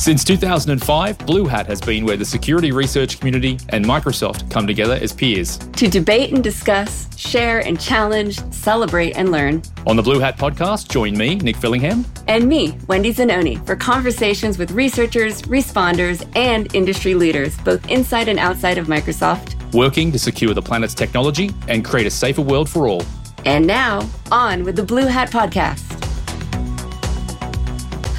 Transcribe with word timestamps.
Since 0.00 0.24
2005, 0.24 1.18
Blue 1.26 1.44
Hat 1.44 1.66
has 1.66 1.78
been 1.78 2.06
where 2.06 2.16
the 2.16 2.24
security 2.24 2.72
research 2.72 3.18
community 3.18 3.58
and 3.68 3.84
Microsoft 3.84 4.50
come 4.50 4.66
together 4.66 4.94
as 4.94 5.12
peers. 5.12 5.58
To 5.58 5.88
debate 5.88 6.32
and 6.32 6.42
discuss, 6.42 7.06
share 7.18 7.58
and 7.58 7.78
challenge, 7.78 8.40
celebrate 8.50 9.18
and 9.18 9.30
learn. 9.30 9.60
On 9.86 9.96
the 9.96 10.02
Blue 10.02 10.18
Hat 10.18 10.38
podcast, 10.38 10.88
join 10.88 11.18
me, 11.18 11.34
Nic 11.34 11.54
Fillingham. 11.54 12.06
And 12.28 12.48
me, 12.48 12.78
Wendy 12.88 13.12
Zenone, 13.12 13.62
for 13.66 13.76
conversations 13.76 14.56
with 14.56 14.70
researchers, 14.70 15.42
responders, 15.42 16.26
and 16.34 16.74
industry 16.74 17.14
leaders, 17.14 17.58
both 17.58 17.86
inside 17.90 18.28
and 18.28 18.38
outside 18.38 18.78
of 18.78 18.86
Microsoft. 18.86 19.54
Working 19.74 20.10
to 20.12 20.18
secure 20.18 20.54
the 20.54 20.62
planet's 20.62 20.94
technology 20.94 21.50
and 21.68 21.84
create 21.84 22.06
a 22.06 22.10
safer 22.10 22.40
world 22.40 22.70
for 22.70 22.88
all. 22.88 23.02
And 23.44 23.66
now, 23.66 24.08
on 24.32 24.64
with 24.64 24.76
the 24.76 24.82
Blue 24.82 25.04
Hat 25.04 25.30
podcast. 25.30 25.89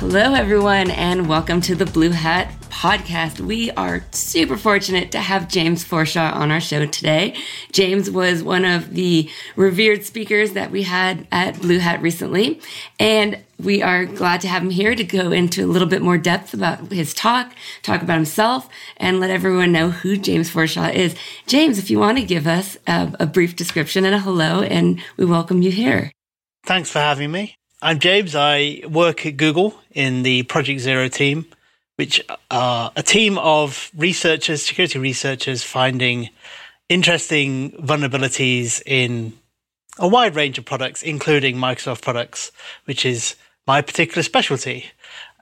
Hello, 0.02 0.34
everyone, 0.34 0.90
and 0.90 1.30
welcome 1.30 1.62
to 1.62 1.76
the 1.76 1.86
Blue 1.86 2.10
Hat 2.10 2.52
podcast. 2.72 3.40
We 3.40 3.70
are 3.70 4.04
super 4.10 4.58
fortunate 4.58 5.12
to 5.12 5.20
have 5.20 5.48
James 5.48 5.86
Forshaw 5.86 6.34
on 6.34 6.50
our 6.50 6.60
show 6.60 6.88
today. 6.88 7.36
James 7.72 8.10
was 8.10 8.42
one 8.42 8.66
of 8.66 8.96
the 8.96 9.30
revered 9.56 10.04
speakers 10.04 10.54
that 10.54 10.72
we 10.72 10.82
had 10.82 11.28
at 11.32 11.62
Blue 11.62 11.78
Hat 11.78 12.02
recently, 12.02 12.60
and 13.00 13.38
we 13.60 13.84
are 13.84 14.06
glad 14.06 14.42
to 14.42 14.48
have 14.48 14.64
him 14.64 14.72
here 14.72 14.96
to 14.96 15.04
go 15.04 15.32
into 15.32 15.64
a 15.64 15.70
little 15.70 15.88
bit 15.88 16.02
more 16.02 16.18
depth 16.18 16.56
about 16.56 16.92
his 16.92 17.14
talk, 17.14 17.54
talk 17.84 18.02
about 18.02 18.16
himself, 18.16 18.68
and 18.98 19.20
let 19.20 19.30
everyone 19.30 19.72
know 19.72 19.92
who 19.92 20.18
James 20.18 20.50
Forshaw 20.50 20.92
is. 20.92 21.16
James, 21.46 21.78
if 21.78 21.92
you 21.92 22.00
want 22.00 22.18
to 22.18 22.26
give 22.26 22.48
us 22.48 22.76
a, 22.88 23.16
a 23.20 23.28
brief 23.28 23.56
description 23.56 24.04
and 24.04 24.16
a 24.16 24.20
hello, 24.20 24.64
and 24.64 25.00
we 25.16 25.26
welcome 25.26 25.62
you 25.62 25.70
here. 25.70 26.12
Thanks 26.66 26.90
for 26.90 26.98
having 26.98 27.32
me. 27.32 27.54
I'm 27.84 27.98
James. 27.98 28.36
I 28.36 28.84
work 28.88 29.26
at 29.26 29.38
Google 29.38 29.74
in 29.90 30.22
the 30.22 30.44
Project 30.44 30.82
Zero 30.82 31.08
team, 31.08 31.48
which 31.96 32.24
are 32.52 32.92
a 32.96 33.02
team 33.02 33.40
of 33.40 33.90
researchers, 33.98 34.64
security 34.64 35.00
researchers, 35.00 35.64
finding 35.64 36.30
interesting 36.90 37.72
vulnerabilities 37.72 38.84
in 38.86 39.34
a 39.98 40.08
wide 40.08 40.36
range 40.36 40.60
of 40.60 40.66
products, 40.66 41.02
including 41.02 41.56
Microsoft 41.56 42.04
products, 42.04 42.52
which 42.86 43.04
is 43.04 43.36
my 43.66 43.82
particular 43.82 44.22
specialty. 44.22 44.86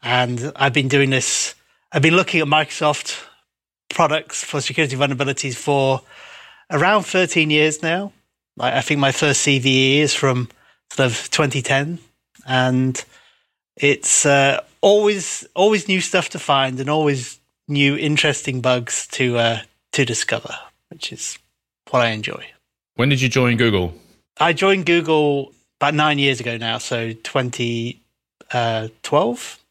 And 0.01 0.53
I've 0.55 0.73
been 0.73 0.87
doing 0.87 1.09
this, 1.09 1.55
I've 1.91 2.01
been 2.01 2.15
looking 2.15 2.39
at 2.39 2.47
Microsoft 2.47 3.21
products 3.89 4.45
for 4.45 4.61
security 4.61 4.95
vulnerabilities 4.95 5.55
for 5.55 6.03
around 6.71 7.03
13 7.03 7.49
years 7.49 7.83
now. 7.83 8.13
I 8.57 8.79
think 8.79 9.01
my 9.01 9.11
first 9.11 9.45
CVE 9.45 9.97
is 9.97 10.15
from 10.15 10.47
sort 10.89 11.07
of 11.07 11.29
2010 11.31 11.99
and 12.47 13.03
it's 13.75 14.25
uh, 14.25 14.61
always 14.81 15.47
always 15.55 15.87
new 15.87 16.01
stuff 16.01 16.29
to 16.29 16.39
find 16.39 16.79
and 16.79 16.89
always 16.89 17.39
new 17.67 17.95
interesting 17.95 18.61
bugs 18.61 19.07
to 19.07 19.37
uh, 19.37 19.61
to 19.93 20.05
discover, 20.05 20.55
which 20.89 21.11
is 21.11 21.37
what 21.89 22.01
I 22.01 22.09
enjoy. 22.09 22.45
When 22.95 23.09
did 23.09 23.21
you 23.21 23.29
join 23.29 23.57
Google? 23.57 23.93
I 24.39 24.53
joined 24.53 24.85
Google 24.85 25.53
about 25.79 25.93
nine 25.93 26.19
years 26.19 26.39
ago 26.39 26.57
now, 26.57 26.77
so 26.77 27.13
2012, 27.13 27.99
uh, 28.51 28.87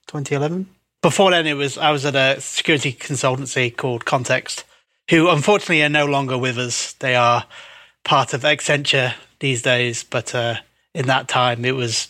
2011. 0.06 0.66
Before 1.02 1.30
then, 1.30 1.46
it 1.46 1.54
was 1.54 1.78
I 1.78 1.90
was 1.90 2.04
at 2.04 2.16
a 2.16 2.40
security 2.40 2.92
consultancy 2.92 3.74
called 3.74 4.04
Context, 4.04 4.64
who 5.10 5.28
unfortunately 5.28 5.82
are 5.82 5.88
no 5.88 6.06
longer 6.06 6.36
with 6.36 6.58
us. 6.58 6.94
They 6.94 7.14
are 7.14 7.46
part 8.04 8.34
of 8.34 8.42
Accenture 8.42 9.14
these 9.40 9.62
days, 9.62 10.02
but 10.02 10.34
uh, 10.34 10.56
in 10.94 11.06
that 11.06 11.28
time, 11.28 11.64
it 11.64 11.76
was 11.76 12.08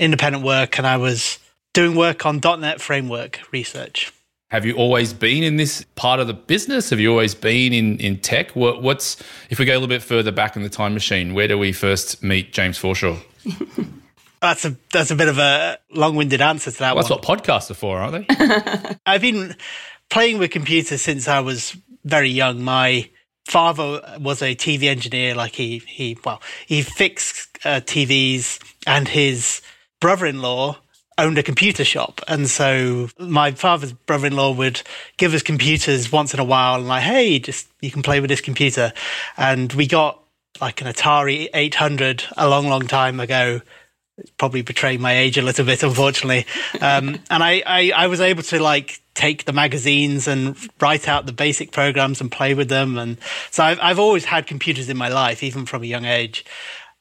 independent 0.00 0.44
work 0.44 0.78
and 0.78 0.86
I 0.86 0.96
was 0.96 1.38
doing 1.72 1.94
work 1.94 2.26
on 2.26 2.40
.NET 2.42 2.80
framework 2.80 3.40
research. 3.52 4.12
Have 4.50 4.66
you 4.66 4.74
always 4.74 5.12
been 5.12 5.44
in 5.44 5.56
this 5.56 5.84
part 5.94 6.18
of 6.18 6.26
the 6.26 6.34
business? 6.34 6.90
Have 6.90 6.98
you 6.98 7.10
always 7.10 7.36
been 7.36 7.72
in, 7.72 7.98
in 7.98 8.18
tech? 8.18 8.56
What, 8.56 8.82
what's 8.82 9.22
if 9.48 9.60
we 9.60 9.64
go 9.64 9.74
a 9.74 9.74
little 9.74 9.86
bit 9.86 10.02
further 10.02 10.32
back 10.32 10.56
in 10.56 10.64
the 10.64 10.68
time 10.68 10.92
machine? 10.92 11.34
Where 11.34 11.46
do 11.46 11.56
we 11.56 11.70
first 11.70 12.20
meet 12.24 12.52
James 12.52 12.76
Forshaw? 12.76 13.16
that's 14.40 14.64
a 14.64 14.76
that's 14.92 15.12
a 15.12 15.14
bit 15.14 15.28
of 15.28 15.38
a 15.38 15.78
long-winded 15.92 16.40
answer 16.40 16.72
to 16.72 16.78
that. 16.80 16.96
Well, 16.96 17.04
that's 17.04 17.10
what 17.10 17.22
podcasts 17.22 17.70
are 17.70 17.74
for, 17.74 17.98
aren't 17.98 18.26
they? 18.26 18.96
I've 19.06 19.20
been 19.20 19.54
playing 20.08 20.38
with 20.38 20.50
computers 20.50 21.00
since 21.00 21.28
I 21.28 21.38
was 21.38 21.76
very 22.04 22.30
young. 22.30 22.64
My 22.64 23.08
father 23.46 24.18
was 24.18 24.42
a 24.42 24.56
TV 24.56 24.84
engineer. 24.84 25.36
Like 25.36 25.54
he 25.54 25.78
he 25.86 26.18
well 26.24 26.42
he 26.66 26.82
fixed 26.82 27.58
uh, 27.64 27.80
TVs, 27.80 28.58
and 28.84 29.06
his 29.06 29.62
brother-in-law 30.00 30.78
owned 31.20 31.38
a 31.38 31.42
computer 31.42 31.84
shop. 31.84 32.20
And 32.26 32.48
so 32.48 33.10
my 33.18 33.52
father's 33.52 33.92
brother 33.92 34.26
in 34.26 34.36
law 34.36 34.52
would 34.52 34.82
give 35.18 35.34
us 35.34 35.42
computers 35.42 36.10
once 36.10 36.34
in 36.34 36.40
a 36.40 36.44
while 36.44 36.76
and 36.76 36.88
like, 36.88 37.02
hey, 37.02 37.38
just 37.38 37.68
you 37.80 37.90
can 37.90 38.02
play 38.02 38.20
with 38.20 38.30
this 38.30 38.40
computer. 38.40 38.92
And 39.36 39.72
we 39.74 39.86
got 39.86 40.22
like 40.60 40.80
an 40.80 40.86
Atari 40.86 41.48
800 41.52 42.24
a 42.36 42.48
long, 42.48 42.68
long 42.68 42.86
time 42.86 43.20
ago. 43.20 43.60
Probably 44.36 44.60
betraying 44.60 45.00
my 45.00 45.16
age 45.16 45.38
a 45.38 45.42
little 45.42 45.64
bit, 45.64 45.82
unfortunately. 45.82 46.46
Um, 46.80 47.20
and 47.30 47.42
I, 47.42 47.62
I, 47.66 47.92
I 47.94 48.06
was 48.06 48.20
able 48.20 48.42
to 48.44 48.60
like 48.60 49.00
take 49.14 49.44
the 49.44 49.52
magazines 49.52 50.28
and 50.28 50.56
write 50.80 51.08
out 51.08 51.26
the 51.26 51.32
basic 51.32 51.72
programs 51.72 52.20
and 52.20 52.30
play 52.30 52.54
with 52.54 52.68
them. 52.68 52.98
And 52.98 53.18
so 53.50 53.64
I've, 53.64 53.78
I've 53.80 53.98
always 53.98 54.24
had 54.26 54.46
computers 54.46 54.88
in 54.88 54.96
my 54.96 55.08
life, 55.08 55.42
even 55.42 55.64
from 55.66 55.82
a 55.82 55.86
young 55.86 56.04
age. 56.04 56.44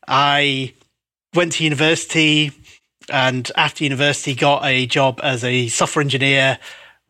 I 0.08 0.74
went 1.34 1.54
to 1.54 1.64
university, 1.64 2.52
and 3.10 3.52
after 3.56 3.84
university 3.84 4.36
got 4.36 4.66
a 4.66 4.86
job 4.86 5.20
as 5.24 5.44
a 5.44 5.68
software 5.68 6.02
engineer 6.02 6.60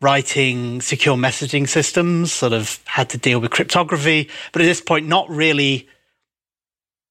writing 0.00 0.80
secure 0.80 1.16
messaging 1.16 1.68
systems 1.68 2.32
sort 2.32 2.52
of 2.52 2.80
had 2.86 3.10
to 3.10 3.18
deal 3.18 3.38
with 3.38 3.50
cryptography. 3.50 4.28
But 4.52 4.62
at 4.62 4.64
this 4.64 4.80
point 4.80 5.06
not 5.06 5.28
really 5.28 5.88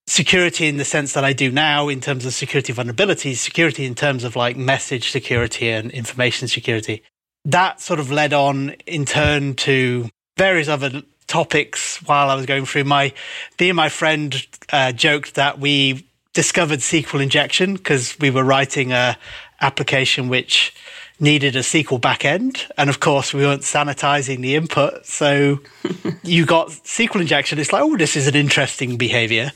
security 0.08 0.68
in 0.68 0.78
the 0.78 0.86
sense 0.86 1.14
that 1.14 1.24
I 1.24 1.34
do 1.34 1.52
now 1.52 1.88
in 1.88 2.02
terms 2.02 2.26
of 2.26 2.34
security 2.34 2.74
vulnerabilities 2.74 3.38
security 3.38 3.86
in 3.86 3.94
terms 3.94 4.24
of 4.24 4.36
like 4.36 4.58
message 4.58 5.12
security 5.12 5.70
and 5.70 5.92
information 5.92 6.48
security. 6.48 7.04
That 7.46 7.80
sort 7.80 8.00
of 8.00 8.12
led 8.12 8.34
on 8.34 8.72
in 8.88 9.06
turn 9.06 9.54
to 9.56 10.10
various 10.36 10.68
other 10.68 11.04
topics 11.28 12.02
while 12.04 12.30
I 12.30 12.36
was 12.36 12.48
going 12.48 12.66
through. 12.66 12.86
My 12.86 13.14
me 13.60 13.70
and 13.70 13.78
my 13.78 13.90
friend 13.90 14.46
uh, 14.74 14.92
joked 14.92 15.36
that 15.36 15.60
we 15.60 16.09
discovered 16.34 16.80
SQL 16.80 17.22
injection 17.22 17.76
because 17.76 18.18
we 18.20 18.30
were 18.30 18.44
writing 18.44 18.92
a 18.92 19.18
application 19.62 20.30
which 20.30 20.74
needed 21.20 21.56
a 21.56 21.60
SQL 21.60 22.00
backend. 22.00 22.70
And 22.78 22.90
of 22.90 23.00
course, 23.00 23.34
we 23.34 23.42
weren't 23.42 23.64
sanitizing 23.64 24.42
the 24.42 24.56
input. 24.56 25.06
So 25.06 25.60
you 26.24 26.46
got 26.46 26.70
SQL 26.70 27.22
injection. 27.22 27.60
It's 27.60 27.74
like, 27.74 27.84
oh, 27.84 27.98
this 27.98 28.16
is 28.16 28.28
an 28.28 28.36
interesting 28.36 28.98
behavior. 28.98 29.52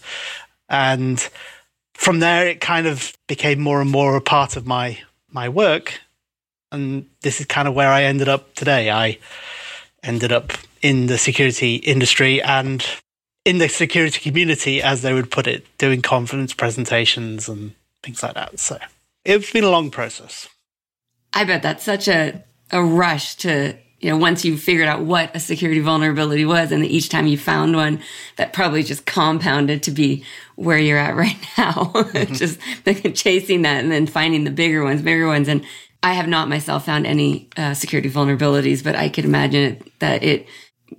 And 0.69 1.19
from 1.93 2.19
there, 2.19 2.47
it 2.47 2.59
kind 2.59 2.87
of 2.87 3.15
became 3.27 3.59
more 3.59 3.81
and 3.81 3.89
more 3.89 4.15
a 4.15 4.21
part 4.21 4.57
of 4.57 4.65
my, 4.65 4.99
my 5.31 5.49
work. 5.49 5.99
And 6.71 7.05
this 7.21 7.39
is 7.39 7.45
kind 7.45 7.67
of 7.67 7.75
where 7.75 7.89
I 7.89 8.03
ended 8.03 8.27
up 8.27 8.55
today. 8.55 8.89
I 8.89 9.19
ended 10.01 10.31
up 10.31 10.53
in 10.81 11.05
the 11.05 11.17
security 11.17 11.75
industry 11.75 12.41
and 12.41 12.85
in 13.45 13.57
the 13.57 13.67
security 13.67 14.19
community, 14.19 14.81
as 14.81 15.01
they 15.01 15.13
would 15.13 15.29
put 15.29 15.47
it, 15.47 15.65
doing 15.77 16.01
conference 16.01 16.53
presentations 16.53 17.49
and 17.49 17.73
things 18.01 18.23
like 18.23 18.35
that. 18.35 18.59
So 18.59 18.77
it's 19.25 19.51
been 19.51 19.63
a 19.63 19.69
long 19.69 19.91
process. 19.91 20.49
I 21.33 21.43
bet 21.43 21.63
that's 21.63 21.83
such 21.83 22.07
a, 22.07 22.43
a 22.71 22.83
rush 22.83 23.35
to, 23.37 23.75
you 23.99 24.09
know, 24.09 24.17
once 24.17 24.45
you 24.45 24.57
figured 24.57 24.87
out 24.87 25.01
what 25.01 25.35
a 25.35 25.39
security 25.39 25.79
vulnerability 25.79 26.45
was, 26.45 26.71
and 26.71 26.85
each 26.85 27.09
time 27.09 27.27
you 27.27 27.37
found 27.37 27.75
one, 27.75 28.01
that 28.37 28.53
probably 28.53 28.83
just 28.83 29.05
compounded 29.05 29.83
to 29.83 29.91
be 29.91 30.23
where 30.55 30.77
you're 30.77 30.97
at 30.97 31.15
right 31.15 31.37
now. 31.57 31.73
Mm-hmm. 31.73 32.33
just 32.35 32.59
chasing 33.15 33.63
that 33.63 33.83
and 33.83 33.91
then 33.91 34.07
finding 34.07 34.43
the 34.43 34.51
bigger 34.51 34.83
ones, 34.83 35.01
bigger 35.01 35.27
ones. 35.27 35.47
And 35.47 35.65
I 36.01 36.13
have 36.13 36.27
not 36.27 36.49
myself 36.49 36.85
found 36.85 37.07
any 37.07 37.49
uh, 37.57 37.73
security 37.73 38.09
vulnerabilities, 38.09 38.83
but 38.83 38.95
I 38.95 39.09
could 39.09 39.25
imagine 39.25 39.63
it, 39.63 39.99
that 39.99 40.23
it 40.23 40.47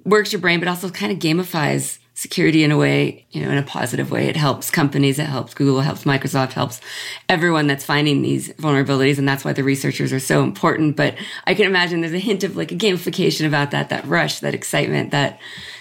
works 0.04 0.32
your 0.32 0.40
brain, 0.40 0.58
but 0.58 0.68
also 0.68 0.90
kind 0.90 1.12
of 1.12 1.18
gamifies 1.18 1.98
security 2.14 2.62
in 2.62 2.70
a 2.70 2.76
way, 2.76 3.26
you 3.30 3.42
know, 3.42 3.50
in 3.50 3.58
a 3.58 3.62
positive 3.62 4.10
way. 4.10 4.28
It 4.28 4.36
helps 4.36 4.70
companies, 4.70 5.18
it 5.18 5.26
helps 5.26 5.52
Google, 5.52 5.80
it 5.80 5.84
helps 5.84 6.04
Microsoft, 6.04 6.52
helps 6.52 6.80
everyone 7.28 7.66
that's 7.66 7.84
finding 7.84 8.22
these 8.22 8.50
vulnerabilities. 8.54 9.18
And 9.18 9.28
that's 9.28 9.44
why 9.44 9.52
the 9.52 9.64
researchers 9.64 10.12
are 10.12 10.20
so 10.20 10.42
important. 10.42 10.96
But 10.96 11.16
I 11.46 11.54
can 11.54 11.66
imagine 11.66 12.00
there's 12.00 12.12
a 12.12 12.18
hint 12.18 12.44
of 12.44 12.56
like 12.56 12.70
a 12.70 12.76
gamification 12.76 13.46
about 13.46 13.72
that, 13.72 13.88
that 13.88 14.06
rush, 14.06 14.38
that 14.40 14.54
excitement, 14.54 15.10
that, 15.10 15.40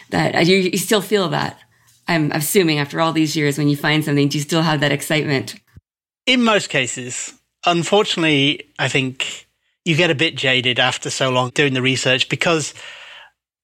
that 0.10 0.48
you, 0.48 0.58
you 0.58 0.78
still 0.78 1.02
feel 1.02 1.30
that. 1.30 1.60
I'm 2.08 2.32
assuming 2.32 2.80
after 2.80 3.00
all 3.00 3.14
these 3.14 3.36
years, 3.36 3.58
when 3.58 3.70
you 3.70 3.78
find 3.78 4.04
something, 4.04 4.28
do 4.28 4.38
you 4.38 4.44
still 4.44 4.64
have 4.64 4.80
that 4.82 4.92
excitement? 4.92 5.56
In 6.26 6.44
most 6.44 6.70
cases, 6.70 7.34
unfortunately, 7.66 8.70
I 8.80 8.88
think 8.88 9.48
you 9.86 9.96
get 9.96 10.10
a 10.10 10.16
bit 10.16 10.36
jaded 10.36 10.80
after 10.80 11.10
so 11.10 11.30
long 11.30 11.52
doing 11.52 11.74
the 11.74 11.82
research 11.82 12.28
because 12.28 12.74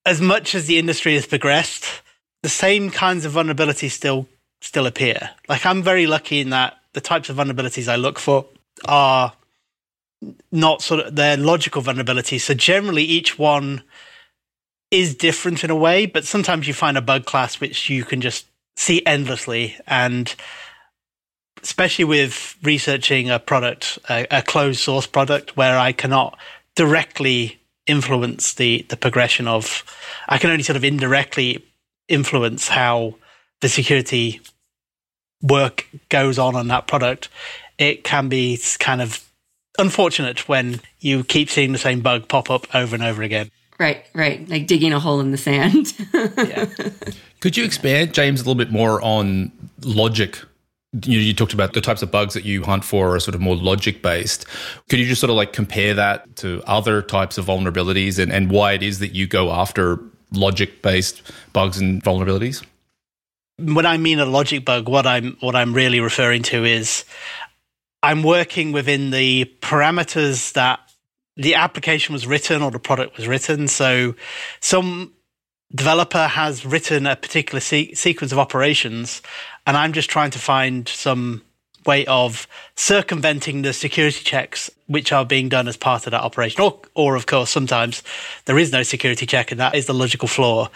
as 0.06 0.22
much 0.22 0.56
as 0.56 0.68
the 0.68 0.78
industry 0.78 1.16
has 1.16 1.26
progressed, 1.26 2.02
the 2.44 2.50
same 2.50 2.90
kinds 2.90 3.26
of 3.26 3.34
vulnerabilities 3.34 3.92
still 3.92 4.28
still 4.62 4.86
appear. 4.86 5.30
Like 5.48 5.66
I'm 5.66 5.84
very 5.84 6.08
lucky 6.08 6.40
in 6.40 6.50
that 6.50 6.78
the 6.94 7.02
types 7.02 7.30
of 7.30 7.38
vulnerabilities 7.38 7.88
I 7.88 7.96
look 7.96 8.20
for 8.20 8.46
are 8.86 9.34
not 10.52 10.82
sort 10.82 11.02
of 11.02 11.16
their 11.16 11.38
logical 11.38 11.82
vulnerabilities. 11.82 12.42
So 12.42 12.54
generally, 12.54 13.04
each 13.04 13.40
one 13.40 13.84
is 14.92 15.16
different 15.16 15.64
in 15.64 15.70
a 15.70 15.76
way, 15.76 16.06
but 16.06 16.26
sometimes 16.26 16.68
you 16.68 16.74
find 16.74 16.98
a 16.98 17.02
bug 17.02 17.26
class 17.26 17.60
which 17.60 17.90
you 17.90 18.04
can 18.04 18.22
just 18.22 18.48
see 18.76 19.06
endlessly. 19.06 19.78
And 19.88 20.34
especially 21.62 22.06
with 22.06 22.58
researching 22.64 23.30
a 23.30 23.40
product, 23.40 24.00
a, 24.10 24.26
a 24.32 24.42
closed 24.42 24.80
source 24.80 25.08
product, 25.08 25.56
where 25.56 25.78
I 25.78 25.92
cannot 25.92 26.38
directly 26.76 27.60
influence 27.86 28.54
the 28.54 28.86
the 28.90 28.98
progression 28.98 29.48
of, 29.48 29.84
I 30.28 30.38
can 30.38 30.50
only 30.50 30.64
sort 30.64 30.78
of 30.78 30.84
indirectly 30.84 31.66
influence 32.10 32.68
how 32.68 33.16
the 33.62 33.70
security 33.70 34.42
work 35.42 35.88
goes 36.10 36.38
on 36.38 36.56
on 36.56 36.68
that 36.68 36.88
product. 36.88 37.30
It 37.78 38.04
can 38.04 38.28
be 38.28 38.60
kind 38.80 39.02
of 39.02 39.26
unfortunate 39.78 40.48
when 40.50 40.82
you 41.00 41.24
keep 41.24 41.50
seeing 41.50 41.72
the 41.72 41.78
same 41.78 42.02
bug 42.02 42.28
pop 42.28 42.50
up 42.50 42.74
over 42.76 42.96
and 42.96 43.04
over 43.04 43.24
again. 43.24 43.50
Right, 43.80 44.06
right. 44.14 44.48
Like 44.50 44.68
digging 44.68 44.92
a 44.92 45.00
hole 45.00 45.22
in 45.22 45.32
the 45.32 45.38
sand. 45.38 45.94
Yeah. 46.14 46.68
Could 47.40 47.56
you 47.56 47.64
expand, 47.64 48.14
James, 48.14 48.42
a 48.42 48.44
little 48.44 48.56
bit 48.56 48.72
more 48.72 49.02
on 49.02 49.52
logic? 49.82 50.40
You, 51.06 51.20
you 51.20 51.34
talked 51.34 51.54
about 51.54 51.72
the 51.72 51.80
types 51.80 52.02
of 52.02 52.12
bugs 52.12 52.34
that 52.34 52.44
you 52.44 52.64
hunt 52.64 52.84
for 52.84 53.16
are 53.16 53.20
sort 53.22 53.36
of 53.36 53.40
more 53.40 53.56
logic 53.56 54.02
based. 54.02 54.46
Could 54.90 55.00
you 55.00 55.06
just 55.06 55.22
sort 55.22 55.30
of 55.30 55.38
like 55.38 55.54
compare 55.54 55.94
that 55.94 56.36
to 56.38 56.62
other 56.66 57.02
types 57.02 57.38
of 57.38 57.46
vulnerabilities 57.46 58.20
and, 58.20 58.32
and 58.34 58.52
why 58.52 58.74
it 58.74 58.84
is 58.84 59.00
that 59.00 59.16
you 59.16 59.28
go 59.28 59.52
after 59.52 60.00
logic 60.32 60.82
based 60.82 61.22
bugs 61.54 61.80
and 61.80 62.04
vulnerabilities? 62.04 62.64
when 63.60 63.86
I 63.86 63.98
mean 63.98 64.20
a 64.20 64.26
logic 64.26 64.66
bug, 64.66 64.88
what 64.88 65.06
I'm 65.06 65.38
what 65.40 65.56
I'm 65.56 65.74
really 65.74 66.00
referring 66.00 66.44
to 66.44 66.64
is 66.64 67.06
I'm 68.02 68.24
working 68.24 68.72
within 68.72 69.12
the 69.12 69.52
parameters 69.62 70.54
that 70.54 70.80
the 71.36 71.56
application 71.56 72.14
was 72.14 72.28
written 72.28 72.62
or 72.62 72.72
the 72.72 72.80
product 72.80 73.18
was 73.18 73.28
written. 73.28 73.68
So 73.68 74.16
some 74.62 75.14
developer 75.74 76.28
has 76.28 76.66
written 76.66 77.06
a 77.06 77.16
particular 77.16 77.60
se- 77.60 77.94
sequence 77.94 78.32
of 78.32 78.40
operations, 78.40 79.22
and 79.68 79.78
I'm 79.78 79.94
just 79.94 80.10
trying 80.10 80.32
to 80.32 80.40
find 80.40 80.88
some 80.88 81.44
way 81.90 82.06
of 82.06 82.48
circumventing 82.76 83.64
the 83.64 83.74
security 83.74 84.24
checks 84.24 84.70
which 84.88 85.12
are 85.12 85.26
being 85.26 85.50
done 85.50 85.68
as 85.68 85.78
part 85.78 86.08
of 86.08 86.12
that 86.12 86.22
operation. 86.22 86.62
Or, 86.62 86.80
or 86.94 87.16
of 87.16 87.26
course, 87.26 87.50
sometimes 87.50 88.04
there 88.46 88.60
is 88.64 88.72
no 88.72 88.84
security 88.84 89.26
check, 89.26 89.52
and 89.52 89.60
that 89.60 89.76
is 89.76 89.86
the 89.86 89.94
logical 90.04 90.28
flaw. 90.28 90.70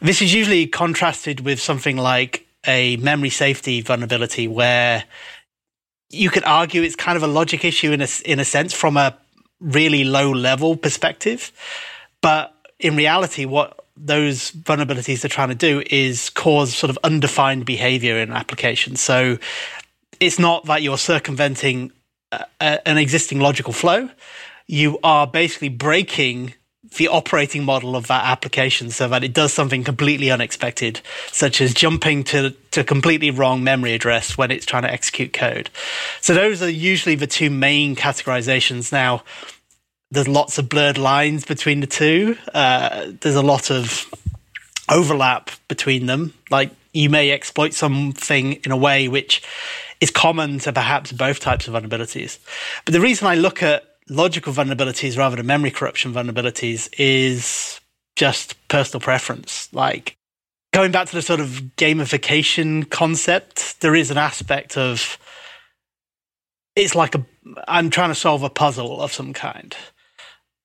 This 0.00 0.20
is 0.22 0.34
usually 0.34 0.66
contrasted 0.66 1.40
with 1.40 1.58
something 1.60 1.96
like 1.96 2.46
a 2.66 2.96
memory 2.96 3.30
safety 3.30 3.80
vulnerability, 3.82 4.48
where 4.48 5.04
you 6.10 6.30
could 6.30 6.44
argue 6.44 6.82
it's 6.82 6.96
kind 6.96 7.16
of 7.16 7.22
a 7.22 7.32
logic 7.40 7.64
issue 7.64 7.92
in 7.92 8.00
a, 8.00 8.08
in 8.24 8.38
a 8.40 8.44
sense 8.44 8.72
from 8.72 8.96
a 8.96 9.16
really 9.60 10.04
low 10.04 10.32
level 10.32 10.76
perspective. 10.76 11.52
But 12.20 12.54
in 12.78 12.96
reality, 12.96 13.44
what 13.44 13.86
those 13.96 14.52
vulnerabilities 14.52 15.24
are 15.24 15.28
trying 15.28 15.48
to 15.48 15.54
do 15.54 15.82
is 15.90 16.30
cause 16.30 16.74
sort 16.74 16.90
of 16.90 16.98
undefined 17.02 17.64
behavior 17.64 18.18
in 18.18 18.30
applications. 18.32 19.00
So 19.00 19.38
it's 20.20 20.38
not 20.38 20.64
that 20.66 20.82
you're 20.82 20.98
circumventing 20.98 21.92
a, 22.32 22.44
a, 22.60 22.88
an 22.88 22.98
existing 22.98 23.40
logical 23.40 23.72
flow. 23.72 24.08
You 24.66 24.98
are 25.02 25.26
basically 25.26 25.68
breaking 25.68 26.54
the 26.96 27.08
operating 27.08 27.64
model 27.64 27.96
of 27.96 28.06
that 28.06 28.24
application 28.24 28.90
so 28.90 29.08
that 29.08 29.24
it 29.24 29.32
does 29.32 29.52
something 29.52 29.84
completely 29.84 30.30
unexpected, 30.30 31.00
such 31.30 31.60
as 31.60 31.74
jumping 31.74 32.24
to, 32.24 32.50
to 32.70 32.84
completely 32.84 33.30
wrong 33.30 33.62
memory 33.62 33.92
address 33.92 34.38
when 34.38 34.50
it's 34.50 34.64
trying 34.64 34.82
to 34.82 34.92
execute 34.92 35.32
code. 35.32 35.68
So 36.20 36.34
those 36.34 36.62
are 36.62 36.70
usually 36.70 37.16
the 37.16 37.26
two 37.26 37.50
main 37.50 37.96
categorizations. 37.96 38.92
Now, 38.92 39.24
there's 40.10 40.28
lots 40.28 40.58
of 40.58 40.68
blurred 40.68 40.98
lines 40.98 41.44
between 41.44 41.80
the 41.80 41.86
two. 41.86 42.36
Uh, 42.54 43.12
there's 43.20 43.34
a 43.34 43.42
lot 43.42 43.70
of 43.70 44.06
overlap 44.88 45.50
between 45.68 46.06
them. 46.06 46.32
Like 46.50 46.70
you 46.92 47.10
may 47.10 47.30
exploit 47.32 47.74
something 47.74 48.54
in 48.54 48.70
a 48.70 48.76
way 48.76 49.08
which 49.08 49.42
is 50.00 50.10
common 50.10 50.58
to 50.60 50.72
perhaps 50.72 51.12
both 51.12 51.40
types 51.40 51.68
of 51.68 51.74
vulnerabilities. 51.74 52.38
But 52.84 52.92
the 52.92 53.00
reason 53.00 53.26
I 53.26 53.34
look 53.34 53.62
at 53.62 53.84
logical 54.08 54.52
vulnerabilities 54.52 55.18
rather 55.18 55.36
than 55.36 55.46
memory 55.46 55.70
corruption 55.70 56.12
vulnerabilities 56.12 56.88
is 56.98 57.80
just 58.14 58.56
personal 58.68 59.00
preference. 59.00 59.72
Like 59.72 60.16
going 60.72 60.92
back 60.92 61.08
to 61.08 61.14
the 61.14 61.22
sort 61.22 61.40
of 61.40 61.62
gamification 61.76 62.88
concept, 62.90 63.80
there 63.80 63.94
is 63.94 64.10
an 64.10 64.18
aspect 64.18 64.76
of 64.76 65.18
it's 66.74 66.94
like 66.94 67.14
a 67.14 67.24
I'm 67.68 67.90
trying 67.90 68.10
to 68.10 68.14
solve 68.14 68.42
a 68.42 68.50
puzzle 68.50 69.00
of 69.00 69.12
some 69.12 69.32
kind. 69.32 69.76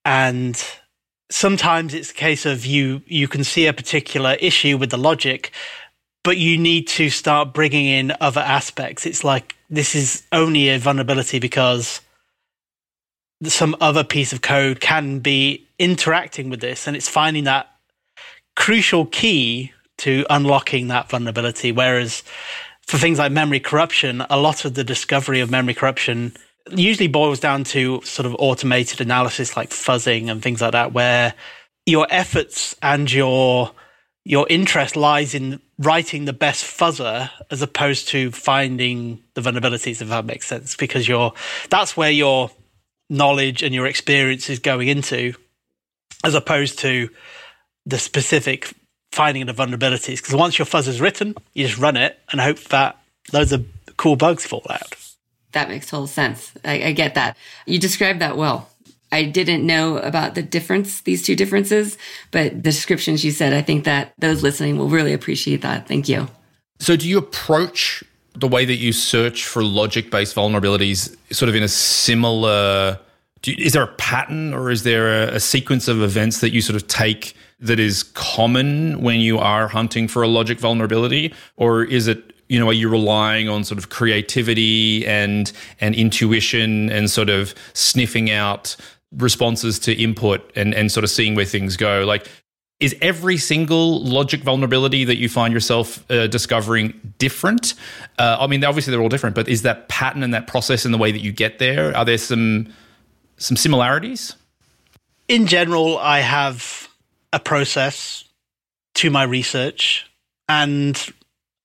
And 0.03 0.61
sometimes 1.29 1.93
it's 1.93 2.11
a 2.11 2.15
case 2.15 2.45
of 2.45 2.65
you 2.65 3.01
you 3.05 3.27
can 3.27 3.43
see 3.43 3.67
a 3.67 3.73
particular 3.73 4.35
issue 4.39 4.77
with 4.77 4.89
the 4.89 4.97
logic 4.97 5.51
but 6.23 6.37
you 6.37 6.57
need 6.57 6.87
to 6.87 7.09
start 7.09 7.53
bringing 7.53 7.85
in 7.85 8.13
other 8.21 8.41
aspects. 8.41 9.05
It's 9.05 9.23
like 9.23 9.55
this 9.69 9.95
is 9.95 10.23
only 10.31 10.69
a 10.69 10.79
vulnerability 10.79 11.39
because 11.39 12.01
some 13.43 13.75
other 13.81 14.03
piece 14.03 14.33
of 14.33 14.41
code 14.41 14.79
can 14.79 15.19
be 15.19 15.65
interacting 15.79 16.49
with 16.49 16.61
this, 16.61 16.87
and 16.87 16.95
it's 16.95 17.09
finding 17.09 17.45
that 17.45 17.71
crucial 18.55 19.05
key 19.05 19.71
to 19.97 20.25
unlocking 20.29 20.87
that 20.87 21.09
vulnerability. 21.09 21.71
Whereas 21.71 22.23
for 22.85 22.97
things 22.97 23.17
like 23.19 23.31
memory 23.31 23.59
corruption, 23.59 24.21
a 24.29 24.37
lot 24.37 24.65
of 24.65 24.73
the 24.73 24.83
discovery 24.83 25.39
of 25.39 25.49
memory 25.49 25.73
corruption 25.73 26.33
usually 26.69 27.07
boils 27.07 27.39
down 27.39 27.63
to 27.63 28.01
sort 28.03 28.25
of 28.25 28.35
automated 28.37 29.01
analysis 29.01 29.57
like 29.57 29.71
fuzzing 29.71 30.29
and 30.29 30.43
things 30.43 30.61
like 30.61 30.73
that, 30.73 30.93
where 30.93 31.33
your 31.85 32.05
efforts 32.11 32.75
and 32.83 33.11
your 33.11 33.71
your 34.23 34.47
interest 34.49 34.95
lies 34.95 35.33
in 35.33 35.59
writing 35.79 36.25
the 36.25 36.33
best 36.33 36.63
fuzzer 36.63 37.29
as 37.49 37.61
opposed 37.61 38.07
to 38.09 38.31
finding 38.31 39.23
the 39.33 39.41
vulnerabilities, 39.41 40.01
if 40.01 40.09
that 40.09 40.25
makes 40.25 40.47
sense, 40.47 40.75
because 40.75 41.07
you're 41.07 41.33
that's 41.69 41.97
where 41.97 42.11
your 42.11 42.51
knowledge 43.09 43.63
and 43.63 43.73
your 43.73 43.87
experience 43.87 44.49
is 44.49 44.59
going 44.59 44.87
into, 44.87 45.33
as 46.23 46.35
opposed 46.35 46.79
to 46.79 47.09
the 47.85 47.97
specific 47.97 48.73
finding 49.11 49.45
the 49.45 49.53
vulnerabilities. 49.53 50.17
Because 50.17 50.35
once 50.35 50.57
your 50.57 50.65
fuzz 50.65 50.87
is 50.87 51.01
written, 51.01 51.35
you 51.53 51.67
just 51.67 51.79
run 51.79 51.97
it 51.97 52.19
and 52.31 52.39
hope 52.39 52.59
that 52.65 52.97
loads 53.33 53.51
of 53.51 53.65
cool 53.97 54.15
bugs 54.15 54.45
fall 54.45 54.65
out. 54.69 54.95
That 55.51 55.67
makes 55.67 55.87
total 55.87 56.07
sense. 56.07 56.53
I, 56.63 56.83
I 56.85 56.91
get 56.93 57.15
that. 57.15 57.35
You 57.65 57.77
described 57.77 58.21
that 58.21 58.37
well. 58.37 58.69
I 59.11 59.23
didn't 59.23 59.65
know 59.65 59.97
about 59.97 60.35
the 60.35 60.41
difference, 60.41 61.01
these 61.01 61.21
two 61.21 61.35
differences, 61.35 61.97
but 62.31 62.51
the 62.51 62.59
descriptions 62.59 63.25
you 63.25 63.31
said, 63.31 63.53
I 63.53 63.61
think 63.61 63.83
that 63.83 64.13
those 64.17 64.41
listening 64.43 64.77
will 64.77 64.89
really 64.89 65.13
appreciate 65.13 65.61
that. 65.61 65.87
Thank 65.87 66.07
you. 66.07 66.27
So, 66.79 66.95
do 66.95 67.07
you 67.07 67.17
approach 67.17 68.03
the 68.33 68.47
way 68.47 68.65
that 68.65 68.77
you 68.77 68.93
search 68.93 69.45
for 69.45 69.63
logic 69.63 70.09
based 70.09 70.35
vulnerabilities 70.35 71.15
sort 71.31 71.49
of 71.49 71.55
in 71.55 71.63
a 71.63 71.67
similar? 71.67 72.97
You, 73.43 73.55
is 73.57 73.73
there 73.73 73.83
a 73.83 73.93
pattern 73.95 74.53
or 74.53 74.71
is 74.71 74.83
there 74.83 75.23
a, 75.23 75.35
a 75.35 75.39
sequence 75.39 75.87
of 75.87 76.01
events 76.01 76.41
that 76.41 76.51
you 76.51 76.61
sort 76.61 76.75
of 76.75 76.87
take 76.87 77.35
that 77.59 77.79
is 77.79 78.03
common 78.03 79.01
when 79.01 79.19
you 79.19 79.37
are 79.37 79.67
hunting 79.67 80.07
for 80.07 80.23
a 80.23 80.27
logic 80.27 80.59
vulnerability? 80.59 81.33
Or 81.57 81.83
is 81.83 82.07
it 82.07 82.31
you 82.51 82.59
know, 82.59 82.67
are 82.67 82.73
you 82.73 82.89
relying 82.89 83.47
on 83.47 83.63
sort 83.63 83.77
of 83.77 83.87
creativity 83.87 85.07
and 85.07 85.53
and 85.79 85.95
intuition 85.95 86.89
and 86.89 87.09
sort 87.09 87.29
of 87.29 87.55
sniffing 87.73 88.29
out 88.29 88.75
responses 89.17 89.79
to 89.79 89.93
input 89.93 90.51
and, 90.55 90.73
and 90.73 90.91
sort 90.91 91.03
of 91.03 91.09
seeing 91.09 91.35
where 91.35 91.45
things 91.45 91.77
go. 91.77 92.03
Like, 92.05 92.27
is 92.79 92.95
every 93.01 93.37
single 93.37 94.03
logic 94.03 94.41
vulnerability 94.41 95.05
that 95.05 95.17
you 95.17 95.29
find 95.29 95.53
yourself 95.53 96.03
uh, 96.09 96.27
discovering 96.27 97.13
different? 97.19 97.75
Uh, 98.17 98.37
I 98.39 98.47
mean, 98.47 98.63
obviously 98.63 98.91
they're 98.91 99.01
all 99.01 99.09
different, 99.09 99.35
but 99.35 99.47
is 99.47 99.61
that 99.61 99.87
pattern 99.87 100.23
and 100.23 100.33
that 100.33 100.47
process 100.47 100.85
in 100.85 100.91
the 100.91 100.97
way 100.97 101.11
that 101.11 101.21
you 101.21 101.31
get 101.31 101.59
there? 101.59 101.95
Are 101.95 102.03
there 102.03 102.17
some 102.17 102.73
some 103.37 103.55
similarities? 103.57 104.35
In 105.27 105.47
general, 105.47 105.97
I 105.99 106.19
have 106.19 106.89
a 107.31 107.39
process 107.39 108.23
to 108.95 109.09
my 109.09 109.23
research, 109.23 110.09
and 110.49 110.99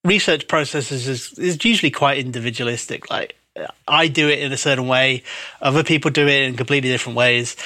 research 0.04 0.48
processes 0.48 1.08
is, 1.08 1.32
is 1.38 1.64
usually 1.64 1.90
quite 1.90 2.18
individualistic. 2.18 3.10
Like 3.10 3.36
I 3.88 4.08
do 4.08 4.28
it 4.28 4.40
in 4.40 4.52
a 4.52 4.56
certain 4.56 4.86
way, 4.86 5.22
other 5.60 5.84
people 5.84 6.10
do 6.10 6.26
it 6.26 6.42
in 6.42 6.56
completely 6.56 6.90
different 6.90 7.16
ways. 7.16 7.56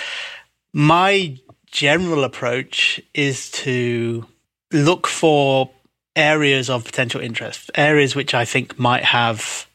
My 0.72 1.36
general 1.66 2.24
approach 2.24 3.00
is 3.14 3.50
to 3.50 4.26
look 4.72 5.06
for 5.06 5.70
areas 6.16 6.70
of 6.70 6.84
potential 6.84 7.20
interest, 7.20 7.70
areas 7.74 8.14
which 8.14 8.34
I 8.34 8.44
think 8.44 8.78
might 8.78 9.04
have 9.04 9.66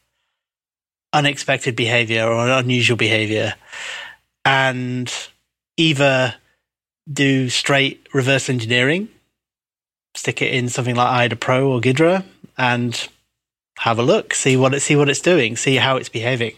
unexpected 1.13 1.75
behavior 1.75 2.27
or 2.27 2.49
unusual 2.49 2.97
behavior, 2.97 3.55
and 4.43 5.11
either 5.77 6.35
do 7.11 7.49
straight 7.49 8.07
reverse 8.13 8.49
engineering, 8.49 9.09
stick 10.15 10.41
it 10.41 10.53
in 10.53 10.69
something 10.69 10.95
like 10.95 11.07
IDA 11.07 11.35
Pro 11.35 11.71
or 11.71 11.79
Ghidra, 11.79 12.23
and 12.57 13.07
have 13.79 13.99
a 13.99 14.03
look, 14.03 14.33
see 14.33 14.57
what 14.57 14.73
it 14.73 14.79
see 14.81 14.95
what 14.95 15.09
it's 15.09 15.19
doing, 15.19 15.55
see 15.55 15.75
how 15.75 15.97
it's 15.97 16.09
behaving, 16.09 16.55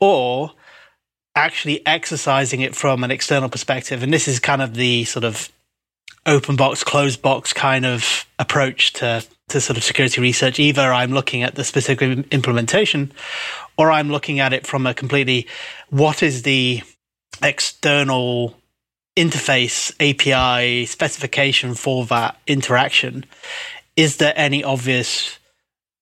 or 0.00 0.52
actually 1.34 1.86
exercising 1.86 2.60
it 2.60 2.74
from 2.74 3.04
an 3.04 3.10
external 3.10 3.48
perspective. 3.48 4.02
And 4.02 4.12
this 4.12 4.26
is 4.26 4.40
kind 4.40 4.60
of 4.60 4.74
the 4.74 5.04
sort 5.04 5.24
of 5.24 5.50
open 6.26 6.56
box, 6.56 6.82
closed 6.82 7.22
box 7.22 7.52
kind 7.52 7.86
of 7.86 8.26
approach 8.38 8.92
to, 8.94 9.24
to 9.48 9.60
sort 9.60 9.76
of 9.76 9.84
security 9.84 10.20
research. 10.20 10.58
Either 10.58 10.92
I'm 10.92 11.12
looking 11.12 11.42
at 11.42 11.54
the 11.54 11.64
specific 11.64 12.02
implementation 12.32 13.12
or 13.76 13.90
I'm 13.90 14.10
looking 14.10 14.40
at 14.40 14.52
it 14.52 14.66
from 14.66 14.86
a 14.86 14.94
completely 14.94 15.46
what 15.90 16.22
is 16.22 16.42
the 16.42 16.82
external 17.42 18.56
interface 19.16 19.92
API 20.00 20.86
specification 20.86 21.74
for 21.74 22.04
that 22.06 22.38
interaction. 22.46 23.24
Is 23.96 24.18
there 24.18 24.32
any 24.36 24.62
obvious 24.62 25.38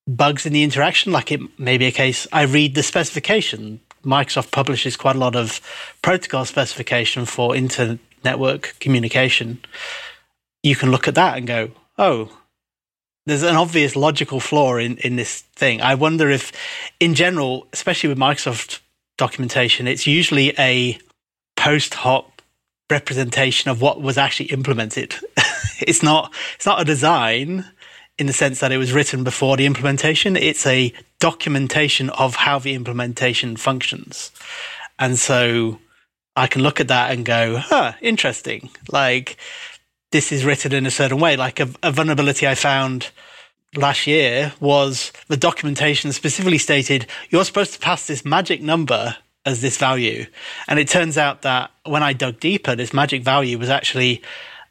bugs 0.06 0.46
in 0.46 0.52
the 0.52 0.62
interaction? 0.62 1.12
Like 1.12 1.32
it 1.32 1.40
may 1.58 1.78
be 1.78 1.86
a 1.86 1.92
case 1.92 2.26
I 2.32 2.42
read 2.42 2.74
the 2.74 2.82
specification. 2.82 3.80
Microsoft 4.04 4.52
publishes 4.52 4.96
quite 4.96 5.16
a 5.16 5.18
lot 5.18 5.34
of 5.34 5.60
protocol 6.02 6.44
specification 6.44 7.24
for 7.24 7.56
inter 7.56 7.98
network 8.24 8.76
communication. 8.80 9.60
You 10.62 10.76
can 10.76 10.90
look 10.90 11.08
at 11.08 11.14
that 11.16 11.36
and 11.36 11.46
go, 11.46 11.70
oh, 11.98 12.36
there's 13.26 13.42
an 13.42 13.56
obvious 13.56 13.96
logical 13.96 14.38
flaw 14.38 14.76
in, 14.76 14.96
in 14.98 15.16
this 15.16 15.40
thing. 15.56 15.80
I 15.80 15.96
wonder 15.96 16.30
if, 16.30 16.52
in 17.00 17.14
general, 17.14 17.66
especially 17.72 18.08
with 18.08 18.18
Microsoft 18.18 18.80
documentation, 19.18 19.88
it's 19.88 20.06
usually 20.06 20.54
a 20.58 20.98
post 21.56 21.94
hoc 21.94 22.30
representation 22.88 23.70
of 23.70 23.80
what 23.80 24.00
was 24.00 24.16
actually 24.16 24.46
implemented. 24.46 25.16
it's 25.80 26.02
not 26.02 26.32
it's 26.54 26.66
not 26.66 26.80
a 26.80 26.84
design 26.84 27.64
in 28.18 28.26
the 28.26 28.32
sense 28.32 28.60
that 28.60 28.72
it 28.72 28.78
was 28.78 28.92
written 28.92 29.24
before 29.24 29.56
the 29.56 29.66
implementation. 29.66 30.36
It's 30.36 30.66
a 30.66 30.92
documentation 31.18 32.10
of 32.10 32.36
how 32.36 32.58
the 32.58 32.74
implementation 32.74 33.56
functions. 33.56 34.30
And 34.98 35.18
so 35.18 35.78
I 36.34 36.46
can 36.46 36.62
look 36.62 36.80
at 36.80 36.88
that 36.88 37.10
and 37.12 37.24
go, 37.24 37.58
huh, 37.58 37.92
interesting. 38.00 38.70
Like 38.90 39.36
this 40.12 40.32
is 40.32 40.44
written 40.44 40.72
in 40.72 40.86
a 40.86 40.90
certain 40.90 41.18
way. 41.18 41.36
Like 41.36 41.60
a, 41.60 41.68
a 41.82 41.92
vulnerability 41.92 42.46
I 42.46 42.54
found 42.54 43.10
last 43.74 44.06
year 44.06 44.54
was 44.60 45.12
the 45.28 45.36
documentation 45.36 46.12
specifically 46.12 46.58
stated 46.58 47.06
you're 47.30 47.44
supposed 47.44 47.74
to 47.74 47.78
pass 47.78 48.06
this 48.06 48.24
magic 48.24 48.62
number 48.62 49.16
as 49.44 49.60
this 49.60 49.76
value. 49.76 50.26
And 50.68 50.78
it 50.78 50.88
turns 50.88 51.16
out 51.16 51.42
that 51.42 51.70
when 51.84 52.02
I 52.02 52.12
dug 52.12 52.40
deeper, 52.40 52.74
this 52.74 52.92
magic 52.92 53.22
value 53.22 53.58
was 53.58 53.68
actually 53.68 54.22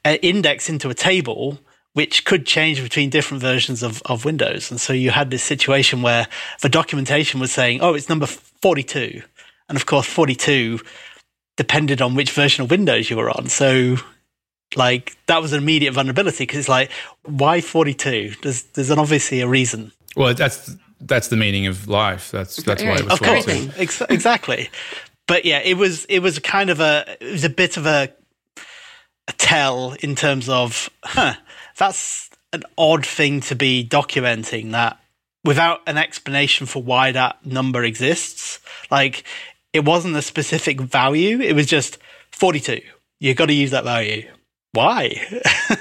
uh, 0.04 0.10
an 0.10 0.16
index 0.18 0.70
into 0.70 0.90
a 0.90 0.94
table 0.94 1.60
which 1.96 2.26
could 2.26 2.46
change 2.46 2.84
between 2.84 3.10
different 3.10 3.42
versions 3.42 3.82
of, 3.82 4.02
of 4.06 4.26
Windows. 4.26 4.70
And 4.70 4.82
so 4.82 4.92
you 4.92 5.12
had 5.12 5.32
this 5.32 5.44
situation 5.44 6.02
where 6.02 6.28
the 6.62 6.68
documentation 6.68 7.40
was 7.40 7.54
saying, 7.54 7.80
oh, 7.80 7.94
it's 7.94 8.10
number 8.10 8.26
42. 8.26 9.22
And 9.70 9.78
of 9.78 9.86
course, 9.86 10.06
42 10.06 10.82
depended 11.56 12.02
on 12.02 12.14
which 12.14 12.32
version 12.32 12.66
of 12.66 12.70
Windows 12.70 13.10
you 13.10 13.16
were 13.16 13.30
on. 13.30 13.48
So 13.48 13.96
like 14.76 15.18
that 15.28 15.42
was 15.42 15.54
an 15.54 15.60
immediate 15.64 15.94
vulnerability 15.94 16.44
because 16.44 16.60
it's 16.60 16.70
like, 16.70 16.92
why 17.24 17.62
42? 17.62 18.34
There's, 18.42 18.64
there's 18.64 18.90
an 18.90 19.00
obviously 19.00 19.40
a 19.40 19.48
reason. 19.48 19.94
Well, 20.18 20.34
that's 20.34 20.76
that's 21.00 21.30
the 21.30 21.38
meaning 21.38 21.66
of 21.66 21.88
life. 21.88 22.30
That's 22.30 22.58
that's 22.58 22.84
why 22.84 22.96
it 22.96 23.04
was 23.06 23.14
of 23.14 23.22
course, 23.22 23.48
Ex- 23.78 24.02
exactly. 24.10 24.70
but 25.28 25.46
yeah, 25.46 25.60
it 25.60 25.78
was 25.78 26.04
it 26.06 26.20
was 26.20 26.40
kind 26.40 26.70
of 26.70 26.82
a 26.82 27.18
it 27.22 27.32
was 27.32 27.46
a 27.46 27.50
bit 27.50 27.78
of 27.78 27.86
a 27.86 28.12
a 29.28 29.34
tell 29.34 29.96
in 30.02 30.16
terms 30.16 30.50
of 30.50 30.90
huh, 31.04 31.36
that's 31.78 32.30
an 32.54 32.64
odd 32.78 33.06
thing 33.06 33.42
to 33.42 33.56
be 33.56 33.88
documenting 33.88 34.72
that 34.72 35.00
without 35.44 35.82
an 35.88 35.98
explanation 35.98 36.66
for 36.66 36.82
why 36.82 37.12
that 37.12 37.46
number 37.46 37.84
exists. 37.84 38.60
Like 38.90 39.24
it 39.74 39.86
wasn't 39.86 40.16
a 40.16 40.22
specific 40.22 40.80
value; 40.80 41.40
it 41.42 41.54
was 41.54 41.68
just 41.68 41.98
forty-two. 42.32 42.82
You've 43.20 43.38
got 43.38 43.48
to 43.48 43.54
use 43.54 43.72
that 43.72 43.84
value. 43.84 44.30
Why? 44.74 45.16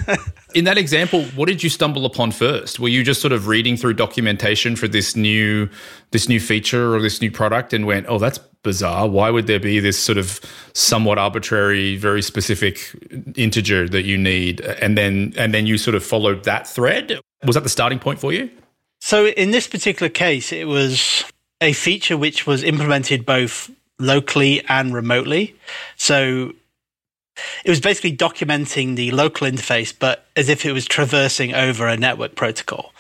in 0.55 0.65
that 0.67 0.79
example, 0.79 1.25
what 1.35 1.49
did 1.49 1.65
you 1.65 1.69
stumble 1.69 2.07
upon 2.07 2.31
first? 2.31 2.79
Were 2.79 2.89
you 2.89 3.03
just 3.03 3.21
sort 3.21 3.33
of 3.33 3.49
reading 3.49 3.77
through 3.77 3.95
documentation 3.95 4.77
for 4.77 4.87
this 4.87 5.17
new 5.17 5.69
this 6.13 6.29
new 6.29 6.39
feature 6.39 6.95
or 6.95 7.03
this 7.03 7.21
new 7.21 7.31
product 7.31 7.73
and 7.73 7.87
went, 7.87 8.07
"Oh, 8.09 8.19
that's 8.19 8.39
bizarre. 8.65 9.07
Why 9.07 9.31
would 9.31 9.47
there 9.47 9.61
be 9.61 9.79
this 9.79 9.97
sort 9.97 10.19
of 10.19 10.41
somewhat 10.73 11.19
arbitrary, 11.19 11.97
very 11.97 12.23
specific 12.23 12.91
integer 13.37 13.89
that 13.89 14.03
you 14.03 14.19
need?" 14.19 14.61
And 14.61 14.99
then 14.99 15.33
and 15.37 15.55
then 15.55 15.67
you 15.67 15.79
sort 15.79 15.95
of 15.95 16.05
followed 16.05 16.43
that 16.45 16.67
thread. 16.67 17.21
Was 17.45 17.55
that 17.55 17.63
the 17.63 17.69
starting 17.69 18.01
point 18.01 18.19
for 18.19 18.33
you? 18.33 18.51
So 19.01 19.27
in 19.27 19.53
this 19.53 19.69
particular 19.69 20.09
case, 20.09 20.51
it 20.53 20.67
was 20.67 21.25
a 21.61 21.73
feature 21.73 22.17
which 22.17 22.47
was 22.47 22.65
implemented 22.65 23.25
both 23.25 23.71
locally 23.99 24.65
and 24.69 24.95
remotely. 24.95 25.55
So 25.97 26.53
it 27.65 27.71
was 27.71 27.81
basically 27.81 28.17
documenting 28.17 28.97
the 28.97 29.11
local 29.11 29.47
interface, 29.47 29.93
but 29.97 30.27
as 30.37 30.49
if 30.49 30.65
it 30.65 30.73
was 30.73 30.87
traversing 30.87 31.55
over 31.55 31.87
a 31.87 31.97
network 31.97 32.35
protocol. 32.35 32.93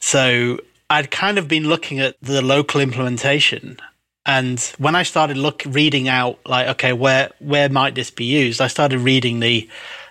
So 0.00 0.58
I'd 0.88 1.10
kind 1.10 1.38
of 1.38 1.48
been 1.48 1.68
looking 1.68 2.00
at 2.00 2.16
the 2.22 2.42
local 2.42 2.80
implementation. 2.80 3.78
And 4.24 4.60
when 4.78 4.94
I 4.94 5.02
started 5.02 5.36
look 5.36 5.62
reading 5.66 6.08
out 6.08 6.38
like, 6.46 6.68
okay, 6.68 6.92
where 6.92 7.30
where 7.40 7.68
might 7.68 7.94
this 7.94 8.10
be 8.10 8.24
used? 8.24 8.60
I 8.60 8.68
started 8.68 9.00
reading 9.00 9.40
the 9.40 9.68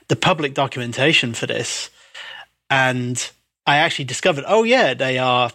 the 0.09 0.15
public 0.15 0.53
documentation 0.53 1.33
for 1.33 1.47
this. 1.47 1.89
And 2.69 3.31
I 3.65 3.77
actually 3.77 4.05
discovered, 4.05 4.43
oh 4.47 4.63
yeah, 4.63 4.93
they 4.93 5.17
are 5.17 5.51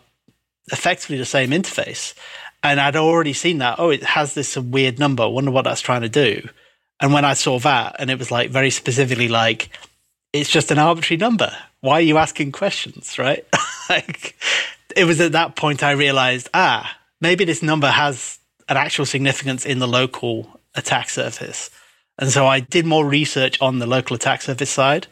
effectively 0.73 1.19
the 1.19 1.25
same 1.25 1.51
interface. 1.51 2.15
And 2.63 2.81
I'd 2.81 2.97
already 2.97 3.33
seen 3.33 3.59
that, 3.59 3.79
oh, 3.79 3.91
it 3.91 4.03
has 4.03 4.35
this 4.35 4.57
weird 4.57 4.99
number. 4.99 5.29
Wonder 5.29 5.51
what 5.51 5.65
that's 5.65 5.81
trying 5.81 6.03
to 6.03 6.09
do. 6.09 6.49
And 7.01 7.13
when 7.13 7.25
I 7.25 7.35
saw 7.35 7.59
that, 7.61 7.97
and 7.99 8.11
it 8.11 8.19
was 8.19 8.31
like 8.31 8.51
very 8.51 8.71
specifically 8.71 9.29
like, 9.29 9.69
it's 10.33 10.51
just 10.51 10.71
an 10.71 10.79
arbitrary 10.79 11.19
number. 11.19 11.53
Why 11.81 11.95
are 11.95 12.01
you 12.01 12.17
asking 12.19 12.53
questions, 12.53 13.19
right? 13.19 13.47
like, 13.91 14.35
it 14.97 15.05
was 15.05 15.21
at 15.21 15.33
that 15.33 15.57
point 15.57 15.83
I 15.83 15.93
realized, 15.93 16.49
ah, 16.55 16.97
maybe 17.21 17.45
this 17.45 17.63
number 17.63 17.89
has 17.89 18.39
an 18.69 18.77
actual 18.77 19.07
significance 19.07 19.65
in 19.65 19.79
the 19.79 19.89
local 19.89 20.61
attack 20.75 21.09
surface. 21.11 21.71
And 22.19 22.31
so 22.31 22.47
I 22.47 22.61
did 22.61 22.87
more 22.87 23.07
research 23.07 23.61
on 23.61 23.79
the 23.79 23.87
local 23.87 24.17
attack 24.17 24.43
surface 24.43 24.71
side, 24.71 25.07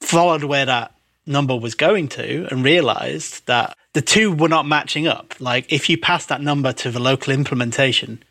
followed 0.00 0.44
where 0.44 0.66
that 0.66 0.94
number 1.26 1.56
was 1.56 1.74
going 1.74 2.08
to, 2.08 2.46
and 2.50 2.64
realized 2.64 3.46
that 3.46 3.76
the 3.92 4.02
two 4.02 4.32
were 4.32 4.48
not 4.48 4.66
matching 4.66 5.06
up. 5.06 5.34
Like 5.38 5.72
if 5.72 5.88
you 5.88 5.96
pass 5.96 6.26
that 6.26 6.40
number 6.40 6.72
to 6.72 6.90
the 6.90 7.00
local 7.00 7.32
implementation, 7.32 8.22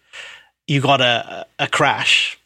you 0.68 0.82
got 0.82 1.02
a, 1.02 1.46
a 1.58 1.68
crash 1.68 2.38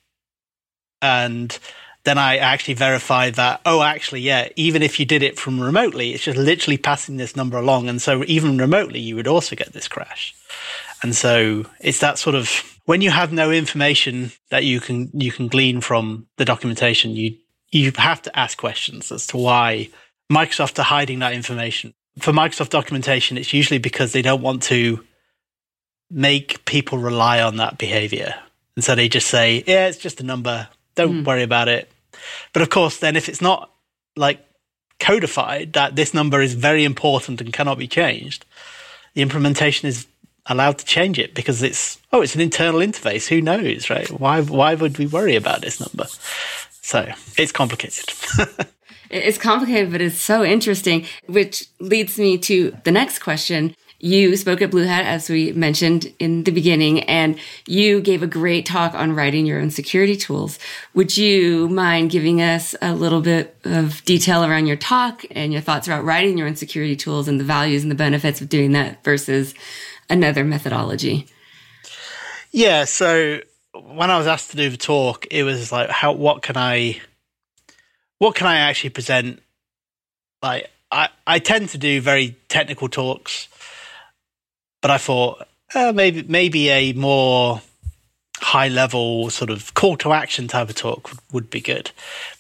and 1.01 1.57
then 2.03 2.17
I 2.17 2.37
actually 2.37 2.75
verified 2.75 3.35
that, 3.35 3.61
oh, 3.65 3.81
actually, 3.81 4.21
yeah, 4.21 4.49
even 4.55 4.83
if 4.83 4.99
you 4.99 5.05
did 5.05 5.23
it 5.23 5.39
from 5.39 5.59
remotely, 5.59 6.13
it's 6.13 6.23
just 6.23 6.37
literally 6.37 6.77
passing 6.77 7.17
this 7.17 7.35
number 7.35 7.57
along. 7.57 7.89
And 7.89 8.01
so 8.01 8.23
even 8.27 8.57
remotely, 8.57 8.99
you 8.99 9.15
would 9.15 9.27
also 9.27 9.55
get 9.55 9.73
this 9.73 9.87
crash. 9.87 10.35
And 11.05 11.15
so 11.15 11.67
it's 11.79 11.99
that 11.99 12.17
sort 12.17 12.35
of 12.35 12.79
when 12.85 13.01
you 13.01 13.11
have 13.11 13.31
no 13.31 13.51
information 13.51 14.31
that 14.49 14.63
you 14.63 14.79
can 14.79 15.11
you 15.13 15.31
can 15.31 15.47
glean 15.47 15.79
from 15.79 16.25
the 16.37 16.45
documentation, 16.45 17.11
you 17.11 17.37
you 17.69 17.91
have 17.95 18.23
to 18.23 18.35
ask 18.35 18.57
questions 18.57 19.11
as 19.11 19.27
to 19.27 19.37
why 19.37 19.89
Microsoft 20.31 20.79
are 20.79 20.89
hiding 20.97 21.19
that 21.19 21.33
information. 21.33 21.93
For 22.17 22.31
Microsoft 22.31 22.69
documentation, 22.69 23.37
it's 23.37 23.53
usually 23.53 23.77
because 23.77 24.13
they 24.13 24.23
don't 24.23 24.41
want 24.41 24.63
to 24.63 25.05
make 26.09 26.65
people 26.65 26.97
rely 26.97 27.39
on 27.39 27.57
that 27.57 27.77
behavior. 27.77 28.33
And 28.75 28.83
so 28.83 28.95
they 28.95 29.07
just 29.07 29.27
say, 29.27 29.63
yeah, 29.67 29.85
it's 29.85 29.99
just 29.99 30.19
a 30.21 30.23
number. 30.23 30.69
Don't 30.95 31.21
mm. 31.21 31.25
worry 31.27 31.43
about 31.43 31.67
it. 31.67 31.87
But 32.51 32.63
of 32.63 32.71
course, 32.71 32.97
then 32.97 33.15
if 33.15 33.29
it's 33.29 33.41
not 33.41 33.69
like 34.15 34.43
codified 34.99 35.73
that 35.73 35.95
this 35.95 36.15
number 36.15 36.41
is 36.41 36.55
very 36.55 36.83
important 36.83 37.41
and 37.41 37.53
cannot 37.53 37.77
be 37.77 37.87
changed, 37.87 38.43
the 39.13 39.21
implementation 39.21 39.87
is 39.87 40.07
allowed 40.47 40.77
to 40.77 40.85
change 40.85 41.19
it 41.19 41.33
because 41.33 41.63
it's 41.63 41.99
oh, 42.13 42.21
it's 42.21 42.35
an 42.35 42.41
internal 42.41 42.79
interface. 42.79 43.27
Who 43.27 43.41
knows, 43.41 43.89
right? 43.89 44.09
Why 44.09 44.41
why 44.41 44.75
would 44.75 44.97
we 44.97 45.07
worry 45.07 45.35
about 45.35 45.61
this 45.61 45.79
number? 45.79 46.07
So 46.81 47.11
it's 47.37 47.51
complicated. 47.51 48.13
it's 49.09 49.37
complicated, 49.37 49.91
but 49.91 50.01
it's 50.01 50.21
so 50.21 50.43
interesting, 50.43 51.05
which 51.27 51.67
leads 51.79 52.17
me 52.19 52.37
to 52.39 52.77
the 52.83 52.91
next 52.91 53.19
question. 53.19 53.75
You 53.97 54.35
spoke 54.35 54.61
at 54.61 54.71
Blue 54.71 54.83
Hat, 54.83 55.05
as 55.05 55.29
we 55.29 55.53
mentioned 55.53 56.13
in 56.19 56.43
the 56.43 56.51
beginning, 56.51 56.99
and 57.05 57.39
you 57.65 58.01
gave 58.01 58.21
a 58.21 58.27
great 58.27 58.65
talk 58.65 58.93
on 58.93 59.15
writing 59.15 59.45
your 59.45 59.59
own 59.59 59.71
security 59.71 60.17
tools. 60.17 60.59
Would 60.93 61.17
you 61.17 61.69
mind 61.69 62.11
giving 62.11 62.41
us 62.41 62.75
a 62.81 62.93
little 62.93 63.21
bit 63.21 63.57
of 63.63 64.03
detail 64.03 64.43
around 64.43 64.67
your 64.67 64.75
talk 64.75 65.25
and 65.31 65.53
your 65.53 65.61
thoughts 65.61 65.87
about 65.87 66.03
writing 66.03 66.37
your 66.37 66.45
own 66.45 66.57
security 66.57 66.95
tools 66.95 67.27
and 67.27 67.39
the 67.39 67.45
values 67.45 67.83
and 67.83 67.89
the 67.89 67.95
benefits 67.95 68.41
of 68.41 68.49
doing 68.49 68.73
that 68.73 69.03
versus 69.03 69.55
another 70.09 70.43
methodology? 70.43 71.27
Yeah. 72.51 72.85
So 72.85 73.39
when 73.73 74.09
I 74.09 74.17
was 74.17 74.27
asked 74.27 74.51
to 74.51 74.57
do 74.57 74.69
the 74.69 74.77
talk, 74.77 75.27
it 75.31 75.43
was 75.43 75.71
like, 75.71 75.89
how, 75.89 76.13
what 76.13 76.41
can 76.41 76.57
I, 76.57 77.01
what 78.19 78.35
can 78.35 78.47
I 78.47 78.57
actually 78.57 78.91
present? 78.91 79.41
Like, 80.41 80.69
I, 80.91 81.09
I 81.25 81.39
tend 81.39 81.69
to 81.69 81.77
do 81.77 81.99
very 82.01 82.37
technical 82.47 82.87
talks 82.87 83.49
but 84.85 84.91
I 84.91 84.99
thought 84.99 85.47
uh, 85.73 85.93
maybe 85.95 86.21
maybe 86.27 86.69
a 86.69 86.93
more 86.93 87.59
high 88.37 88.67
level 88.67 89.31
sort 89.31 89.49
of 89.49 89.73
call 89.73 89.97
to 89.97 90.13
action 90.13 90.47
type 90.47 90.69
of 90.69 90.75
talk 90.75 91.09
would, 91.09 91.19
would 91.31 91.49
be 91.49 91.59
good 91.59 91.89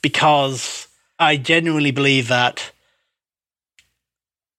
because 0.03 0.87
I 1.17 1.37
genuinely 1.37 1.89
believe 1.89 2.27
that 2.27 2.69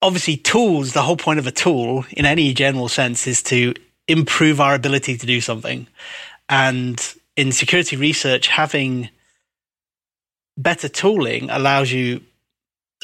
obviously 0.02 0.36
tools, 0.36 0.92
the 0.92 1.02
whole 1.02 1.16
point 1.16 1.38
of 1.38 1.46
a 1.46 1.52
tool 1.52 2.04
in 2.10 2.24
any 2.24 2.52
general 2.54 2.88
sense 2.88 3.26
is 3.26 3.42
to 3.44 3.74
improve 4.08 4.60
our 4.60 4.74
ability 4.74 5.16
to 5.16 5.26
do 5.26 5.40
something. 5.40 5.86
And 6.48 7.00
in 7.36 7.52
security 7.52 7.96
research, 7.96 8.48
having 8.48 9.10
better 10.56 10.88
tooling 10.88 11.50
allows 11.50 11.92
you 11.92 12.22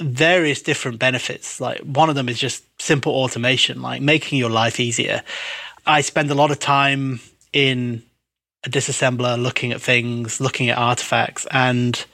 various 0.00 0.62
different 0.62 0.98
benefits. 0.98 1.60
Like 1.60 1.80
one 1.80 2.08
of 2.08 2.14
them 2.14 2.28
is 2.28 2.38
just 2.38 2.64
simple 2.80 3.12
automation, 3.12 3.82
like 3.82 4.00
making 4.00 4.38
your 4.38 4.50
life 4.50 4.80
easier. 4.80 5.22
I 5.84 6.00
spend 6.00 6.30
a 6.30 6.34
lot 6.34 6.50
of 6.50 6.58
time 6.58 7.20
in 7.52 8.02
a 8.64 8.70
disassembler 8.70 9.40
looking 9.40 9.72
at 9.72 9.82
things, 9.82 10.40
looking 10.40 10.70
at 10.70 10.78
artifacts, 10.78 11.46
and 11.50 12.04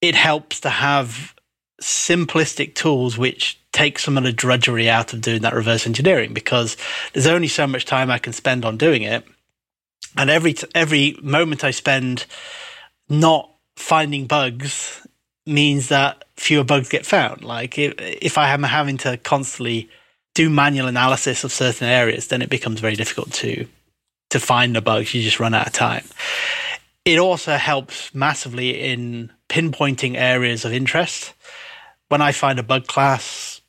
it 0.00 0.14
helps 0.14 0.60
to 0.60 0.70
have 0.70 1.34
simplistic 1.80 2.74
tools 2.74 3.16
which 3.16 3.60
take 3.72 3.98
some 3.98 4.18
of 4.18 4.24
the 4.24 4.32
drudgery 4.32 4.88
out 4.88 5.12
of 5.12 5.20
doing 5.20 5.42
that 5.42 5.54
reverse 5.54 5.86
engineering 5.86 6.32
because 6.34 6.76
there's 7.12 7.26
only 7.26 7.48
so 7.48 7.66
much 7.66 7.84
time 7.84 8.10
I 8.10 8.18
can 8.18 8.32
spend 8.32 8.64
on 8.64 8.76
doing 8.76 9.02
it. 9.02 9.24
And 10.16 10.30
every 10.30 10.54
t- 10.54 10.66
every 10.74 11.16
moment 11.22 11.64
I 11.64 11.70
spend 11.70 12.26
not 13.08 13.50
finding 13.76 14.26
bugs 14.26 15.06
means 15.46 15.88
that 15.88 16.24
fewer 16.36 16.64
bugs 16.64 16.88
get 16.88 17.06
found. 17.06 17.44
Like 17.44 17.78
if, 17.78 17.94
if 17.98 18.38
I 18.38 18.50
am 18.50 18.62
having 18.64 18.98
to 18.98 19.16
constantly 19.18 19.88
do 20.34 20.50
manual 20.50 20.88
analysis 20.88 21.44
of 21.44 21.52
certain 21.52 21.88
areas, 21.88 22.28
then 22.28 22.42
it 22.42 22.50
becomes 22.50 22.80
very 22.80 22.96
difficult 22.96 23.32
to 23.34 23.66
to 24.30 24.40
find 24.40 24.74
the 24.74 24.82
bugs. 24.82 25.14
You 25.14 25.22
just 25.22 25.40
run 25.40 25.54
out 25.54 25.68
of 25.68 25.72
time. 25.72 26.04
It 27.04 27.18
also 27.18 27.56
helps 27.56 28.14
massively 28.14 28.78
in 28.78 29.32
pinpointing 29.48 30.16
areas 30.16 30.64
of 30.64 30.72
interest. 30.72 31.32
When 32.08 32.22
I 32.22 32.32
find 32.32 32.58
a 32.58 32.62
bug 32.62 32.86
class, 32.86 33.60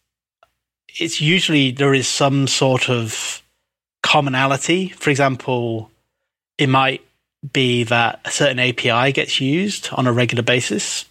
it's 0.99 1.21
usually 1.21 1.71
there 1.71 1.93
is 1.93 2.07
some 2.07 2.47
sort 2.47 2.89
of 2.89 3.41
commonality. 4.01 4.89
For 4.89 5.09
example, 5.09 5.91
it 6.57 6.69
might 6.69 7.01
be 7.53 7.83
that 7.85 8.21
a 8.25 8.31
certain 8.31 8.59
API 8.59 9.11
gets 9.11 9.39
used 9.39 9.89
on 9.91 10.07
a 10.07 10.13
regular 10.13 10.43
basis, 10.43 11.05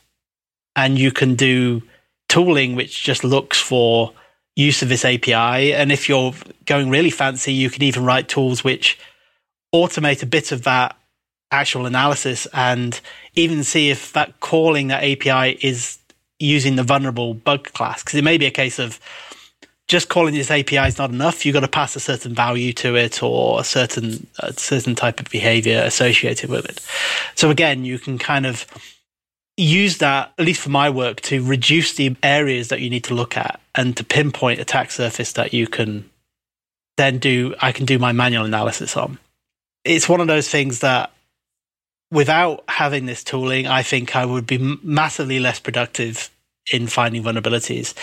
and 0.76 0.98
you 0.98 1.10
can 1.10 1.34
do 1.34 1.82
tooling 2.28 2.74
which 2.74 3.02
just 3.02 3.24
looks 3.24 3.60
for 3.60 4.12
use 4.56 4.82
of 4.82 4.88
this 4.88 5.04
API. 5.04 5.72
And 5.72 5.92
if 5.92 6.08
you're 6.08 6.34
going 6.66 6.90
really 6.90 7.10
fancy, 7.10 7.52
you 7.52 7.70
can 7.70 7.82
even 7.82 8.04
write 8.04 8.28
tools 8.28 8.64
which 8.64 8.98
automate 9.74 10.22
a 10.22 10.26
bit 10.26 10.52
of 10.52 10.64
that 10.64 10.96
actual 11.50 11.86
analysis 11.86 12.46
and 12.52 13.00
even 13.34 13.64
see 13.64 13.90
if 13.90 14.12
that 14.12 14.40
calling 14.40 14.88
that 14.88 15.02
API 15.02 15.58
is 15.66 15.98
using 16.38 16.76
the 16.76 16.82
vulnerable 16.82 17.34
bug 17.34 17.64
class. 17.72 18.02
Because 18.02 18.18
it 18.18 18.24
may 18.24 18.38
be 18.38 18.46
a 18.46 18.50
case 18.50 18.78
of 18.78 19.00
just 19.88 20.10
calling 20.10 20.34
this 20.34 20.50
API 20.50 20.76
is 20.76 20.98
not 20.98 21.10
enough. 21.10 21.44
You've 21.44 21.54
got 21.54 21.60
to 21.60 21.68
pass 21.68 21.96
a 21.96 22.00
certain 22.00 22.34
value 22.34 22.72
to 22.74 22.94
it 22.94 23.22
or 23.22 23.60
a 23.60 23.64
certain 23.64 24.26
a 24.38 24.52
certain 24.52 24.94
type 24.94 25.18
of 25.18 25.30
behavior 25.30 25.82
associated 25.82 26.50
with 26.50 26.66
it. 26.66 26.86
So 27.34 27.50
again, 27.50 27.84
you 27.84 27.98
can 27.98 28.18
kind 28.18 28.46
of 28.46 28.66
use 29.56 29.98
that, 29.98 30.32
at 30.38 30.44
least 30.44 30.60
for 30.60 30.68
my 30.68 30.88
work, 30.90 31.20
to 31.22 31.42
reduce 31.44 31.94
the 31.94 32.14
areas 32.22 32.68
that 32.68 32.80
you 32.80 32.90
need 32.90 33.04
to 33.04 33.14
look 33.14 33.36
at 33.36 33.60
and 33.74 33.96
to 33.96 34.04
pinpoint 34.04 34.60
attack 34.60 34.90
surface 34.90 35.32
that 35.32 35.52
you 35.52 35.66
can 35.66 36.08
then 36.96 37.18
do. 37.18 37.54
I 37.60 37.72
can 37.72 37.86
do 37.86 37.98
my 37.98 38.12
manual 38.12 38.44
analysis 38.44 38.96
on. 38.96 39.18
It's 39.84 40.08
one 40.08 40.20
of 40.20 40.26
those 40.26 40.48
things 40.48 40.80
that 40.80 41.10
without 42.10 42.64
having 42.68 43.06
this 43.06 43.22
tooling, 43.22 43.66
I 43.66 43.82
think 43.82 44.16
I 44.16 44.24
would 44.24 44.46
be 44.46 44.58
massively 44.82 45.40
less 45.40 45.60
productive 45.60 46.30
in 46.72 46.86
finding 46.86 47.22
vulnerabilities. 47.22 47.94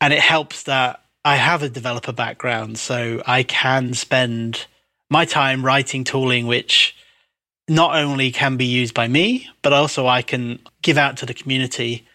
And 0.00 0.12
it 0.12 0.20
helps 0.20 0.64
that 0.64 1.02
I 1.24 1.36
have 1.36 1.62
a 1.62 1.68
developer 1.68 2.12
background, 2.12 2.78
so 2.78 3.22
I 3.26 3.42
can 3.42 3.94
spend 3.94 4.66
my 5.10 5.24
time 5.24 5.64
writing 5.64 6.04
tooling 6.04 6.46
which 6.46 6.96
not 7.68 7.96
only 7.96 8.30
can 8.30 8.56
be 8.56 8.66
used 8.66 8.94
by 8.94 9.08
me, 9.08 9.48
but 9.62 9.72
also 9.72 10.06
I 10.06 10.22
can 10.22 10.60
give 10.82 10.98
out 10.98 11.16
to 11.18 11.26
the 11.26 11.34
community. 11.34 12.06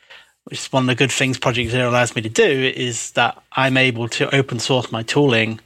Which 0.46 0.60
is 0.60 0.74
one 0.74 0.84
of 0.84 0.88
the 0.88 0.96
good 0.96 1.12
things 1.12 1.38
Project 1.38 1.72
Zero 1.72 1.90
allows 1.90 2.16
me 2.16 2.22
to 2.24 2.30
do 2.30 2.74
is 2.76 3.12
that 3.12 3.42
I'm 3.52 3.78
able 3.78 4.08
to 4.10 4.34
open 4.34 4.60
source 4.60 4.92
my 4.92 5.04
tooling 5.04 5.60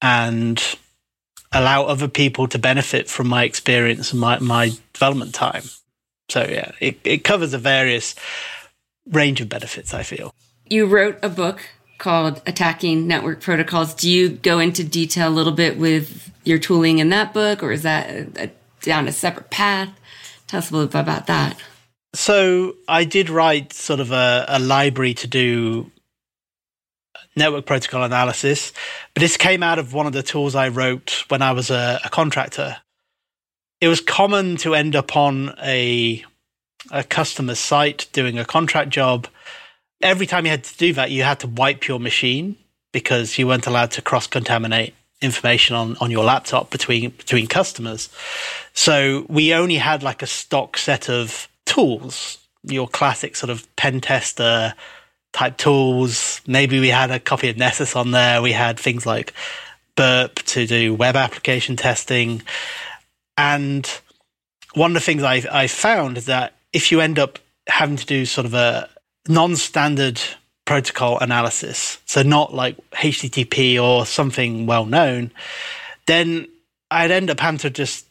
and 0.00 0.62
allow 1.52 1.84
other 1.84 2.08
people 2.08 2.46
to 2.48 2.58
benefit 2.58 3.08
from 3.08 3.28
my 3.28 3.44
experience 3.44 4.12
and 4.12 4.20
my, 4.20 4.38
my 4.40 4.72
development 4.94 5.34
time. 5.34 5.64
So 6.28 6.46
yeah, 6.48 6.72
it, 6.80 6.98
it 7.04 7.24
covers 7.24 7.52
a 7.52 7.58
various 7.58 8.14
range 9.10 9.40
of 9.40 9.48
benefits, 9.48 9.92
I 9.92 10.02
feel. 10.02 10.34
You 10.70 10.86
wrote 10.86 11.18
a 11.22 11.28
book 11.28 11.68
called 11.98 12.40
Attacking 12.46 13.06
Network 13.06 13.40
Protocols. 13.40 13.94
Do 13.94 14.10
you 14.10 14.30
go 14.30 14.58
into 14.58 14.82
detail 14.82 15.28
a 15.28 15.30
little 15.30 15.52
bit 15.52 15.78
with 15.78 16.30
your 16.44 16.58
tooling 16.58 16.98
in 16.98 17.10
that 17.10 17.34
book, 17.34 17.62
or 17.62 17.72
is 17.72 17.82
that 17.82 18.10
a, 18.10 18.44
a, 18.44 18.50
down 18.80 19.06
a 19.06 19.12
separate 19.12 19.50
path? 19.50 19.90
Tell 20.46 20.58
us 20.58 20.70
a 20.70 20.74
little 20.74 20.88
bit 20.88 21.00
about 21.00 21.26
that. 21.26 21.58
So 22.14 22.76
I 22.88 23.04
did 23.04 23.28
write 23.28 23.72
sort 23.72 24.00
of 24.00 24.12
a, 24.12 24.44
a 24.48 24.58
library 24.58 25.14
to 25.14 25.26
do 25.26 25.90
network 27.36 27.66
protocol 27.66 28.04
analysis. 28.04 28.72
But 29.14 29.20
this 29.20 29.36
came 29.36 29.62
out 29.62 29.78
of 29.78 29.92
one 29.92 30.06
of 30.06 30.12
the 30.12 30.22
tools 30.22 30.54
I 30.54 30.68
wrote 30.68 31.24
when 31.28 31.42
I 31.42 31.52
was 31.52 31.70
a, 31.70 32.00
a 32.04 32.08
contractor. 32.08 32.76
It 33.84 33.88
was 33.88 34.00
common 34.00 34.56
to 34.64 34.74
end 34.74 34.96
up 34.96 35.14
on 35.14 35.54
a 35.62 36.24
a 36.90 37.04
customer 37.04 37.54
site 37.54 38.06
doing 38.14 38.38
a 38.38 38.44
contract 38.46 38.88
job. 38.88 39.28
Every 40.00 40.26
time 40.26 40.46
you 40.46 40.52
had 40.52 40.64
to 40.64 40.78
do 40.78 40.94
that, 40.94 41.10
you 41.10 41.22
had 41.22 41.40
to 41.40 41.48
wipe 41.48 41.86
your 41.86 42.00
machine 42.00 42.56
because 42.92 43.36
you 43.36 43.46
weren't 43.46 43.66
allowed 43.66 43.90
to 43.90 44.00
cross 44.00 44.26
contaminate 44.26 44.94
information 45.20 45.76
on, 45.76 45.98
on 46.00 46.10
your 46.10 46.24
laptop 46.24 46.70
between 46.70 47.10
between 47.10 47.46
customers. 47.46 48.08
So 48.72 49.26
we 49.28 49.52
only 49.52 49.76
had 49.76 50.02
like 50.02 50.22
a 50.22 50.26
stock 50.26 50.78
set 50.78 51.10
of 51.10 51.46
tools, 51.66 52.38
your 52.62 52.88
classic 52.88 53.36
sort 53.36 53.50
of 53.50 53.68
pen 53.76 54.00
tester, 54.00 54.72
type 55.34 55.58
tools. 55.58 56.40
Maybe 56.46 56.80
we 56.80 56.88
had 56.88 57.10
a 57.10 57.20
copy 57.20 57.50
of 57.50 57.58
Nessus 57.58 57.94
on 57.96 58.12
there. 58.12 58.40
We 58.40 58.52
had 58.52 58.80
things 58.80 59.04
like 59.04 59.34
Burp 59.94 60.36
to 60.36 60.66
do 60.66 60.94
web 60.94 61.16
application 61.16 61.76
testing. 61.76 62.40
And 63.36 63.88
one 64.74 64.90
of 64.90 64.94
the 64.94 65.00
things 65.00 65.22
I, 65.22 65.42
I 65.50 65.66
found 65.66 66.18
is 66.18 66.26
that 66.26 66.54
if 66.72 66.90
you 66.92 67.00
end 67.00 67.18
up 67.18 67.38
having 67.66 67.96
to 67.96 68.06
do 68.06 68.26
sort 68.26 68.46
of 68.46 68.54
a 68.54 68.88
non 69.28 69.56
standard 69.56 70.20
protocol 70.64 71.18
analysis, 71.18 71.98
so 72.06 72.22
not 72.22 72.54
like 72.54 72.76
HTTP 72.92 73.82
or 73.82 74.06
something 74.06 74.66
well 74.66 74.86
known, 74.86 75.30
then 76.06 76.48
I'd 76.90 77.10
end 77.10 77.30
up 77.30 77.40
having 77.40 77.58
to 77.58 77.70
just 77.70 78.06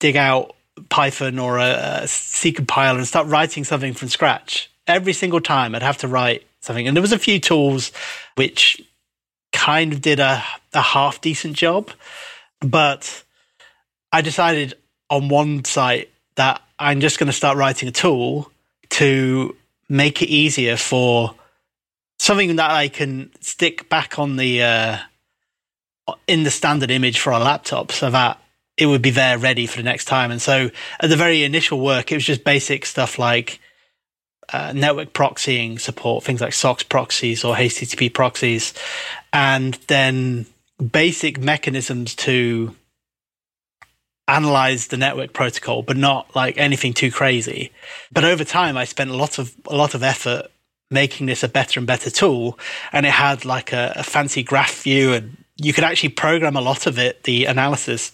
dig 0.00 0.16
out 0.16 0.54
Python 0.88 1.38
or 1.38 1.58
a, 1.58 2.00
a 2.02 2.08
C 2.08 2.52
compiler 2.52 2.98
and 2.98 3.06
start 3.06 3.26
writing 3.28 3.64
something 3.64 3.94
from 3.94 4.08
scratch 4.08 4.70
every 4.86 5.12
single 5.12 5.40
time 5.40 5.74
I'd 5.74 5.82
have 5.82 5.98
to 5.98 6.08
write 6.08 6.46
something. 6.60 6.86
And 6.86 6.96
there 6.96 7.02
was 7.02 7.12
a 7.12 7.18
few 7.18 7.38
tools 7.40 7.92
which 8.34 8.82
kind 9.52 9.92
of 9.92 10.00
did 10.00 10.20
a, 10.20 10.42
a 10.72 10.82
half 10.82 11.20
decent 11.20 11.56
job, 11.56 11.90
but 12.60 13.22
I 14.14 14.20
decided 14.20 14.74
on 15.10 15.28
one 15.28 15.64
site 15.64 16.08
that 16.36 16.62
I'm 16.78 17.00
just 17.00 17.18
going 17.18 17.26
to 17.26 17.32
start 17.32 17.58
writing 17.58 17.88
a 17.88 17.92
tool 17.92 18.48
to 18.90 19.56
make 19.88 20.22
it 20.22 20.26
easier 20.26 20.76
for 20.76 21.34
something 22.20 22.54
that 22.54 22.70
I 22.70 22.86
can 22.86 23.32
stick 23.40 23.88
back 23.88 24.20
on 24.20 24.36
the 24.36 24.62
uh, 24.62 24.98
in 26.28 26.44
the 26.44 26.52
standard 26.52 26.92
image 26.92 27.18
for 27.18 27.32
a 27.32 27.40
laptop 27.40 27.90
so 27.90 28.08
that 28.08 28.40
it 28.76 28.86
would 28.86 29.02
be 29.02 29.10
there 29.10 29.36
ready 29.36 29.66
for 29.66 29.78
the 29.78 29.82
next 29.82 30.04
time. 30.04 30.30
And 30.30 30.40
so 30.40 30.70
at 31.00 31.10
the 31.10 31.16
very 31.16 31.42
initial 31.42 31.80
work, 31.80 32.12
it 32.12 32.14
was 32.14 32.24
just 32.24 32.44
basic 32.44 32.86
stuff 32.86 33.18
like 33.18 33.58
uh, 34.52 34.72
network 34.76 35.12
proxying 35.12 35.80
support, 35.80 36.22
things 36.22 36.40
like 36.40 36.52
SOCKS 36.52 36.88
proxies 36.88 37.42
or 37.42 37.56
HTTP 37.56 38.14
proxies, 38.14 38.74
and 39.32 39.74
then 39.88 40.46
basic 40.92 41.40
mechanisms 41.40 42.14
to 42.14 42.76
analyze 44.28 44.88
the 44.88 44.96
network 44.96 45.32
protocol, 45.32 45.82
but 45.82 45.96
not 45.96 46.34
like 46.34 46.56
anything 46.56 46.92
too 46.92 47.10
crazy. 47.10 47.72
But 48.12 48.24
over 48.24 48.44
time, 48.44 48.76
I 48.76 48.84
spent 48.84 49.10
a 49.10 49.16
lot 49.16 49.38
of 49.38 49.54
a 49.66 49.76
lot 49.76 49.94
of 49.94 50.02
effort 50.02 50.46
making 50.90 51.26
this 51.26 51.42
a 51.42 51.48
better 51.48 51.80
and 51.80 51.86
better 51.86 52.10
tool, 52.10 52.58
and 52.92 53.06
it 53.06 53.12
had 53.12 53.44
like 53.44 53.72
a, 53.72 53.92
a 53.96 54.02
fancy 54.02 54.42
graph 54.42 54.82
view, 54.82 55.12
and 55.12 55.36
you 55.56 55.72
could 55.72 55.84
actually 55.84 56.10
program 56.10 56.56
a 56.56 56.60
lot 56.60 56.86
of 56.86 56.98
it, 56.98 57.24
the 57.24 57.44
analysis 57.46 58.12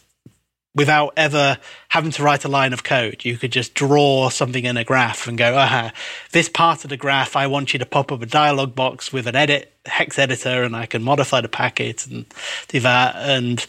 without 0.74 1.12
ever 1.16 1.58
having 1.88 2.12
to 2.12 2.22
write 2.22 2.44
a 2.44 2.48
line 2.48 2.72
of 2.72 2.84
code. 2.84 3.24
You 3.24 3.36
could 3.36 3.50
just 3.50 3.74
draw 3.74 4.28
something 4.30 4.64
in 4.64 4.76
a 4.76 4.84
graph 4.84 5.26
and 5.26 5.36
go, 5.36 5.56
aha, 5.56 5.92
this 6.30 6.48
part 6.48 6.84
of 6.84 6.90
the 6.90 6.96
graph, 6.96 7.34
I 7.34 7.48
want 7.48 7.72
you 7.72 7.78
to 7.80 7.86
pop 7.86 8.12
up 8.12 8.22
a 8.22 8.26
dialog 8.26 8.74
box 8.74 9.12
with 9.12 9.26
an 9.26 9.34
edit 9.34 9.72
hex 9.86 10.18
editor 10.18 10.62
and 10.62 10.76
I 10.76 10.86
can 10.86 11.02
modify 11.02 11.40
the 11.40 11.48
packet 11.48 12.06
and 12.06 12.26
do 12.68 12.80
that. 12.80 13.16
And 13.16 13.66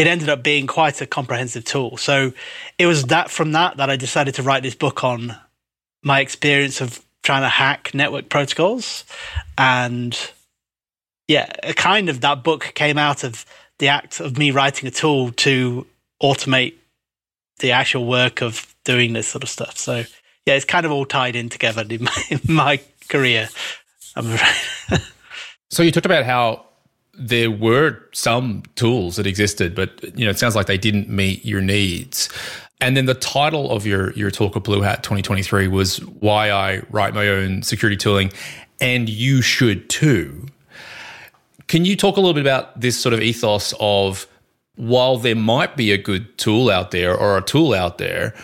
it 0.00 0.06
ended 0.06 0.30
up 0.30 0.42
being 0.42 0.66
quite 0.66 1.02
a 1.02 1.06
comprehensive 1.06 1.62
tool. 1.62 1.98
So 1.98 2.32
it 2.78 2.86
was 2.86 3.04
that 3.04 3.30
from 3.30 3.52
that 3.52 3.76
that 3.76 3.90
I 3.90 3.96
decided 3.96 4.34
to 4.36 4.42
write 4.42 4.62
this 4.62 4.74
book 4.74 5.04
on 5.04 5.36
my 6.02 6.20
experience 6.20 6.80
of 6.80 7.04
trying 7.22 7.42
to 7.42 7.50
hack 7.50 7.92
network 7.92 8.30
protocols. 8.30 9.04
And 9.58 10.18
yeah, 11.28 11.52
a 11.62 11.74
kind 11.74 12.08
of 12.08 12.22
that 12.22 12.42
book 12.42 12.72
came 12.74 12.96
out 12.96 13.24
of 13.24 13.44
the 13.78 13.88
act 13.88 14.20
of 14.20 14.38
me 14.38 14.52
writing 14.52 14.88
a 14.88 14.90
tool 14.90 15.32
to 15.32 15.86
automate 16.22 16.76
the 17.58 17.72
actual 17.72 18.06
work 18.06 18.40
of 18.40 18.74
doing 18.84 19.12
this 19.12 19.28
sort 19.28 19.42
of 19.42 19.50
stuff. 19.50 19.76
So 19.76 20.04
yeah, 20.46 20.54
it's 20.54 20.64
kind 20.64 20.86
of 20.86 20.92
all 20.92 21.04
tied 21.04 21.36
in 21.36 21.50
together 21.50 21.84
in 21.90 22.04
my, 22.04 22.22
in 22.30 22.40
my 22.48 22.80
career. 23.10 23.50
I'm 24.16 24.38
so 25.70 25.82
you 25.82 25.92
talked 25.92 26.06
about 26.06 26.24
how 26.24 26.69
there 27.20 27.50
were 27.50 28.00
some 28.12 28.62
tools 28.76 29.16
that 29.16 29.26
existed, 29.26 29.74
but 29.74 30.02
you 30.18 30.24
know, 30.24 30.30
it 30.30 30.38
sounds 30.38 30.56
like 30.56 30.66
they 30.66 30.78
didn't 30.78 31.08
meet 31.08 31.44
your 31.44 31.60
needs. 31.60 32.28
And 32.80 32.96
then 32.96 33.04
the 33.04 33.14
title 33.14 33.70
of 33.70 33.86
your 33.86 34.12
your 34.12 34.30
talk 34.30 34.56
at 34.56 34.64
Blue 34.64 34.80
Hat 34.80 35.02
2023 35.02 35.68
was 35.68 35.98
"Why 35.98 36.50
I 36.50 36.82
Write 36.90 37.14
My 37.14 37.28
Own 37.28 37.62
Security 37.62 37.96
Tooling," 37.96 38.32
and 38.80 39.08
you 39.08 39.42
should 39.42 39.90
too. 39.90 40.46
Can 41.68 41.84
you 41.84 41.94
talk 41.94 42.16
a 42.16 42.20
little 42.20 42.34
bit 42.34 42.40
about 42.40 42.80
this 42.80 42.98
sort 42.98 43.12
of 43.12 43.20
ethos 43.20 43.74
of 43.78 44.26
while 44.76 45.18
there 45.18 45.36
might 45.36 45.76
be 45.76 45.92
a 45.92 45.98
good 45.98 46.38
tool 46.38 46.70
out 46.70 46.90
there 46.90 47.14
or 47.14 47.36
a 47.36 47.42
tool 47.42 47.74
out 47.74 47.98
there, 47.98 48.34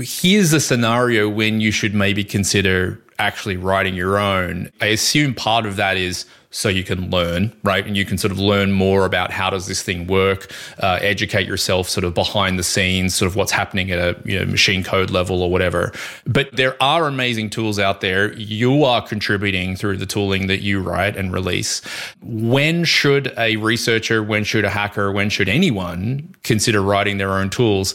here's 0.00 0.52
a 0.52 0.60
scenario 0.60 1.28
when 1.28 1.60
you 1.60 1.70
should 1.70 1.94
maybe 1.94 2.24
consider 2.24 3.00
actually 3.20 3.56
writing 3.56 3.94
your 3.94 4.18
own. 4.18 4.70
I 4.80 4.86
assume 4.86 5.34
part 5.34 5.66
of 5.66 5.76
that 5.76 5.96
is 5.96 6.24
so 6.52 6.68
you 6.68 6.82
can 6.82 7.10
learn, 7.10 7.52
right? 7.62 7.86
And 7.86 7.96
you 7.96 8.04
can 8.04 8.18
sort 8.18 8.32
of 8.32 8.38
learn 8.38 8.72
more 8.72 9.06
about 9.06 9.30
how 9.30 9.50
does 9.50 9.68
this 9.68 9.82
thing 9.82 10.08
work, 10.08 10.52
uh, 10.80 10.98
educate 11.00 11.46
yourself 11.46 11.88
sort 11.88 12.02
of 12.02 12.12
behind 12.12 12.58
the 12.58 12.64
scenes, 12.64 13.14
sort 13.14 13.30
of 13.30 13.36
what's 13.36 13.52
happening 13.52 13.92
at 13.92 13.98
a 13.98 14.20
you 14.24 14.38
know, 14.38 14.46
machine 14.46 14.82
code 14.82 15.10
level 15.10 15.42
or 15.42 15.50
whatever. 15.50 15.92
But 16.26 16.54
there 16.54 16.80
are 16.82 17.06
amazing 17.06 17.50
tools 17.50 17.78
out 17.78 18.00
there. 18.00 18.32
You 18.34 18.82
are 18.84 19.00
contributing 19.00 19.76
through 19.76 19.98
the 19.98 20.06
tooling 20.06 20.48
that 20.48 20.60
you 20.60 20.80
write 20.80 21.16
and 21.16 21.32
release. 21.32 21.82
When 22.20 22.82
should 22.84 23.32
a 23.38 23.54
researcher, 23.56 24.22
when 24.22 24.42
should 24.42 24.64
a 24.64 24.70
hacker, 24.70 25.12
when 25.12 25.30
should 25.30 25.48
anyone 25.48 26.34
consider 26.42 26.82
writing 26.82 27.18
their 27.18 27.30
own 27.30 27.50
tools? 27.50 27.94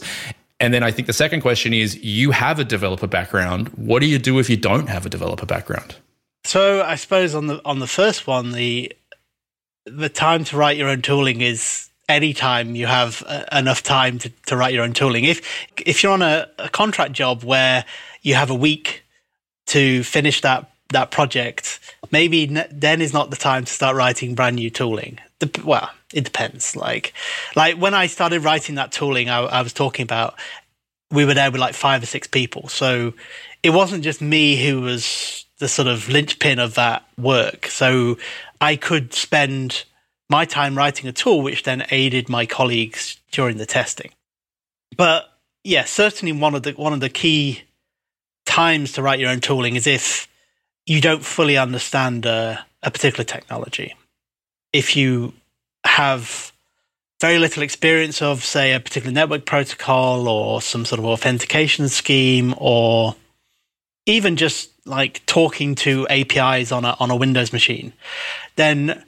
And 0.58 0.72
then 0.72 0.82
I 0.82 0.90
think 0.90 1.06
the 1.06 1.12
second 1.12 1.42
question 1.42 1.72
is 1.72 2.02
you 2.02 2.30
have 2.30 2.58
a 2.58 2.64
developer 2.64 3.06
background. 3.06 3.68
What 3.70 4.00
do 4.00 4.06
you 4.06 4.18
do 4.18 4.38
if 4.38 4.48
you 4.48 4.56
don't 4.56 4.88
have 4.88 5.04
a 5.04 5.08
developer 5.10 5.46
background? 5.46 5.96
So 6.44 6.82
I 6.82 6.94
suppose 6.94 7.34
on 7.34 7.46
the 7.46 7.60
on 7.64 7.80
the 7.80 7.86
first 7.86 8.26
one, 8.26 8.52
the 8.52 8.92
the 9.84 10.08
time 10.08 10.44
to 10.44 10.56
write 10.56 10.76
your 10.76 10.88
own 10.88 11.02
tooling 11.02 11.40
is 11.40 11.90
any 12.08 12.32
time 12.32 12.74
you 12.74 12.86
have 12.86 13.22
uh, 13.26 13.44
enough 13.52 13.82
time 13.82 14.18
to, 14.20 14.30
to 14.46 14.56
write 14.56 14.72
your 14.72 14.84
own 14.84 14.92
tooling. 14.92 15.24
If 15.24 15.42
if 15.84 16.02
you're 16.02 16.12
on 16.12 16.22
a, 16.22 16.48
a 16.58 16.68
contract 16.68 17.12
job 17.12 17.42
where 17.42 17.84
you 18.22 18.34
have 18.34 18.50
a 18.50 18.54
week 18.54 19.04
to 19.66 20.02
finish 20.04 20.40
that 20.40 20.70
that 20.90 21.10
project, 21.10 21.80
maybe 22.12 22.46
then 22.70 23.02
is 23.02 23.12
not 23.12 23.30
the 23.30 23.36
time 23.36 23.64
to 23.64 23.72
start 23.72 23.96
writing 23.96 24.34
brand 24.34 24.56
new 24.56 24.70
tooling. 24.70 25.18
The, 25.40 25.62
well, 25.64 25.90
it 26.14 26.24
depends. 26.24 26.76
Like, 26.76 27.12
like 27.54 27.76
when 27.76 27.94
I 27.94 28.06
started 28.06 28.42
writing 28.44 28.76
that 28.76 28.92
tooling, 28.92 29.28
I, 29.28 29.40
I 29.40 29.62
was 29.62 29.72
talking 29.72 30.04
about 30.04 30.34
we 31.10 31.24
were 31.24 31.34
there 31.34 31.50
with 31.50 31.60
like 31.60 31.74
five 31.74 32.02
or 32.02 32.06
six 32.06 32.26
people, 32.26 32.68
so 32.68 33.12
it 33.62 33.70
wasn't 33.70 34.04
just 34.04 34.20
me 34.20 34.64
who 34.64 34.80
was 34.80 35.44
the 35.58 35.68
sort 35.68 35.88
of 35.88 36.08
linchpin 36.08 36.58
of 36.58 36.74
that 36.74 37.04
work. 37.18 37.66
So 37.66 38.18
I 38.60 38.76
could 38.76 39.12
spend 39.14 39.84
my 40.28 40.44
time 40.44 40.76
writing 40.76 41.08
a 41.08 41.12
tool, 41.12 41.42
which 41.42 41.62
then 41.62 41.86
aided 41.90 42.28
my 42.28 42.46
colleagues 42.46 43.18
during 43.30 43.58
the 43.58 43.66
testing. 43.66 44.10
But 44.96 45.26
yeah, 45.64 45.84
certainly 45.84 46.32
one 46.32 46.54
of 46.54 46.62
the 46.62 46.72
one 46.72 46.92
of 46.92 47.00
the 47.00 47.08
key 47.08 47.62
times 48.44 48.92
to 48.92 49.02
write 49.02 49.18
your 49.18 49.30
own 49.30 49.40
tooling 49.40 49.76
is 49.76 49.86
if 49.86 50.28
you 50.86 51.00
don't 51.00 51.24
fully 51.24 51.58
understand 51.58 52.24
a, 52.26 52.64
a 52.82 52.90
particular 52.90 53.24
technology. 53.24 53.94
If 54.76 54.94
you 54.94 55.32
have 55.84 56.52
very 57.18 57.38
little 57.38 57.62
experience 57.62 58.20
of, 58.20 58.44
say, 58.44 58.74
a 58.74 58.80
particular 58.80 59.10
network 59.10 59.46
protocol 59.46 60.28
or 60.28 60.60
some 60.60 60.84
sort 60.84 60.98
of 60.98 61.06
authentication 61.06 61.88
scheme, 61.88 62.54
or 62.58 63.16
even 64.04 64.36
just 64.36 64.70
like 64.84 65.24
talking 65.24 65.76
to 65.76 66.06
APIs 66.08 66.72
on 66.72 66.84
a 66.84 66.94
on 67.00 67.10
a 67.10 67.16
Windows 67.16 67.54
machine, 67.54 67.94
then 68.56 69.02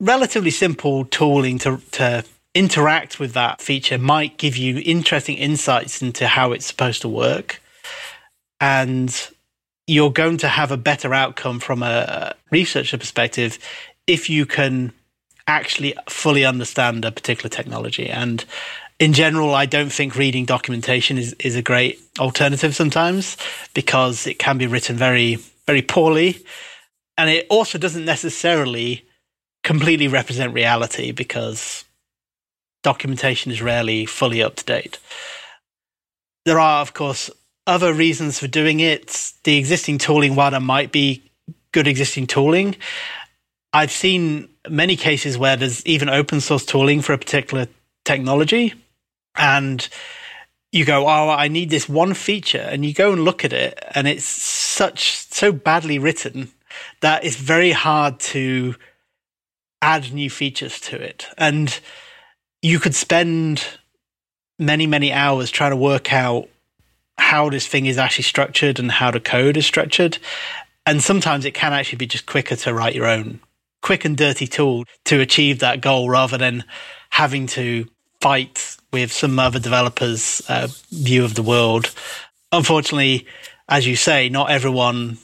relatively 0.00 0.50
simple 0.50 1.06
tooling 1.06 1.58
to 1.60 1.80
to 1.92 2.22
interact 2.54 3.18
with 3.18 3.32
that 3.32 3.62
feature 3.62 3.96
might 3.96 4.36
give 4.36 4.58
you 4.58 4.82
interesting 4.84 5.38
insights 5.38 6.02
into 6.02 6.26
how 6.26 6.52
it's 6.52 6.66
supposed 6.66 7.00
to 7.00 7.08
work, 7.08 7.62
and 8.60 9.30
you're 9.86 10.12
going 10.12 10.36
to 10.36 10.48
have 10.48 10.70
a 10.70 10.76
better 10.76 11.14
outcome 11.14 11.58
from 11.58 11.82
a 11.82 12.34
researcher 12.50 12.98
perspective 12.98 13.58
if 14.08 14.28
you 14.28 14.44
can 14.46 14.92
actually 15.46 15.94
fully 16.08 16.44
understand 16.44 17.04
a 17.04 17.12
particular 17.12 17.48
technology 17.48 18.10
and 18.10 18.44
in 18.98 19.12
general, 19.12 19.54
I 19.54 19.66
don't 19.66 19.92
think 19.92 20.16
reading 20.16 20.44
documentation 20.44 21.18
is, 21.18 21.32
is 21.34 21.54
a 21.54 21.62
great 21.62 22.00
alternative 22.18 22.74
sometimes 22.74 23.36
because 23.72 24.26
it 24.26 24.40
can 24.40 24.58
be 24.58 24.66
written 24.66 24.96
very, 24.96 25.36
very 25.66 25.82
poorly. 25.82 26.44
And 27.16 27.30
it 27.30 27.46
also 27.48 27.78
doesn't 27.78 28.04
necessarily 28.04 29.04
completely 29.62 30.08
represent 30.08 30.52
reality 30.52 31.12
because 31.12 31.84
documentation 32.82 33.52
is 33.52 33.62
rarely 33.62 34.04
fully 34.04 34.42
up 34.42 34.56
to 34.56 34.64
date. 34.64 34.98
There 36.44 36.58
are, 36.58 36.80
of 36.80 36.92
course, 36.92 37.30
other 37.68 37.92
reasons 37.92 38.40
for 38.40 38.48
doing 38.48 38.80
it. 38.80 39.32
The 39.44 39.58
existing 39.58 39.98
tooling, 39.98 40.34
while 40.34 40.58
might 40.58 40.90
be 40.90 41.22
good 41.70 41.86
existing 41.86 42.26
tooling, 42.26 42.74
I've 43.72 43.90
seen 43.90 44.48
many 44.68 44.96
cases 44.96 45.36
where 45.36 45.56
there's 45.56 45.84
even 45.86 46.08
open 46.08 46.40
source 46.40 46.64
tooling 46.64 47.02
for 47.02 47.12
a 47.12 47.18
particular 47.18 47.66
technology 48.04 48.74
and 49.36 49.88
you 50.72 50.84
go, 50.84 51.06
oh, 51.06 51.30
I 51.30 51.48
need 51.48 51.70
this 51.70 51.88
one 51.88 52.14
feature, 52.14 52.58
and 52.58 52.84
you 52.84 52.92
go 52.92 53.12
and 53.12 53.24
look 53.24 53.44
at 53.44 53.52
it, 53.52 53.82
and 53.94 54.06
it's 54.06 54.24
such 54.24 55.16
so 55.16 55.50
badly 55.50 55.98
written 55.98 56.50
that 57.00 57.24
it's 57.24 57.36
very 57.36 57.70
hard 57.70 58.20
to 58.20 58.74
add 59.80 60.12
new 60.12 60.28
features 60.28 60.78
to 60.80 61.00
it. 61.00 61.26
And 61.38 61.78
you 62.60 62.78
could 62.78 62.94
spend 62.94 63.64
many, 64.58 64.86
many 64.86 65.12
hours 65.12 65.50
trying 65.50 65.70
to 65.70 65.76
work 65.76 66.12
out 66.12 66.48
how 67.16 67.48
this 67.48 67.66
thing 67.66 67.86
is 67.86 67.96
actually 67.96 68.24
structured 68.24 68.78
and 68.78 68.90
how 68.90 69.10
the 69.10 69.20
code 69.20 69.56
is 69.56 69.66
structured. 69.66 70.18
And 70.84 71.02
sometimes 71.02 71.44
it 71.44 71.54
can 71.54 71.72
actually 71.72 71.98
be 71.98 72.06
just 72.06 72.26
quicker 72.26 72.56
to 72.56 72.74
write 72.74 72.94
your 72.94 73.06
own 73.06 73.40
quick 73.82 74.04
and 74.04 74.16
dirty 74.16 74.46
tool 74.46 74.84
to 75.04 75.20
achieve 75.20 75.60
that 75.60 75.80
goal 75.80 76.08
rather 76.08 76.38
than 76.38 76.64
having 77.10 77.46
to 77.46 77.86
fight 78.20 78.76
with 78.92 79.12
some 79.12 79.38
other 79.38 79.58
developers' 79.58 80.42
uh, 80.48 80.68
view 80.90 81.24
of 81.24 81.34
the 81.34 81.42
world. 81.42 81.94
Unfortunately, 82.52 83.26
as 83.68 83.86
you 83.86 83.96
say, 83.96 84.28
not 84.28 84.50
everyone 84.50 85.18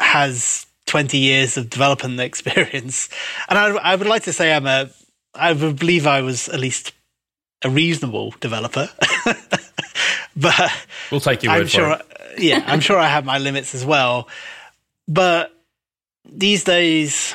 has 0.00 0.66
20 0.86 1.18
years 1.18 1.56
of 1.56 1.68
development 1.70 2.20
experience. 2.20 3.08
And 3.48 3.58
I, 3.58 3.68
I 3.76 3.96
would 3.96 4.06
like 4.06 4.24
to 4.24 4.32
say 4.32 4.54
I'm 4.54 4.66
a, 4.66 4.90
I 5.34 5.52
believe 5.52 6.06
I 6.06 6.22
was 6.22 6.48
at 6.48 6.60
least 6.60 6.92
a 7.62 7.70
reasonable 7.70 8.34
developer. 8.40 8.88
but 10.36 10.72
we'll 11.10 11.20
take 11.20 11.42
your 11.42 11.52
I'm 11.52 11.60
word 11.62 11.70
sure, 11.70 11.96
for 11.96 12.02
it. 12.34 12.42
yeah, 12.42 12.62
I'm 12.66 12.80
sure 12.80 12.98
I 12.98 13.08
have 13.08 13.24
my 13.24 13.38
limits 13.38 13.74
as 13.74 13.84
well. 13.84 14.28
But 15.08 15.55
these 16.30 16.64
days, 16.64 17.34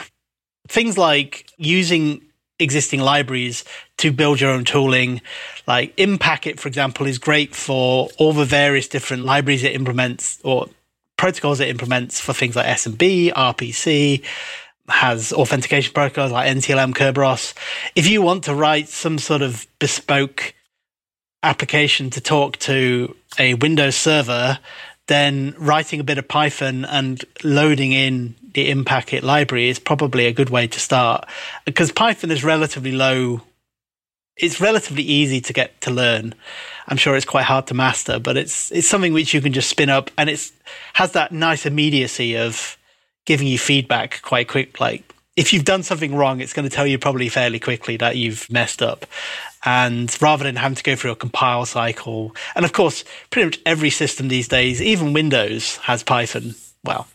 things 0.68 0.98
like 0.98 1.50
using 1.58 2.22
existing 2.60 3.00
libraries 3.00 3.66
to 3.98 4.12
build 4.12 4.40
your 4.40 4.52
own 4.52 4.64
tooling. 4.64 5.22
Like 5.68 5.94
Impacket, 5.98 6.60
for 6.60 6.68
example, 6.68 7.08
is 7.08 7.18
great 7.18 7.56
for 7.56 8.10
all 8.18 8.34
the 8.34 8.46
various 8.46 8.88
different 8.88 9.26
libraries 9.26 9.64
it 9.64 9.76
implements 9.76 10.40
or 10.44 10.68
protocols 11.18 11.60
it 11.60 11.70
implements 11.70 12.20
for 12.20 12.34
things 12.34 12.56
like 12.56 12.66
SMB, 12.66 13.34
RPC, 13.34 14.24
has 14.88 15.32
authentication 15.32 15.94
protocols 15.94 16.32
like 16.32 16.50
NTLM, 16.50 16.94
Kerberos. 16.94 17.54
If 17.96 18.08
you 18.08 18.22
want 18.22 18.44
to 18.46 18.56
write 18.56 18.90
some 18.90 19.18
sort 19.18 19.42
of 19.42 19.68
bespoke 19.80 20.54
application 21.44 22.10
to 22.12 22.22
talk 22.22 22.58
to 22.58 23.16
a 23.40 23.54
Windows 23.56 23.96
server, 23.96 24.60
then 25.08 25.56
writing 25.58 26.00
a 26.00 26.04
bit 26.04 26.18
of 26.18 26.28
Python 26.28 26.86
and 26.86 27.24
loading 27.44 27.92
in 27.92 28.36
the 28.54 28.70
Impacket 28.70 29.24
library 29.24 29.70
is 29.70 29.80
probably 29.80 30.26
a 30.26 30.34
good 30.34 30.50
way 30.50 30.68
to 30.68 30.80
start 30.80 31.26
because 31.66 31.92
Python 31.92 32.32
is 32.32 32.44
relatively 32.44 32.92
low. 32.92 33.42
It's 34.38 34.60
relatively 34.60 35.04
easy 35.04 35.42
to 35.42 35.54
get 35.54 35.82
to 35.82 35.92
learn. 35.92 36.34
I'm 36.88 36.98
sure 36.98 37.16
it's 37.16 37.26
quite 37.26 37.46
hard 37.46 37.68
to 37.68 37.74
master, 37.74 38.20
but 38.20 38.38
it's 38.38 38.72
it's 38.72 38.88
something 38.88 39.14
which 39.14 39.34
you 39.34 39.42
can 39.42 39.54
just 39.54 39.70
spin 39.70 39.90
up, 39.90 40.10
and 40.18 40.30
it's 40.30 40.52
has 40.94 41.12
that 41.14 41.32
nice 41.32 41.66
immediacy 41.66 42.38
of 42.38 42.78
giving 43.26 43.48
you 43.48 43.58
feedback 43.58 44.22
quite 44.22 44.48
quick. 44.48 44.80
Like 44.80 45.14
if 45.36 45.54
you've 45.54 45.66
done 45.66 45.84
something 45.84 46.16
wrong, 46.16 46.42
it's 46.42 46.54
going 46.54 46.68
to 46.68 46.76
tell 46.76 46.88
you 46.88 46.98
probably 46.98 47.30
fairly 47.30 47.60
quickly 47.60 47.98
that 47.98 48.18
you've 48.18 48.50
messed 48.52 48.82
up. 48.82 49.06
And 49.64 50.16
rather 50.22 50.44
than 50.44 50.56
having 50.56 50.76
to 50.76 50.84
go 50.84 50.96
through 50.96 51.12
a 51.12 51.16
compile 51.16 51.66
cycle, 51.66 52.36
and 52.56 52.66
of 52.66 52.74
course, 52.74 53.06
pretty 53.30 53.46
much 53.46 53.60
every 53.66 53.92
system 53.92 54.28
these 54.28 54.48
days, 54.48 54.82
even 54.82 55.14
Windows 55.14 55.78
has 55.78 56.04
Python. 56.04 56.56
Well, 56.84 57.08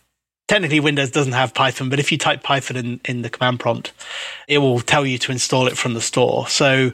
technically 0.48 0.80
Windows 0.80 1.10
doesn't 1.10 1.32
have 1.32 1.54
Python, 1.54 1.88
but 1.88 1.98
if 1.98 2.12
you 2.12 2.18
type 2.18 2.42
Python 2.42 2.76
in, 2.76 3.00
in 3.04 3.22
the 3.22 3.30
command 3.30 3.60
prompt, 3.60 3.92
it 4.48 4.58
will 4.58 4.80
tell 4.80 5.04
you 5.04 5.18
to 5.18 5.32
install 5.32 5.66
it 5.66 5.76
from 5.76 5.94
the 5.94 6.00
store. 6.00 6.46
So 6.48 6.92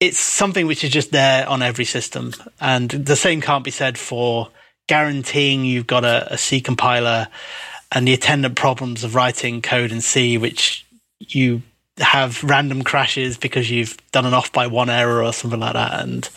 it's 0.00 0.18
something 0.18 0.66
which 0.66 0.84
is 0.84 0.90
just 0.90 1.12
there 1.12 1.48
on 1.48 1.62
every 1.62 1.84
system. 1.84 2.32
And 2.60 2.90
the 2.90 3.16
same 3.16 3.40
can't 3.40 3.64
be 3.64 3.70
said 3.70 3.98
for 3.98 4.50
guaranteeing 4.88 5.64
you've 5.64 5.86
got 5.86 6.04
a, 6.04 6.32
a 6.32 6.38
C 6.38 6.60
compiler 6.60 7.28
and 7.92 8.06
the 8.06 8.14
attendant 8.14 8.56
problems 8.56 9.04
of 9.04 9.14
writing 9.14 9.62
code 9.62 9.92
in 9.92 10.00
C, 10.00 10.38
which 10.38 10.86
you 11.18 11.62
have 11.98 12.42
random 12.44 12.82
crashes 12.82 13.38
because 13.38 13.70
you've 13.70 13.96
done 14.12 14.26
an 14.26 14.34
off 14.34 14.52
by 14.52 14.66
one 14.66 14.90
error 14.90 15.22
or 15.22 15.32
something 15.32 15.60
like 15.60 15.72
that. 15.72 16.00
And 16.00 16.28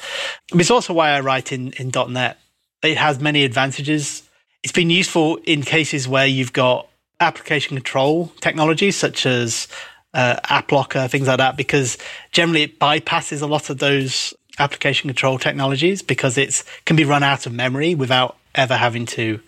it's 0.53 0.71
also 0.71 0.93
why 0.93 1.09
I 1.09 1.19
write 1.19 1.51
in, 1.51 1.73
in 1.73 1.91
.NET. 1.93 2.39
It 2.81 2.97
has 2.97 3.19
many 3.19 3.43
advantages. 3.43 4.28
It's 4.63 4.73
been 4.73 4.89
useful 4.89 5.37
in 5.45 5.63
cases 5.63 6.07
where 6.07 6.27
you've 6.27 6.53
got 6.53 6.87
application 7.19 7.77
control 7.77 8.31
technologies 8.41 8.95
such 8.95 9.25
as 9.25 9.67
uh, 10.13 10.37
AppLocker, 10.45 11.09
things 11.09 11.27
like 11.27 11.37
that, 11.37 11.57
because 11.57 11.97
generally 12.31 12.63
it 12.63 12.79
bypasses 12.79 13.41
a 13.41 13.45
lot 13.45 13.69
of 13.69 13.79
those 13.79 14.33
application 14.57 15.07
control 15.07 15.37
technologies 15.37 16.01
because 16.01 16.37
it 16.37 16.63
can 16.85 16.95
be 16.95 17.05
run 17.05 17.23
out 17.23 17.45
of 17.45 17.53
memory 17.53 17.95
without 17.95 18.37
ever 18.55 18.75
having 18.75 19.05
to 19.05 19.39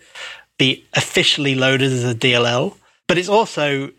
be 0.58 0.84
officially 0.94 1.54
loaded 1.54 1.92
as 1.92 2.04
a 2.04 2.14
DLL. 2.14 2.76
But 3.08 3.18
it's 3.18 3.28
also 3.28 3.90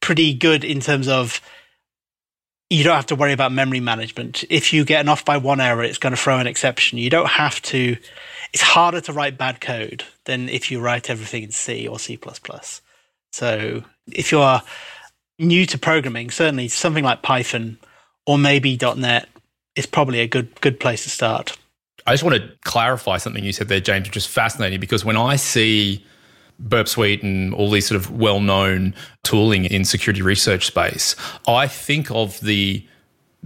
pretty 0.00 0.34
good 0.34 0.64
in 0.64 0.80
terms 0.80 1.08
of 1.08 1.40
you 2.70 2.84
don't 2.84 2.96
have 2.96 3.06
to 3.06 3.16
worry 3.16 3.32
about 3.32 3.52
memory 3.52 3.80
management. 3.80 4.44
If 4.48 4.72
you 4.72 4.84
get 4.84 5.00
an 5.00 5.08
off 5.08 5.24
by 5.24 5.36
one 5.36 5.60
error, 5.60 5.82
it's 5.82 5.98
going 5.98 6.12
to 6.12 6.16
throw 6.16 6.38
an 6.38 6.46
exception. 6.46 6.98
You 6.98 7.10
don't 7.10 7.28
have 7.28 7.60
to. 7.62 7.96
It's 8.54 8.62
harder 8.62 9.00
to 9.02 9.12
write 9.12 9.36
bad 9.36 9.60
code 9.60 10.04
than 10.24 10.48
if 10.48 10.70
you 10.70 10.80
write 10.80 11.10
everything 11.10 11.42
in 11.42 11.50
C 11.50 11.86
or 11.88 11.98
C++. 11.98 12.18
So 13.32 13.82
if 14.12 14.30
you 14.30 14.38
are 14.38 14.62
new 15.40 15.66
to 15.66 15.76
programming, 15.76 16.30
certainly 16.30 16.68
something 16.68 17.02
like 17.02 17.20
Python 17.22 17.78
or 18.26 18.38
maybe 18.38 18.78
.NET 18.96 19.28
is 19.74 19.86
probably 19.86 20.20
a 20.20 20.28
good 20.28 20.60
good 20.60 20.78
place 20.78 21.02
to 21.02 21.10
start. 21.10 21.58
I 22.06 22.12
just 22.12 22.22
want 22.22 22.36
to 22.36 22.48
clarify 22.64 23.16
something 23.16 23.42
you 23.42 23.52
said 23.52 23.68
there, 23.68 23.80
James, 23.80 24.06
which 24.06 24.16
is 24.16 24.26
fascinating 24.26 24.78
because 24.78 25.04
when 25.04 25.16
I 25.16 25.34
see 25.34 26.04
Burp 26.60 26.86
Suite 26.86 27.24
and 27.24 27.52
all 27.54 27.70
these 27.70 27.88
sort 27.88 28.00
of 28.00 28.12
well-known 28.12 28.94
tooling 29.24 29.64
in 29.64 29.84
security 29.84 30.22
research 30.22 30.66
space, 30.66 31.16
I 31.48 31.66
think 31.66 32.10
of 32.12 32.40
the 32.40 32.86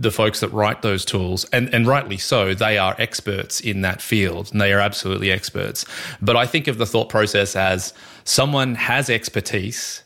the 0.00 0.12
folks 0.12 0.38
that 0.40 0.52
write 0.52 0.82
those 0.82 1.04
tools, 1.04 1.44
and, 1.52 1.74
and 1.74 1.86
rightly 1.86 2.16
so, 2.16 2.54
they 2.54 2.78
are 2.78 2.94
experts 2.98 3.60
in 3.60 3.80
that 3.82 4.00
field, 4.00 4.50
and 4.52 4.60
they 4.60 4.72
are 4.72 4.78
absolutely 4.78 5.32
experts. 5.32 5.84
But 6.22 6.36
I 6.36 6.46
think 6.46 6.68
of 6.68 6.78
the 6.78 6.86
thought 6.86 7.08
process 7.08 7.56
as 7.56 7.92
someone 8.24 8.76
has 8.76 9.10
expertise 9.10 10.04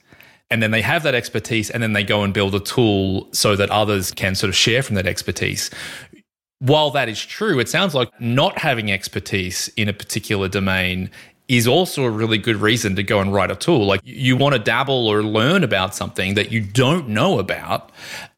and 0.50 0.62
then 0.62 0.70
they 0.70 0.82
have 0.82 1.02
that 1.04 1.14
expertise 1.14 1.70
and 1.70 1.82
then 1.82 1.94
they 1.94 2.04
go 2.04 2.22
and 2.22 2.34
build 2.34 2.54
a 2.54 2.60
tool 2.60 3.26
so 3.32 3.56
that 3.56 3.70
others 3.70 4.12
can 4.12 4.34
sort 4.34 4.50
of 4.50 4.54
share 4.54 4.82
from 4.82 4.96
that 4.96 5.06
expertise 5.06 5.70
while 6.58 6.90
that 6.90 7.08
is 7.08 7.24
true 7.24 7.58
it 7.58 7.68
sounds 7.68 7.94
like 7.94 8.08
not 8.20 8.58
having 8.58 8.92
expertise 8.92 9.68
in 9.76 9.88
a 9.88 9.92
particular 9.92 10.48
domain 10.48 11.10
is 11.48 11.66
also 11.66 12.04
a 12.04 12.10
really 12.10 12.38
good 12.38 12.56
reason 12.56 12.96
to 12.96 13.02
go 13.02 13.20
and 13.20 13.32
write 13.32 13.50
a 13.50 13.56
tool. 13.56 13.84
Like 13.84 14.00
you 14.04 14.36
want 14.36 14.54
to 14.54 14.58
dabble 14.58 15.08
or 15.08 15.22
learn 15.22 15.64
about 15.64 15.94
something 15.94 16.34
that 16.34 16.50
you 16.52 16.60
don't 16.60 17.08
know 17.08 17.38
about. 17.38 17.90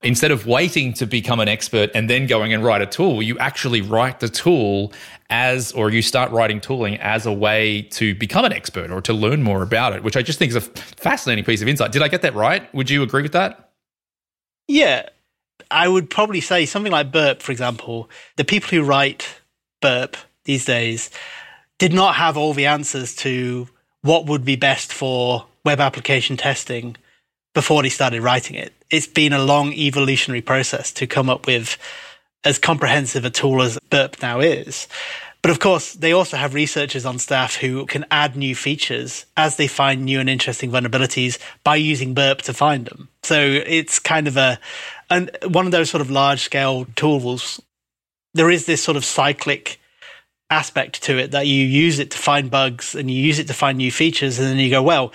Instead 0.02 0.30
of 0.30 0.46
waiting 0.46 0.92
to 0.94 1.06
become 1.06 1.38
an 1.38 1.48
expert 1.48 1.90
and 1.94 2.08
then 2.10 2.26
going 2.26 2.52
and 2.52 2.64
write 2.64 2.82
a 2.82 2.86
tool, 2.86 3.22
you 3.22 3.38
actually 3.38 3.82
write 3.82 4.20
the 4.20 4.28
tool 4.28 4.92
as, 5.30 5.72
or 5.72 5.90
you 5.90 6.02
start 6.02 6.30
writing 6.32 6.60
tooling 6.60 6.96
as 6.96 7.26
a 7.26 7.32
way 7.32 7.82
to 7.82 8.14
become 8.14 8.44
an 8.44 8.52
expert 8.52 8.90
or 8.90 9.00
to 9.02 9.12
learn 9.12 9.42
more 9.42 9.62
about 9.62 9.92
it, 9.92 10.02
which 10.02 10.16
I 10.16 10.22
just 10.22 10.38
think 10.38 10.50
is 10.50 10.56
a 10.56 10.60
fascinating 10.60 11.44
piece 11.44 11.62
of 11.62 11.68
insight. 11.68 11.92
Did 11.92 12.02
I 12.02 12.08
get 12.08 12.22
that 12.22 12.34
right? 12.34 12.72
Would 12.74 12.90
you 12.90 13.02
agree 13.02 13.22
with 13.22 13.32
that? 13.32 13.70
Yeah. 14.66 15.08
I 15.70 15.88
would 15.88 16.10
probably 16.10 16.40
say 16.40 16.66
something 16.66 16.92
like 16.92 17.12
Burp, 17.12 17.42
for 17.42 17.52
example. 17.52 18.10
The 18.36 18.44
people 18.44 18.70
who 18.70 18.82
write 18.82 19.40
Burp 19.80 20.16
these 20.44 20.64
days 20.64 21.10
did 21.78 21.92
not 21.92 22.16
have 22.16 22.36
all 22.36 22.52
the 22.52 22.66
answers 22.66 23.14
to 23.16 23.68
what 24.02 24.26
would 24.26 24.44
be 24.44 24.56
best 24.56 24.92
for 24.92 25.46
web 25.64 25.80
application 25.80 26.36
testing 26.36 26.96
before 27.54 27.82
they 27.82 27.88
started 27.88 28.22
writing 28.22 28.56
it. 28.56 28.72
It's 28.90 29.06
been 29.06 29.32
a 29.32 29.42
long 29.42 29.72
evolutionary 29.72 30.42
process 30.42 30.92
to 30.92 31.06
come 31.06 31.30
up 31.30 31.46
with 31.46 31.78
as 32.44 32.58
comprehensive 32.58 33.24
a 33.24 33.30
tool 33.30 33.62
as 33.62 33.78
Burp 33.90 34.20
now 34.20 34.40
is. 34.40 34.86
But 35.40 35.50
of 35.50 35.60
course, 35.60 35.92
they 35.92 36.12
also 36.12 36.36
have 36.36 36.54
researchers 36.54 37.04
on 37.04 37.18
staff 37.18 37.56
who 37.56 37.84
can 37.86 38.06
add 38.10 38.34
new 38.34 38.54
features 38.54 39.26
as 39.36 39.56
they 39.56 39.66
find 39.66 40.04
new 40.04 40.18
and 40.18 40.28
interesting 40.28 40.70
vulnerabilities 40.70 41.38
by 41.62 41.76
using 41.76 42.14
Burp 42.14 42.42
to 42.42 42.54
find 42.54 42.86
them. 42.86 43.08
So 43.22 43.38
it's 43.40 43.98
kind 43.98 44.26
of 44.26 44.36
a, 44.36 44.58
and 45.10 45.30
one 45.48 45.66
of 45.66 45.72
those 45.72 45.90
sort 45.90 46.00
of 46.00 46.10
large 46.10 46.40
scale 46.40 46.86
tools. 46.96 47.60
There 48.32 48.50
is 48.50 48.66
this 48.66 48.82
sort 48.82 48.96
of 48.96 49.04
cyclic 49.04 49.78
aspect 50.50 51.02
to 51.02 51.18
it 51.18 51.30
that 51.30 51.46
you 51.46 51.64
use 51.64 51.98
it 51.98 52.10
to 52.10 52.18
find 52.18 52.50
bugs 52.50 52.94
and 52.94 53.10
you 53.10 53.20
use 53.20 53.38
it 53.38 53.46
to 53.46 53.54
find 53.54 53.78
new 53.78 53.90
features 53.90 54.38
and 54.38 54.48
then 54.48 54.58
you 54.58 54.70
go 54.70 54.82
well 54.82 55.12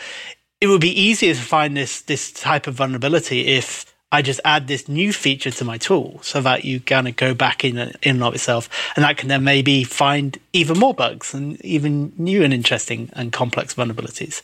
it 0.59 0.67
would 0.67 0.81
be 0.81 1.01
easier 1.01 1.33
to 1.33 1.39
find 1.39 1.77
this 1.77 2.01
this 2.01 2.31
type 2.31 2.67
of 2.67 2.73
vulnerability 2.73 3.47
if 3.47 3.85
I 4.11 4.21
just 4.23 4.41
add 4.43 4.67
this 4.67 4.89
new 4.89 5.13
feature 5.13 5.51
to 5.51 5.63
my 5.63 5.77
tool 5.77 6.19
so 6.23 6.41
that 6.41 6.65
you 6.65 6.79
kind 6.79 7.07
of 7.07 7.15
go 7.15 7.33
back 7.35 7.63
in 7.63 7.77
in 7.77 7.93
and 8.03 8.23
of 8.23 8.33
itself, 8.33 8.67
and 8.95 9.05
that 9.05 9.17
can 9.17 9.29
then 9.29 9.43
maybe 9.43 9.83
find 9.83 10.37
even 10.51 10.79
more 10.79 10.95
bugs 10.95 11.33
and 11.33 11.63
even 11.63 12.13
new 12.17 12.43
and 12.43 12.53
interesting 12.53 13.11
and 13.13 13.31
complex 13.31 13.75
vulnerabilities. 13.75 14.41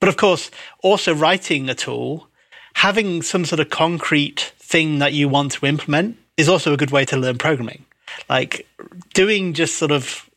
But 0.00 0.08
of 0.08 0.16
course, 0.16 0.50
also 0.82 1.14
writing 1.14 1.68
a 1.68 1.74
tool, 1.74 2.28
having 2.74 3.22
some 3.22 3.44
sort 3.44 3.60
of 3.60 3.68
concrete 3.68 4.52
thing 4.58 4.98
that 4.98 5.12
you 5.12 5.28
want 5.28 5.52
to 5.52 5.66
implement 5.66 6.16
is 6.36 6.48
also 6.48 6.72
a 6.72 6.76
good 6.76 6.90
way 6.90 7.04
to 7.04 7.16
learn 7.16 7.36
programming. 7.36 7.84
Like 8.28 8.66
doing 9.14 9.52
just 9.52 9.76
sort 9.76 9.92
of 9.92 10.28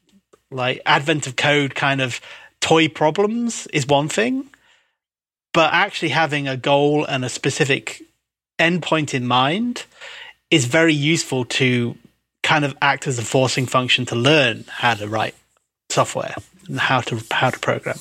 like 0.52 0.82
advent 0.86 1.28
of 1.28 1.36
code 1.36 1.76
kind 1.76 2.02
of 2.02 2.20
toy 2.62 2.88
problems 2.88 3.68
is 3.68 3.88
one 3.88 4.10
thing, 4.10 4.50
but 5.54 5.74
actually 5.74 6.10
having 6.10 6.48
a 6.48 6.58
goal 6.58 7.06
and 7.06 7.24
a 7.24 7.30
specific 7.30 8.02
endpoint 8.58 9.14
in 9.14 9.26
mind 9.26 9.86
is 10.52 10.66
very 10.66 10.94
useful 10.94 11.46
to 11.46 11.96
kind 12.44 12.66
of 12.66 12.76
act 12.82 13.08
as 13.08 13.20
a 13.20 13.24
forcing 13.24 13.66
function 13.66 14.06
to 14.08 14.16
learn 14.16 14.66
how 14.68 14.94
to 14.94 15.08
write 15.08 15.36
software 15.90 16.36
and 16.68 16.80
how 16.80 17.02
to 17.02 17.22
how 17.32 17.50
to 17.50 17.60
program. 17.60 17.98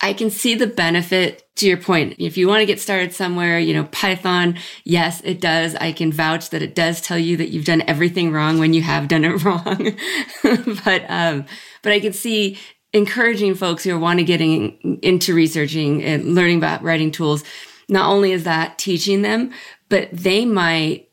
I 0.00 0.12
can 0.12 0.30
see 0.30 0.54
the 0.54 0.66
benefit 0.66 1.44
to 1.56 1.66
your 1.66 1.76
point. 1.76 2.14
If 2.18 2.36
you 2.36 2.46
want 2.46 2.60
to 2.60 2.66
get 2.66 2.80
started 2.80 3.12
somewhere, 3.12 3.58
you 3.58 3.74
know, 3.74 3.84
Python, 3.84 4.56
yes, 4.84 5.20
it 5.24 5.40
does. 5.40 5.74
I 5.74 5.92
can 5.92 6.12
vouch 6.12 6.50
that 6.50 6.62
it 6.62 6.74
does 6.74 7.00
tell 7.00 7.18
you 7.18 7.36
that 7.38 7.48
you've 7.48 7.64
done 7.64 7.82
everything 7.88 8.30
wrong 8.30 8.58
when 8.58 8.74
you 8.74 8.82
have 8.82 9.08
done 9.08 9.24
it 9.24 9.42
wrong. 9.44 9.96
but, 10.84 11.04
um, 11.08 11.46
but 11.82 11.92
I 11.92 11.98
can 11.98 12.12
see 12.12 12.58
encouraging 12.92 13.54
folks 13.54 13.84
who 13.84 13.94
are 13.94 13.98
want 13.98 14.20
to 14.20 14.24
getting 14.24 15.00
into 15.02 15.34
researching 15.34 16.02
and 16.04 16.34
learning 16.34 16.58
about 16.58 16.82
writing 16.82 17.10
tools. 17.10 17.42
Not 17.88 18.08
only 18.08 18.32
is 18.32 18.44
that 18.44 18.78
teaching 18.78 19.22
them, 19.22 19.52
but 19.88 20.08
they 20.12 20.44
might 20.44 21.08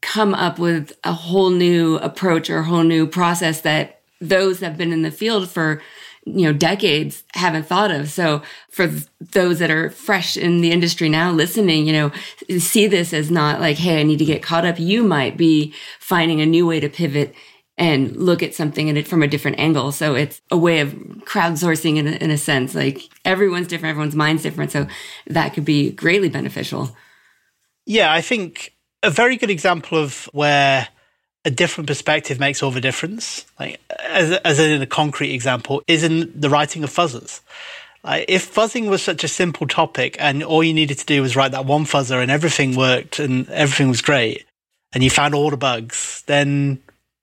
come 0.00 0.34
up 0.34 0.58
with 0.58 0.92
a 1.04 1.12
whole 1.12 1.50
new 1.50 1.96
approach 1.96 2.48
or 2.48 2.58
a 2.58 2.64
whole 2.64 2.82
new 2.82 3.06
process 3.06 3.60
that 3.62 4.02
those 4.20 4.60
that 4.60 4.68
have 4.68 4.78
been 4.78 4.92
in 4.92 5.02
the 5.02 5.10
field 5.10 5.50
for 5.50 5.82
you 6.26 6.42
know 6.42 6.52
decades 6.52 7.24
haven't 7.34 7.66
thought 7.66 7.90
of. 7.90 8.08
So 8.10 8.42
for 8.70 8.90
those 9.20 9.58
that 9.58 9.70
are 9.70 9.90
fresh 9.90 10.36
in 10.36 10.60
the 10.60 10.70
industry 10.70 11.08
now 11.08 11.30
listening 11.30 11.86
you 11.86 11.92
know 11.92 12.12
see 12.58 12.86
this 12.86 13.12
as 13.12 13.30
not 13.30 13.60
like 13.60 13.76
hey 13.76 14.00
i 14.00 14.02
need 14.02 14.18
to 14.18 14.24
get 14.24 14.42
caught 14.42 14.64
up. 14.64 14.78
You 14.78 15.04
might 15.04 15.36
be 15.36 15.74
finding 15.98 16.40
a 16.40 16.46
new 16.46 16.66
way 16.66 16.80
to 16.80 16.88
pivot 16.88 17.34
and 17.76 18.16
look 18.16 18.42
at 18.42 18.54
something 18.54 18.86
in 18.88 18.96
it 18.96 19.08
from 19.08 19.22
a 19.22 19.26
different 19.26 19.58
angle. 19.58 19.90
So 19.90 20.14
it's 20.14 20.40
a 20.50 20.56
way 20.56 20.78
of 20.78 20.92
crowdsourcing 21.24 21.96
in 21.96 22.06
a, 22.06 22.12
in 22.12 22.30
a 22.30 22.38
sense 22.38 22.74
like 22.74 23.02
everyone's 23.24 23.66
different 23.66 23.90
everyone's 23.90 24.14
mind's 24.14 24.42
different. 24.42 24.70
So 24.70 24.86
that 25.26 25.54
could 25.54 25.64
be 25.64 25.90
greatly 25.90 26.28
beneficial. 26.28 26.96
Yeah 27.86 28.12
i 28.12 28.20
think 28.20 28.74
a 29.02 29.10
very 29.10 29.36
good 29.36 29.50
example 29.50 29.98
of 29.98 30.28
where 30.32 30.88
a 31.44 31.50
different 31.50 31.88
perspective 31.88 32.40
makes 32.40 32.62
all 32.62 32.70
the 32.70 32.80
difference. 32.80 33.44
Like 33.58 33.80
as 33.98 34.32
as 34.32 34.58
in 34.58 34.82
a 34.82 34.86
concrete 34.86 35.32
example, 35.32 35.82
is 35.86 36.02
in 36.02 36.32
the 36.38 36.50
writing 36.50 36.84
of 36.84 36.90
fuzzers. 36.90 37.40
Like 38.02 38.26
if 38.28 38.54
fuzzing 38.54 38.88
was 38.88 39.02
such 39.02 39.24
a 39.24 39.28
simple 39.28 39.66
topic 39.66 40.16
and 40.18 40.42
all 40.42 40.62
you 40.62 40.74
needed 40.74 40.98
to 40.98 41.06
do 41.06 41.22
was 41.22 41.36
write 41.36 41.52
that 41.52 41.64
one 41.64 41.84
fuzzer 41.84 42.22
and 42.22 42.30
everything 42.30 42.76
worked 42.76 43.18
and 43.18 43.48
everything 43.48 43.88
was 43.88 44.02
great 44.02 44.44
and 44.92 45.02
you 45.02 45.10
found 45.10 45.34
all 45.34 45.50
the 45.50 45.56
bugs, 45.56 46.22
then 46.26 46.82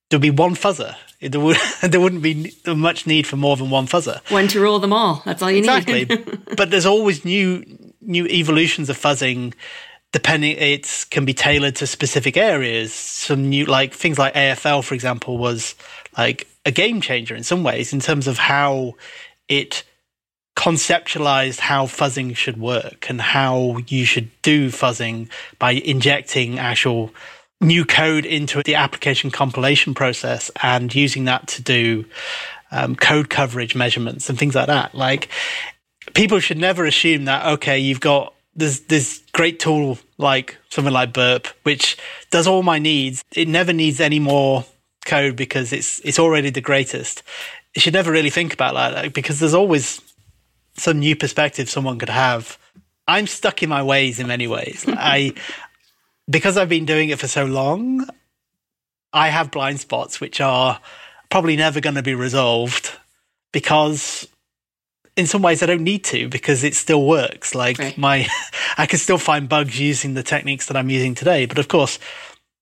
there'd 0.10 0.22
be 0.22 0.30
one 0.30 0.56
fuzzer. 0.56 0.96
There, 1.22 1.40
would, 1.40 1.58
there 1.84 2.02
wouldn't 2.02 2.24
be 2.24 2.54
much 2.66 3.06
need 3.06 3.28
for 3.28 3.38
more 3.38 3.56
than 3.56 3.70
one 3.70 3.86
fuzzer. 3.86 4.20
One 4.32 4.48
to 4.50 4.60
rule 4.60 4.80
them 4.80 4.92
all. 4.92 5.22
That's 5.24 5.42
all 5.42 5.52
you 5.52 5.60
exactly. 5.60 6.06
need. 6.06 6.12
Exactly. 6.12 6.40
but 6.58 6.72
there's 6.72 6.86
always 6.86 7.26
new 7.26 7.64
new 8.04 8.26
evolutions 8.26 8.90
of 8.90 8.98
fuzzing 8.98 9.54
depending 10.12 10.58
it 10.58 11.06
can 11.10 11.26
be 11.26 11.34
tailored 11.34 11.76
to 11.76 11.88
specific 11.88 12.38
areas 12.38 12.94
some 12.94 13.50
new 13.50 13.66
like 13.66 13.94
things 13.94 14.18
like 14.20 14.34
afl 14.34 14.84
for 14.84 14.94
example 14.94 15.38
was 15.38 15.76
like 16.18 16.48
a 16.66 16.72
game 16.72 17.02
changer 17.02 17.36
in 17.36 17.44
some 17.44 17.64
ways 17.64 17.94
in 17.94 18.00
terms 18.00 18.28
of 18.28 18.38
how 18.38 18.94
it 19.48 19.84
conceptualized 20.56 21.60
how 21.60 21.86
fuzzing 21.86 22.36
should 22.36 22.58
work 22.58 23.10
and 23.10 23.22
how 23.22 23.78
you 23.88 24.06
should 24.06 24.30
do 24.42 24.70
fuzzing 24.70 25.30
by 25.60 25.72
injecting 25.72 26.60
actual 26.60 27.12
new 27.62 27.86
code 27.86 28.26
into 28.26 28.62
the 28.64 28.76
application 28.76 29.32
compilation 29.32 29.94
process 29.94 30.52
and 30.62 30.94
using 30.94 31.26
that 31.26 31.48
to 31.48 31.62
do 31.62 32.04
um, 32.72 32.96
code 32.96 33.30
coverage 33.30 33.76
measurements 33.76 34.30
and 34.30 34.38
things 34.38 34.56
like 34.56 34.68
that. 34.68 34.96
Like 34.96 35.30
people 36.14 36.40
should 36.40 36.58
never 36.58 36.86
assume 36.86 37.26
that 37.26 37.46
okay, 37.46 37.78
you've 37.78 38.00
got 38.00 38.34
this 38.56 38.82
this 38.82 39.24
great 39.34 39.60
tool 39.60 39.98
like 40.18 40.58
something 40.70 40.94
like 40.94 41.14
Burp, 41.14 41.48
which 41.64 41.98
does 42.30 42.48
all 42.48 42.64
my 42.64 42.80
needs. 42.80 43.24
It 43.34 43.48
never 43.48 43.74
needs 43.74 44.00
any 44.00 44.20
more 44.20 44.66
code 45.06 45.36
because 45.36 45.74
it's 45.74 46.00
it's 46.02 46.20
already 46.20 46.50
the 46.50 46.62
greatest. 46.62 47.24
You 47.76 47.82
should 47.82 47.94
never 47.94 48.12
really 48.12 48.30
think 48.30 48.54
about 48.54 48.74
that 48.74 49.14
because 49.14 49.40
there's 49.40 49.54
always 49.54 50.02
some 50.78 51.00
new 51.00 51.16
perspective 51.16 51.70
someone 51.70 52.00
could 52.00 52.10
have. 52.10 52.58
I'm 53.08 53.28
stuck 53.28 53.64
in 53.64 53.70
my 53.70 53.84
ways 53.84 54.20
in 54.20 54.28
many 54.28 54.48
ways. 54.48 54.86
I 54.88 55.34
because 56.30 56.58
I've 56.58 56.70
been 56.70 56.86
doing 56.86 57.10
it 57.10 57.20
for 57.20 57.28
so 57.28 57.46
long, 57.46 58.08
I 59.14 59.30
have 59.30 59.52
blind 59.52 59.80
spots 59.80 60.22
which 60.22 60.40
are 60.42 60.80
probably 61.30 61.56
never 61.56 61.80
going 61.80 61.96
to 61.96 62.04
be 62.04 62.16
resolved 62.16 62.92
because 63.52 64.28
in 65.16 65.28
some 65.28 65.42
ways 65.42 65.62
I 65.62 65.66
don't 65.66 65.84
need 65.84 66.04
to 66.06 66.30
because 66.30 66.64
it 66.64 66.76
still 66.76 67.06
works. 67.06 67.54
Like 67.54 67.78
right. 67.78 67.98
my, 67.98 68.28
I 68.78 68.86
can 68.86 69.00
still 69.00 69.18
find 69.18 69.50
bugs 69.50 69.80
using 69.80 70.14
the 70.14 70.24
techniques 70.24 70.68
that 70.68 70.78
I'm 70.78 70.90
using 70.90 71.16
today. 71.16 71.46
But 71.46 71.60
of 71.60 71.68
course, 71.68 72.00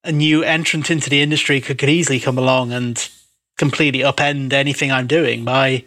a 0.04 0.12
new 0.12 0.44
entrant 0.44 0.90
into 0.90 1.10
the 1.10 1.22
industry 1.22 1.62
could, 1.62 1.78
could 1.78 1.90
easily 1.90 2.20
come 2.20 2.38
along 2.38 2.72
and 2.72 3.10
completely 3.58 4.00
upend 4.00 4.54
anything 4.54 4.92
I'm 4.92 5.08
doing 5.08 5.44
by 5.44 5.84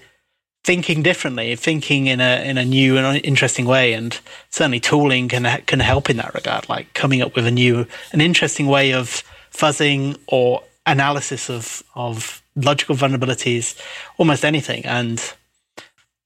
thinking 0.64 1.02
differently, 1.02 1.56
thinking 1.56 2.06
in 2.06 2.20
a 2.20 2.48
in 2.48 2.58
a 2.58 2.64
new 2.64 2.96
and 2.96 3.24
interesting 3.24 3.64
way, 3.64 3.94
and 3.94 4.18
certainly 4.50 4.80
tooling 4.80 5.28
can 5.28 5.44
can 5.62 5.80
help 5.80 6.10
in 6.10 6.18
that 6.18 6.34
regard. 6.34 6.68
Like 6.68 6.92
coming 6.94 7.22
up 7.22 7.34
with 7.34 7.46
a 7.46 7.50
new, 7.50 7.86
an 8.12 8.20
interesting 8.20 8.66
way 8.66 8.92
of 8.92 9.24
fuzzing 9.52 10.18
or 10.26 10.62
analysis 10.86 11.50
of 11.50 11.82
of 11.94 12.42
logical 12.54 12.94
vulnerabilities, 12.94 13.80
almost 14.18 14.44
anything, 14.44 14.84
and 14.84 15.32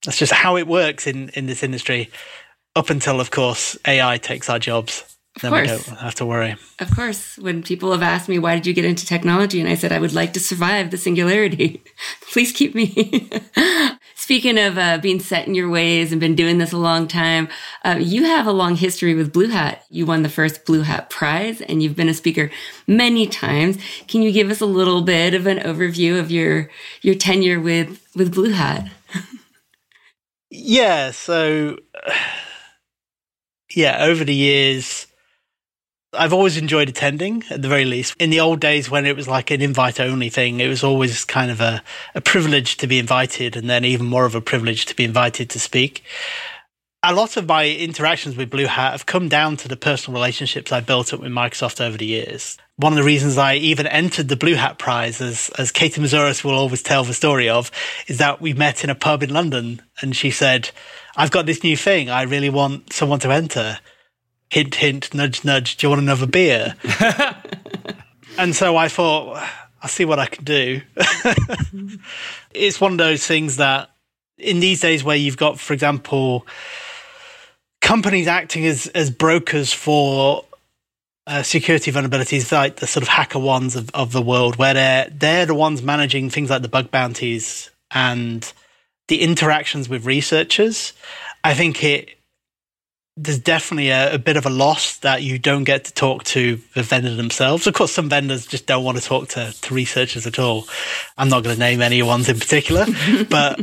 that's 0.05 0.19
just 0.19 0.33
how 0.33 0.57
it 0.57 0.67
works 0.67 1.07
in 1.07 1.31
in 1.31 1.47
this 1.47 1.63
industry. 1.63 2.11
Up 2.75 2.91
until, 2.91 3.21
of 3.21 3.31
course, 3.31 3.79
AI 3.87 4.19
takes 4.19 4.51
our 4.51 4.59
jobs. 4.59 5.17
Of 5.37 5.43
then 5.43 5.53
course. 5.53 5.63
we 5.63 5.77
don't 5.77 5.99
have 5.99 6.15
to 6.17 6.27
worry. 6.27 6.57
Of 6.79 6.95
course. 6.95 7.37
When 7.37 7.63
people 7.63 7.93
have 7.93 8.03
asked 8.03 8.29
me, 8.29 8.39
why 8.39 8.55
did 8.55 8.67
you 8.67 8.73
get 8.73 8.87
into 8.87 9.05
technology? 9.05 9.61
And 9.61 9.69
I 9.69 9.75
said, 9.75 9.93
I 9.93 9.99
would 9.99 10.15
like 10.15 10.33
to 10.33 10.41
survive 10.41 10.91
the 10.91 10.97
singularity. 10.97 11.83
Please 12.33 12.53
keep 12.53 12.75
me. 12.75 13.31
Speaking 14.15 14.59
of 14.59 14.79
uh, 14.79 14.99
being 14.99 15.21
set 15.21 15.47
in 15.47 15.55
your 15.55 15.69
ways 15.69 16.11
and 16.11 16.21
been 16.21 16.35
doing 16.35 16.57
this 16.57 16.73
a 16.73 16.79
long 16.79 17.07
time, 17.07 17.49
uh, 17.85 17.99
you 18.01 18.25
have 18.25 18.47
a 18.47 18.53
long 18.53 18.77
history 18.77 19.15
with 19.15 19.33
Blue 19.33 19.49
Hat. 19.49 19.85
You 19.91 20.07
won 20.07 20.23
the 20.23 20.31
first 20.31 20.65
Blue 20.65 20.83
Hat 20.83 21.11
Prize 21.11 21.61
and 21.61 21.83
you've 21.83 21.97
been 21.97 22.09
a 22.09 22.15
speaker 22.15 22.51
many 22.87 23.27
times. 23.27 23.77
Can 24.09 24.23
you 24.23 24.33
give 24.33 24.51
us 24.51 24.63
a 24.63 24.67
little 24.67 25.03
bit 25.03 25.35
of 25.35 25.47
an 25.47 25.59
overview 25.59 26.19
of 26.19 26.31
your, 26.31 26.71
your 27.03 27.15
tenure 27.15 27.61
with, 27.61 28.03
with 28.17 28.35
Blue 28.35 28.53
Hat? 28.53 28.91
yeah. 30.51 31.11
So, 31.11 31.79
yeah, 33.75 34.05
over 34.05 34.25
the 34.25 34.35
years, 34.35 35.07
I've 36.13 36.33
always 36.33 36.57
enjoyed 36.57 36.89
attending 36.89 37.45
at 37.51 37.63
the 37.63 37.69
very 37.69 37.85
least. 37.85 38.15
In 38.19 38.31
the 38.31 38.41
old 38.41 38.61
days 38.61 38.91
when 38.91 39.07
it 39.07 39.17
was 39.17 39.29
like 39.29 39.51
an 39.51 39.61
invite 39.61 40.01
only 40.01 40.29
thing, 40.29 40.61
it 40.61 40.69
was 40.69 40.83
always 40.83 41.25
kind 41.25 41.51
of 41.51 41.61
a, 41.61 41.83
a 42.15 42.21
privilege 42.21 42.77
to 42.79 42.87
be 42.87 42.99
invited 42.99 43.57
and 43.57 43.69
then 43.69 43.85
even 43.85 44.07
more 44.07 44.27
of 44.27 44.35
a 44.35 44.41
privilege 44.41 44.87
to 44.87 44.97
be 44.97 45.05
invited 45.05 45.51
to 45.51 45.61
speak. 45.61 46.05
A 47.03 47.15
lot 47.15 47.37
of 47.37 47.47
my 47.47 47.69
interactions 47.69 48.37
with 48.37 48.51
Blue 48.51 48.67
Hat 48.67 48.93
have 48.93 49.07
come 49.07 49.29
down 49.29 49.57
to 49.59 49.69
the 49.69 49.77
personal 49.77 50.19
relationships 50.19 50.73
I 50.73 50.81
built 50.81 51.13
up 51.13 51.21
with 51.21 51.31
Microsoft 51.31 51.81
over 51.81 51.97
the 51.97 52.07
years. 52.07 52.59
One 52.79 52.93
of 52.93 52.99
the 52.99 53.05
reasons 53.05 53.39
I 53.39 53.55
even 53.55 53.87
entered 53.87 54.29
the 54.29 54.37
Blue 54.37 54.55
Hat 54.55 54.79
Prize, 54.79 55.23
as, 55.23 55.51
as 55.59 55.73
Katie 55.73 56.01
Moussouris 56.01 56.45
will 56.45 56.53
always 56.53 56.83
tell 56.83 57.05
the 57.05 57.15
story 57.15 57.49
of, 57.49 57.71
is 58.07 58.19
that 58.19 58.41
we 58.41 58.53
met 58.53 58.85
in 58.85 58.91
a 58.91 58.95
pub 58.95 59.23
in 59.23 59.33
London 59.33 59.81
and 60.03 60.15
she 60.15 60.31
said, 60.31 60.71
I've 61.17 61.31
got 61.31 61.47
this 61.47 61.65
new 61.65 61.77
thing. 61.77 62.11
I 62.11 62.23
really 62.25 62.51
want 62.51 62.93
someone 62.93 63.21
to 63.21 63.33
enter 63.33 63.79
hint, 64.51 64.75
hint, 64.75 65.15
nudge, 65.15 65.45
nudge, 65.45 65.77
do 65.77 65.87
you 65.87 65.91
want 65.91 66.03
another 66.03 66.27
beer? 66.27 66.75
and 68.39 68.55
so 68.55 68.77
I 68.77 68.89
thought, 68.89 69.43
I'll 69.83 69.89
see 69.89 70.05
what 70.05 70.19
I 70.19 70.27
can 70.27 70.45
do. 70.45 70.83
it's 72.53 72.81
one 72.81 72.93
of 72.93 72.99
those 72.99 73.27
things 73.27 73.57
that 73.57 73.91
in 74.39 74.61
these 74.61 74.81
days 74.81 75.03
where 75.03 75.17
you've 75.17 75.37
got, 75.37 75.59
for 75.59 75.73
example, 75.73 76.47
companies 77.81 78.27
acting 78.27 78.67
as, 78.67 78.87
as 78.89 79.11
brokers 79.11 79.73
for 79.73 80.45
uh, 81.27 81.43
security 81.43 81.91
vulnerabilities, 81.91 82.53
like 82.53 82.77
the 82.77 82.87
sort 82.87 83.03
of 83.03 83.09
HackerOnes 83.09 83.77
of, 83.77 83.91
of 83.95 84.13
the 84.13 84.23
world, 84.23 84.57
where 84.57 84.75
they're, 84.75 85.09
they're 85.11 85.47
the 85.47 85.55
ones 85.55 85.83
managing 85.83 86.31
things 86.31 86.51
like 86.51 86.63
the 86.63 86.69
bug 86.69 86.91
bounties 86.91 87.71
and 87.91 88.53
the 89.09 89.23
interactions 89.23 89.89
with 89.89 90.07
researchers. 90.07 90.93
I 91.43 91.55
think 91.55 91.83
it 91.85 92.17
there's 93.19 93.39
definitely 93.39 93.89
a, 93.89 94.15
a, 94.15 94.19
bit 94.19 94.37
of 94.37 94.45
a 94.45 94.51
loss 94.51 94.99
that 94.99 95.23
you 95.23 95.39
don't 95.39 95.65
get 95.65 95.87
to 95.87 95.95
talk 95.95 96.23
to 96.25 96.61
the 96.75 96.83
vendor 96.83 97.15
themselves. 97.15 97.67
Of 97.67 97.73
course, 97.73 97.91
some 97.91 98.11
vendors 98.11 98.47
just 98.47 98.67
don't 98.67 98.85
want 98.85 98.99
to 98.99 99.05
talk 99.05 99.29
to, 99.31 99.55
to 99.59 99.75
researchers 99.75 100.27
at 100.27 100.39
all. 100.39 100.69
I'm 101.17 101.31
not 101.31 101.43
going 101.43 101.57
to 101.57 101.59
name 101.61 101.81
any 101.81 102.03
ones 102.03 102.29
in 102.29 102.39
particular, 102.39 102.85
but 103.31 103.59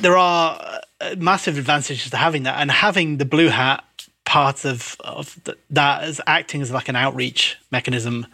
there 0.00 0.16
are 0.16 0.80
uh, 1.00 1.14
massive 1.16 1.58
advantages 1.58 2.10
to 2.10 2.16
having 2.16 2.42
that 2.42 2.60
and 2.60 2.72
having 2.72 3.18
the 3.18 3.24
blue 3.24 3.48
hat 3.48 3.84
part 4.30 4.64
of, 4.64 4.94
of 5.00 5.36
that 5.70 6.04
as 6.04 6.20
acting 6.24 6.62
as 6.62 6.70
like 6.70 6.88
an 6.88 6.94
outreach 6.94 7.58
mechanism, 7.72 8.24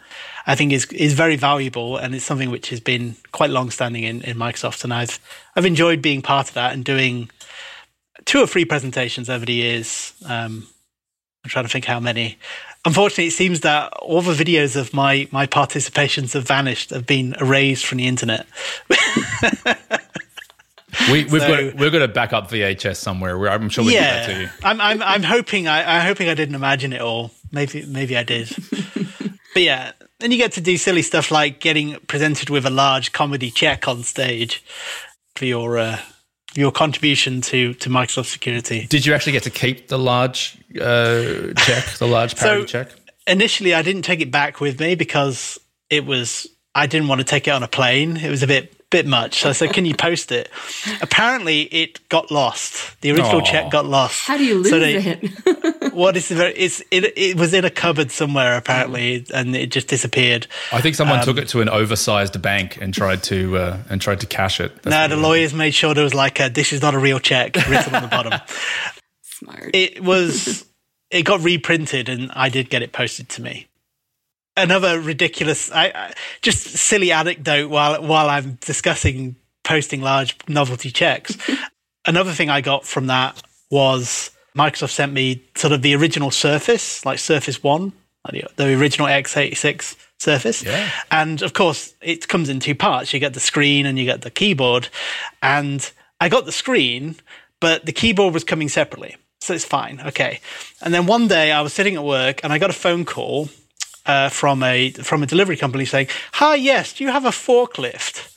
I 0.45 0.53
think 0.53 0.71
is 0.71 0.85
is 0.91 1.15
very 1.15 1.37
valuable 1.37 1.97
and 1.97 2.13
it's 2.13 2.23
something 2.23 2.51
which 2.51 2.69
has 2.69 2.79
been 2.79 3.15
quite 3.31 3.49
long 3.49 3.71
standing 3.71 4.03
in, 4.03 4.21
in 4.21 4.37
Microsoft. 4.37 4.83
And 4.83 4.93
I've 4.93 5.19
I've 5.55 5.65
enjoyed 5.65 6.03
being 6.03 6.21
part 6.21 6.49
of 6.49 6.53
that 6.53 6.73
and 6.73 6.85
doing 6.85 7.31
two 8.25 8.39
or 8.39 8.45
three 8.45 8.63
presentations 8.63 9.27
over 9.27 9.43
the 9.43 9.53
years. 9.53 10.13
Um, 10.23 10.67
I'm 11.43 11.49
trying 11.49 11.65
to 11.65 11.71
think 11.71 11.85
how 11.85 11.99
many. 11.99 12.37
Unfortunately, 12.85 13.27
it 13.27 13.31
seems 13.31 13.61
that 13.61 13.91
all 13.93 14.21
the 14.21 14.33
videos 14.33 14.75
of 14.75 14.93
my 14.93 15.27
my 15.31 15.47
participations 15.47 16.33
have 16.33 16.47
vanished, 16.47 16.91
have 16.91 17.07
been 17.07 17.33
erased 17.41 17.87
from 17.87 17.97
the 17.97 18.07
internet. 18.07 18.45
we, 21.11 21.23
have 21.23 21.31
so, 21.31 21.39
got 21.39 21.73
we've 21.75 21.91
got 21.91 22.01
a 22.01 22.07
backup 22.07 22.49
VHS 22.49 22.97
somewhere. 22.97 23.49
I'm 23.49 23.69
sure 23.69 23.85
we 23.85 23.93
yeah, 23.93 24.01
get 24.01 24.27
that 24.27 24.33
to 24.33 24.41
you. 24.41 24.49
I'm 24.63 24.81
I'm 24.81 25.01
I'm 25.01 25.23
hoping 25.23 25.67
I, 25.67 25.97
I'm 25.97 26.05
hoping 26.05 26.29
I 26.29 26.33
didn't 26.33 26.55
imagine 26.55 26.93
it 26.93 27.01
all. 27.01 27.31
Maybe 27.51 27.85
maybe 27.85 28.17
I 28.17 28.23
did. 28.23 28.49
but 29.53 29.61
yeah, 29.61 29.91
then 30.19 30.31
you 30.31 30.37
get 30.37 30.53
to 30.53 30.61
do 30.61 30.77
silly 30.77 31.01
stuff 31.01 31.31
like 31.31 31.59
getting 31.59 31.95
presented 32.07 32.49
with 32.49 32.65
a 32.65 32.69
large 32.69 33.11
comedy 33.11 33.51
check 33.51 33.87
on 33.87 34.03
stage 34.03 34.63
for 35.35 35.45
your 35.45 35.77
uh, 35.77 35.99
your 36.55 36.71
contribution 36.71 37.41
to 37.41 37.73
to 37.75 37.89
Microsoft 37.89 38.27
security. 38.27 38.87
Did 38.87 39.05
you 39.05 39.13
actually 39.13 39.33
get 39.33 39.43
to 39.43 39.49
keep 39.49 39.87
the 39.87 39.99
large 39.99 40.57
uh, 40.75 41.53
check, 41.55 41.85
the 41.99 42.07
large 42.07 42.35
parity 42.35 42.61
so, 42.67 42.83
check? 42.83 42.91
Initially, 43.27 43.73
I 43.73 43.81
didn't 43.81 44.03
take 44.03 44.21
it 44.21 44.31
back 44.31 44.59
with 44.59 44.79
me 44.79 44.95
because 44.95 45.59
it 45.89 46.05
was 46.05 46.47
I 46.73 46.87
didn't 46.87 47.07
want 47.07 47.19
to 47.19 47.25
take 47.25 47.47
it 47.47 47.51
on 47.51 47.63
a 47.63 47.67
plane. 47.67 48.17
It 48.17 48.29
was 48.29 48.43
a 48.43 48.47
bit 48.47 48.76
bit 48.89 49.05
much. 49.05 49.41
So 49.41 49.49
I 49.49 49.51
said, 49.51 49.73
"Can 49.73 49.85
you 49.85 49.95
post 49.95 50.31
it?" 50.31 50.49
Apparently, 51.01 51.63
it 51.63 52.07
got 52.09 52.31
lost. 52.31 52.99
The 53.01 53.11
original 53.11 53.41
Aww. 53.41 53.45
check 53.45 53.71
got 53.71 53.85
lost. 53.85 54.25
How 54.25 54.37
do 54.37 54.45
you 54.45 54.55
lose 54.55 54.69
so 54.69 54.79
they, 54.79 54.95
it? 54.95 55.93
what 55.93 56.15
is 56.15 56.29
the 56.29 56.63
it's 56.63 56.81
it, 56.91 57.17
it 57.17 57.37
was 57.37 57.53
in 57.53 57.65
a 57.65 57.69
cupboard 57.69 58.11
somewhere 58.11 58.57
apparently, 58.57 59.25
and 59.33 59.55
it 59.55 59.71
just 59.71 59.87
disappeared. 59.87 60.47
I 60.71 60.81
think 60.81 60.95
someone 60.95 61.19
um, 61.19 61.25
took 61.25 61.37
it 61.37 61.47
to 61.49 61.61
an 61.61 61.69
oversized 61.69 62.41
bank 62.41 62.77
and 62.81 62.93
tried 62.93 63.23
to 63.23 63.57
uh, 63.57 63.77
and 63.89 64.01
tried 64.01 64.21
to 64.21 64.27
cash 64.27 64.59
it. 64.59 64.85
no, 64.85 64.91
nah, 64.91 65.07
the 65.07 65.17
lawyers 65.17 65.53
made 65.53 65.71
sure 65.71 65.93
there 65.93 66.03
was 66.03 66.13
like 66.13 66.39
a 66.39 66.49
"This 66.49 66.73
is 66.73 66.81
not 66.81 66.93
a 66.93 66.99
real 66.99 67.19
check" 67.19 67.55
written 67.67 67.95
on 67.95 68.03
the 68.03 68.09
bottom. 68.09 68.39
Smart. 69.21 69.71
It 69.73 70.03
was. 70.03 70.65
It 71.09 71.23
got 71.23 71.39
reprinted, 71.39 72.09
and 72.09 72.31
I 72.33 72.49
did 72.49 72.69
get 72.69 72.81
it 72.81 72.91
posted 72.91 73.29
to 73.29 73.41
me 73.41 73.67
another 74.57 74.99
ridiculous, 74.99 75.71
I, 75.71 75.85
I, 75.93 76.13
just 76.41 76.63
silly 76.63 77.11
anecdote 77.11 77.69
while 77.69 78.01
while 78.03 78.29
I'm 78.29 78.57
discussing 78.61 79.35
posting 79.63 80.01
large 80.01 80.35
novelty 80.47 80.91
checks. 80.91 81.37
another 82.05 82.31
thing 82.31 82.49
I 82.49 82.61
got 82.61 82.85
from 82.85 83.07
that 83.07 83.41
was 83.69 84.31
Microsoft 84.57 84.91
sent 84.91 85.13
me 85.13 85.43
sort 85.55 85.73
of 85.73 85.81
the 85.81 85.95
original 85.95 86.31
Surface, 86.31 87.05
like 87.05 87.19
Surface 87.19 87.61
One, 87.61 87.93
the 88.55 88.73
original 88.73 89.07
x86 89.07 89.95
Surface, 90.19 90.63
yeah. 90.63 90.89
and 91.11 91.41
of 91.43 91.53
course 91.53 91.93
it 92.01 92.27
comes 92.27 92.49
in 92.49 92.59
two 92.59 92.75
parts. 92.75 93.13
You 93.13 93.19
get 93.19 93.33
the 93.33 93.39
screen 93.39 93.85
and 93.85 93.99
you 93.99 94.05
get 94.05 94.21
the 94.21 94.31
keyboard, 94.31 94.89
and 95.41 95.89
I 96.19 96.29
got 96.29 96.45
the 96.45 96.51
screen, 96.51 97.15
but 97.59 97.85
the 97.85 97.91
keyboard 97.91 98.33
was 98.33 98.43
coming 98.43 98.69
separately. 98.69 99.15
So 99.39 99.53
it's 99.53 99.65
fine. 99.65 100.01
Okay. 100.07 100.39
And 100.81 100.93
then 100.93 101.05
one 101.05 101.27
day 101.27 101.51
I 101.51 101.61
was 101.61 101.71
sitting 101.71 101.95
at 101.95 102.03
work 102.03 102.41
and 102.43 102.51
I 102.51 102.57
got 102.57 102.69
a 102.69 102.73
phone 102.73 103.05
call 103.05 103.49
uh, 104.07 104.29
from 104.29 104.63
a 104.63 104.91
from 104.91 105.23
a 105.23 105.25
delivery 105.25 105.57
company 105.57 105.85
saying, 105.85 106.07
"Hi, 106.33 106.55
yes, 106.55 106.93
do 106.93 107.03
you 107.03 107.11
have 107.11 107.25
a 107.25 107.29
forklift?" 107.29 108.33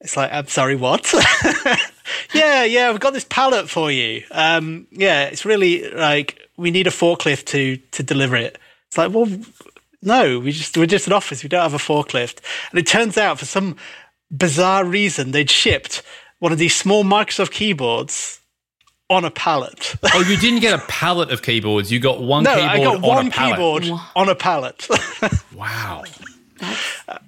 It's 0.00 0.16
like, 0.18 0.30
I'm 0.32 0.48
sorry, 0.48 0.76
what? 0.76 1.12
yeah, 2.34 2.64
yeah, 2.64 2.90
we've 2.90 3.00
got 3.00 3.14
this 3.14 3.24
pallet 3.24 3.70
for 3.70 3.90
you. 3.90 4.22
Um, 4.30 4.86
yeah, 4.90 5.24
it's 5.24 5.46
really 5.46 5.88
like 5.90 6.38
we 6.56 6.70
need 6.70 6.86
a 6.86 6.90
forklift 6.90 7.46
to 7.46 7.76
to 7.92 8.02
deliver 8.02 8.36
it. 8.36 8.58
It's 8.88 8.98
like, 8.98 9.12
well, 9.12 9.28
no, 10.02 10.38
we 10.40 10.52
just 10.52 10.76
we're 10.76 10.86
just 10.86 11.06
an 11.06 11.12
office. 11.12 11.42
We 11.42 11.48
don't 11.48 11.62
have 11.62 11.74
a 11.74 11.78
forklift. 11.78 12.40
And 12.70 12.78
it 12.78 12.86
turns 12.86 13.16
out 13.16 13.38
for 13.38 13.46
some 13.46 13.76
bizarre 14.30 14.84
reason 14.84 15.30
they'd 15.30 15.50
shipped 15.50 16.02
one 16.38 16.52
of 16.52 16.58
these 16.58 16.74
small 16.74 17.04
Microsoft 17.04 17.52
keyboards 17.52 18.40
on 19.10 19.24
a 19.24 19.30
pallet. 19.30 19.96
Oh, 20.14 20.20
you 20.20 20.36
didn't 20.36 20.60
get 20.60 20.74
a 20.74 20.82
pallet 20.86 21.30
of 21.30 21.42
keyboards. 21.42 21.92
You 21.92 22.00
got 22.00 22.22
one 22.22 22.44
no, 22.44 22.54
keyboard 22.54 22.70
I 22.70 22.78
got 22.78 22.96
on 22.96 23.02
one 23.02 23.26
a 23.26 23.30
keyboard 23.30 23.90
on 24.16 24.28
a 24.28 24.34
pallet. 24.34 24.88
Wow. 25.54 26.04
Uh, 27.08 27.18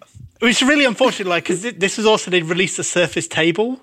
Which 0.40 0.60
is 0.60 0.68
really 0.68 0.84
unfortunate, 0.84 1.28
like, 1.28 1.44
because 1.44 1.62
this 1.62 1.96
was 1.96 2.06
also, 2.06 2.30
they'd 2.30 2.44
released 2.44 2.78
a 2.78 2.84
Surface 2.84 3.28
table. 3.28 3.80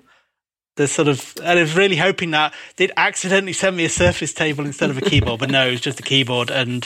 The 0.76 0.86
sort 0.86 1.08
of, 1.08 1.34
and 1.42 1.58
I 1.58 1.62
was 1.62 1.74
really 1.76 1.96
hoping 1.96 2.32
that 2.32 2.52
they'd 2.76 2.92
accidentally 2.96 3.52
send 3.52 3.76
me 3.76 3.84
a 3.84 3.88
Surface 3.88 4.34
table 4.34 4.66
instead 4.66 4.90
of 4.90 4.98
a 4.98 5.00
keyboard, 5.00 5.40
but 5.40 5.50
no, 5.50 5.68
it 5.68 5.70
was 5.70 5.80
just 5.80 6.00
a 6.00 6.02
keyboard. 6.02 6.50
And 6.50 6.84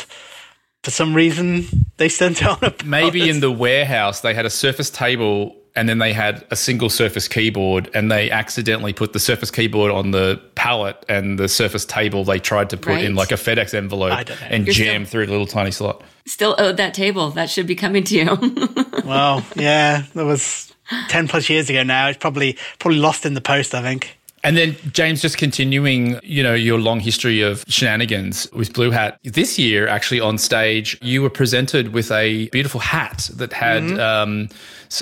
for 0.83 0.91
some 0.91 1.15
reason, 1.15 1.67
they 1.97 2.09
sent 2.09 2.43
it 2.43 2.49
on 2.49 2.59
a 2.63 2.71
pallet. 2.71 2.85
Maybe 2.85 3.29
in 3.29 3.41
the 3.41 3.51
warehouse 3.51 4.21
they 4.21 4.35
had 4.35 4.47
a 4.47 4.51
surface 4.51 4.91
table 4.91 5.57
and 5.79 5.89
then 5.89 5.99
they 5.99 6.12
had 6.12 6.45
a 6.51 6.57
single 6.57 6.91
surface 6.91 7.29
keyboard 7.29 7.89
and 7.95 8.11
they 8.11 8.31
accidentally 8.31 8.93
put 8.93 9.12
the 9.12 9.18
surface 9.20 9.51
keyboard 9.51 9.91
on 9.91 10.11
the 10.11 10.41
pallet 10.55 10.97
and 11.09 11.39
the 11.39 11.49
surface 11.49 11.85
table 11.85 12.24
they 12.24 12.39
tried 12.39 12.68
to 12.70 12.76
put 12.76 13.01
in 13.01 13.14
like 13.14 13.31
a 13.33 13.37
FedEx 13.37 13.72
envelope 13.74 14.12
I 14.12 14.24
don't 14.24 14.41
know. 14.41 14.47
and 14.51 14.66
You're 14.66 14.74
jam 14.74 15.05
still- 15.07 15.11
through 15.11 15.24
a 15.26 15.33
little 15.33 15.47
tiny 15.47 15.70
slot. 15.70 16.03
Still 16.26 16.55
owed 16.59 16.76
that 16.76 16.93
table. 16.93 17.31
That 17.31 17.49
should 17.49 17.66
be 17.66 17.74
coming 17.74 18.05
to 18.05 18.14
you. 18.14 18.85
Well, 19.09 19.43
yeah, 19.57 20.03
that 20.14 20.24
was 20.26 20.70
10 21.09 21.29
plus 21.29 21.49
years 21.49 21.70
ago 21.70 21.83
now. 21.83 22.09
It's 22.09 22.18
probably, 22.18 22.59
probably 22.79 22.99
lost 22.99 23.24
in 23.24 23.33
the 23.33 23.41
post, 23.41 23.74
I 23.74 23.81
think. 23.81 24.18
And 24.45 24.55
then 24.57 24.76
James, 24.93 25.22
just 25.22 25.39
continuing, 25.39 26.20
you 26.22 26.43
know, 26.43 26.53
your 26.55 26.79
long 26.79 27.01
history 27.01 27.41
of 27.41 27.64
shenanigans 27.68 28.47
with 28.53 28.74
Blue 28.74 28.91
Hat. 28.91 29.18
This 29.24 29.59
year, 29.59 29.89
actually 29.89 30.20
on 30.20 30.37
stage, 30.37 30.99
you 31.01 31.22
were 31.22 31.31
presented 31.31 31.95
with 31.95 32.11
a 32.12 32.49
beautiful 32.51 32.81
hat 32.81 33.31
that 33.37 33.53
had, 33.55 33.83
Mm-hmm. 33.85 33.99
um, 34.01 34.49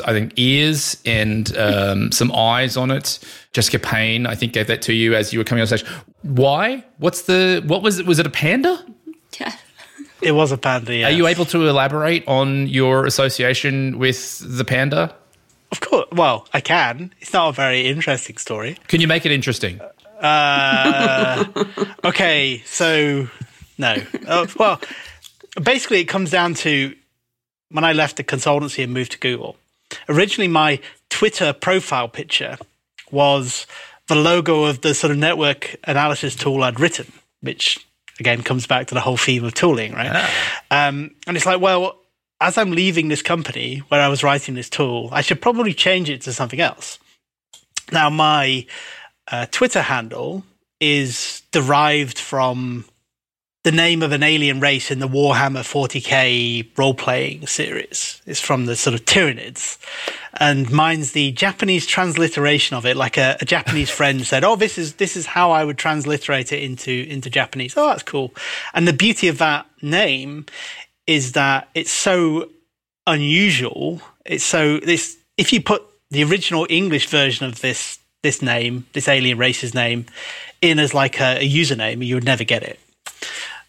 I 0.05 0.13
think, 0.13 0.33
ears 0.37 1.01
and 1.05 1.57
um, 1.57 2.13
some 2.13 2.33
eyes 2.33 2.77
on 2.77 2.91
it. 2.91 3.19
Jessica 3.53 3.79
Payne, 3.79 4.27
I 4.27 4.35
think, 4.35 4.53
gave 4.53 4.67
that 4.67 4.83
to 4.83 4.93
you 4.93 5.15
as 5.15 5.33
you 5.33 5.39
were 5.39 5.45
coming 5.45 5.63
on 5.63 5.67
stage. 5.67 5.85
Why? 6.23 6.85
What's 6.99 7.23
the? 7.23 7.63
What 7.67 7.83
was 7.83 7.99
it? 7.99 8.07
Was 8.07 8.19
it 8.19 8.27
a 8.27 8.31
panda? 8.31 8.85
yeah. 9.39 9.53
It 10.23 10.33
was 10.33 10.51
a 10.51 10.57
panda, 10.57 10.95
yeah. 10.95 11.09
Are 11.09 11.11
you 11.11 11.27
able 11.27 11.45
to 11.47 11.69
elaborate 11.69 12.27
on 12.27 12.69
your 12.69 13.05
association 13.05 13.99
with 13.99 14.41
the 14.57 14.65
panda? 14.65 15.15
Of 15.71 15.81
course. 15.81 16.07
Well, 16.11 16.47
I 16.55 16.61
can. 16.61 17.13
It's 17.21 17.35
not 17.35 17.51
a 17.51 17.53
very 17.53 17.87
interesting 17.87 18.39
story. 18.39 18.79
Can 18.89 19.03
you 19.03 19.09
make 19.09 19.27
it 19.27 19.33
interesting? 19.33 19.81
Okay, 22.05 22.63
so 22.65 23.29
no. 23.79 23.97
Uh, 24.27 24.47
well, 24.59 24.81
basically, 25.63 26.01
it 26.01 26.07
comes 26.07 26.31
down 26.31 26.55
to 26.55 26.95
when 27.71 27.85
I 27.85 27.93
left 27.93 28.17
the 28.17 28.25
consultancy 28.25 28.83
and 28.83 28.95
moved 28.95 29.13
to 29.13 29.19
Google. 29.19 29.57
Originally, 30.09 30.49
my 30.49 30.81
Twitter 31.11 31.53
profile 31.53 32.09
picture 32.09 32.59
was 33.11 33.67
the 34.09 34.15
logo 34.15 34.65
of 34.65 34.81
the 34.81 34.95
sort 34.95 35.11
of 35.11 35.17
network 35.17 35.77
analysis 35.85 36.35
tool 36.35 36.63
I'd 36.63 36.81
written, 36.81 37.13
which 37.41 37.85
again 38.19 38.43
comes 38.43 38.67
back 38.67 38.87
to 38.89 38.95
the 38.95 39.01
whole 39.01 39.17
theme 39.17 39.45
of 39.45 39.55
tooling, 39.55 39.93
right? 39.93 40.31
Um, 40.71 41.15
and 41.27 41.37
it's 41.37 41.47
like, 41.47 41.61
well, 41.61 41.99
as 42.41 42.59
I'm 42.59 42.73
leaving 42.73 43.09
this 43.09 43.23
company 43.23 43.79
where 43.89 44.01
I 44.01 44.09
was 44.09 44.23
writing 44.23 44.55
this 44.55 44.69
tool, 44.69 45.09
I 45.13 45.23
should 45.23 45.41
probably 45.41 45.73
change 45.75 46.11
it 46.11 46.23
to 46.23 46.33
something 46.33 46.61
else. 46.61 46.99
Now, 47.93 48.11
my 48.11 48.67
uh, 49.31 49.47
Twitter 49.51 49.83
handle 49.83 50.45
is 50.81 51.43
derived 51.53 52.19
from 52.19 52.85
the 53.67 53.73
name 53.73 54.01
of 54.01 54.13
an 54.13 54.23
alien 54.23 54.61
race 54.61 54.93
in 54.93 55.01
the 55.01 55.09
Warhammer 55.09 55.65
40k 55.65 56.69
role 56.79 56.95
playing 56.95 57.49
series. 57.49 58.23
It's 58.25 58.41
from 58.41 58.67
the 58.67 58.77
sort 58.77 58.95
of 58.95 59.05
Tyranids. 59.05 59.77
And 60.35 60.71
mine's 60.71 61.11
the 61.11 61.33
Japanese 61.33 61.85
transliteration 61.85 62.77
of 62.77 62.87
it. 62.87 62.97
Like 62.97 63.17
a, 63.17 63.37
a 63.41 63.45
Japanese 63.45 63.91
friend 63.91 64.25
said, 64.25 64.45
Oh, 64.45 64.55
this 64.55 64.79
is, 64.79 64.95
this 64.95 65.17
is 65.17 65.27
how 65.27 65.51
I 65.51 65.65
would 65.65 65.79
transliterate 65.79 66.53
it 66.53 66.63
into, 66.63 66.93
into 67.09 67.29
Japanese. 67.29 67.77
Oh, 67.77 67.89
that's 67.89 68.05
cool. 68.05 68.33
And 68.73 68.87
the 68.87 68.93
beauty 68.93 69.27
of 69.27 69.39
that 69.39 69.67
name 69.83 70.47
is 71.09 71.33
that 71.33 71.69
it's 71.75 71.91
so 71.91 72.49
unusual. 73.05 74.01
It's 74.25 74.45
so 74.45 74.79
this 74.79 75.17
if 75.37 75.53
you 75.53 75.61
put 75.61 75.83
the 76.13 76.23
original 76.23 76.69
English 76.71 77.09
version 77.09 77.47
of 77.47 77.63
this 77.63 77.99
this 78.23 78.43
name, 78.43 78.87
this 78.93 79.09
alien 79.09 79.39
race's 79.39 79.75
name, 79.75 80.07
in 80.63 80.79
as 80.79 80.95
like 80.95 81.21
a, 81.21 81.39
a 81.39 81.49
username, 81.49 82.07
you 82.07 82.15
would 82.15 82.25
never 82.25 82.45
get 82.45 82.63
it. 82.63 82.79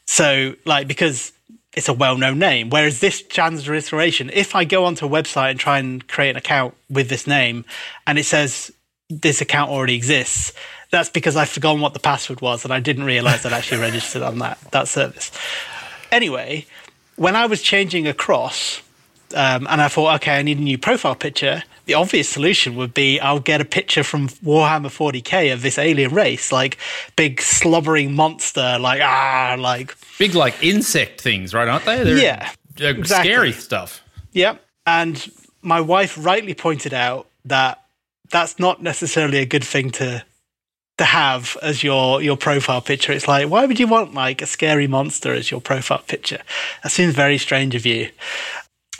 So 0.07 0.55
like 0.65 0.87
because 0.87 1.31
it's 1.77 1.87
a 1.87 1.93
well-known 1.93 2.39
name. 2.39 2.71
Whereas 2.71 3.01
this 3.01 3.21
transliteration, 3.21 4.31
if 4.33 4.55
I 4.55 4.63
go 4.63 4.85
onto 4.85 5.05
a 5.05 5.09
website 5.09 5.51
and 5.51 5.59
try 5.59 5.77
and 5.77 6.05
create 6.07 6.31
an 6.31 6.37
account 6.37 6.73
with 6.89 7.07
this 7.07 7.27
name, 7.27 7.65
and 8.07 8.17
it 8.17 8.25
says 8.25 8.71
this 9.11 9.41
account 9.41 9.69
already 9.69 9.93
exists, 9.93 10.53
that's 10.89 11.09
because 11.09 11.35
I've 11.35 11.49
forgotten 11.49 11.79
what 11.79 11.93
the 11.93 11.99
password 11.99 12.41
was 12.41 12.63
and 12.63 12.73
I 12.73 12.79
didn't 12.79 13.03
realize 13.03 13.45
I'd 13.45 13.53
actually 13.53 13.81
registered 13.81 14.23
on 14.23 14.39
that 14.39 14.57
that 14.71 14.87
service. 14.87 15.31
Anyway, 16.11 16.65
when 17.15 17.35
I 17.35 17.45
was 17.45 17.61
changing 17.61 18.07
across, 18.07 18.81
um, 19.35 19.67
and 19.69 19.81
I 19.81 19.87
thought, 19.87 20.15
okay, 20.15 20.39
I 20.39 20.41
need 20.41 20.57
a 20.57 20.61
new 20.61 20.77
profile 20.79 21.15
picture. 21.15 21.63
The 21.87 21.93
obvious 21.93 22.27
solution 22.29 22.75
would 22.75 22.93
be 22.93 23.19
I'll 23.19 23.39
get 23.39 23.61
a 23.61 23.65
picture 23.65 24.03
from 24.03 24.27
Warhammer 24.27 24.87
40k 24.87 25.53
of 25.53 25.61
this 25.61 25.77
alien 25.77 26.13
race, 26.13 26.51
like 26.51 26.77
big 27.15 27.41
slobbering 27.41 28.13
monster, 28.13 28.77
like 28.79 29.01
ah, 29.01 29.55
like 29.57 29.95
Big 30.19 30.35
like 30.35 30.61
insect 30.61 31.21
things, 31.21 31.53
right? 31.53 31.67
Aren't 31.67 31.85
they? 31.85 32.03
They're, 32.03 32.17
Yeah, 32.17 32.51
they're 32.75 32.91
exactly. 32.95 33.31
scary 33.31 33.51
stuff. 33.53 34.03
Yep. 34.33 34.61
And 34.85 35.31
my 35.61 35.79
wife 35.81 36.17
rightly 36.23 36.53
pointed 36.53 36.93
out 36.93 37.29
that 37.45 37.83
that's 38.29 38.59
not 38.59 38.83
necessarily 38.83 39.37
a 39.39 39.45
good 39.45 39.63
thing 39.63 39.89
to 39.91 40.23
to 40.97 41.05
have 41.05 41.55
as 41.61 41.83
your 41.83 42.21
your 42.21 42.35
profile 42.35 42.81
picture. 42.81 43.13
It's 43.13 43.27
like, 43.27 43.47
why 43.49 43.65
would 43.65 43.79
you 43.79 43.87
want 43.87 44.13
like 44.13 44.41
a 44.41 44.45
scary 44.45 44.87
monster 44.87 45.33
as 45.33 45.51
your 45.51 45.61
profile 45.61 46.03
picture? 46.05 46.39
That 46.83 46.91
seems 46.91 47.13
very 47.13 47.37
strange 47.37 47.75
of 47.75 47.85
you. 47.85 48.09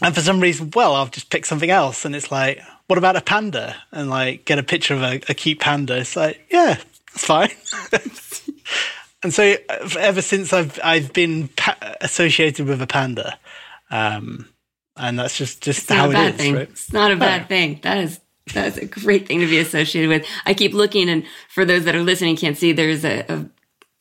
And 0.01 0.13
for 0.13 0.21
some 0.21 0.39
reason, 0.39 0.71
well, 0.75 0.93
I'll 0.95 1.07
just 1.07 1.29
pick 1.29 1.45
something 1.45 1.71
else. 1.71 2.05
And 2.05 2.15
it's 2.15 2.31
like, 2.31 2.61
what 2.87 2.99
about 2.99 3.15
a 3.15 3.21
panda? 3.21 3.75
And 3.91 4.09
like 4.09 4.45
get 4.45 4.59
a 4.59 4.63
picture 4.63 4.93
of 4.93 5.01
a, 5.01 5.15
a 5.29 5.33
cute 5.33 5.59
panda. 5.59 5.97
It's 5.97 6.15
like, 6.15 6.39
yeah, 6.51 6.77
that's 7.13 7.25
fine. 7.25 7.49
and 9.23 9.33
so 9.33 9.55
uh, 9.69 9.89
ever 9.99 10.21
since 10.21 10.53
I've 10.53 10.79
I've 10.83 11.13
been 11.13 11.47
pa- 11.49 11.95
associated 12.01 12.67
with 12.67 12.81
a 12.81 12.87
panda. 12.87 13.37
Um, 13.89 14.47
and 14.95 15.17
that's 15.17 15.37
just 15.37 15.61
just 15.61 15.81
It's 15.81 15.89
not 15.89 15.97
how 15.97 16.09
a 16.09 16.13
bad 16.13 16.27
it 16.27 16.35
is. 16.35 16.41
thing. 16.41 16.55
Right? 16.55 16.69
It's 16.69 16.93
not 16.93 17.11
a 17.11 17.15
bad 17.15 17.47
thing. 17.47 17.79
That 17.83 17.97
is 17.97 18.19
that 18.53 18.67
is 18.67 18.77
a 18.77 18.85
great 18.85 19.27
thing 19.27 19.39
to 19.39 19.47
be 19.47 19.59
associated 19.59 20.09
with. 20.09 20.25
I 20.45 20.53
keep 20.53 20.73
looking, 20.73 21.09
and 21.09 21.23
for 21.49 21.65
those 21.65 21.85
that 21.85 21.95
are 21.95 22.03
listening 22.03 22.35
can't 22.37 22.57
see, 22.57 22.71
there's 22.71 23.03
a, 23.03 23.25
a, 23.27 23.45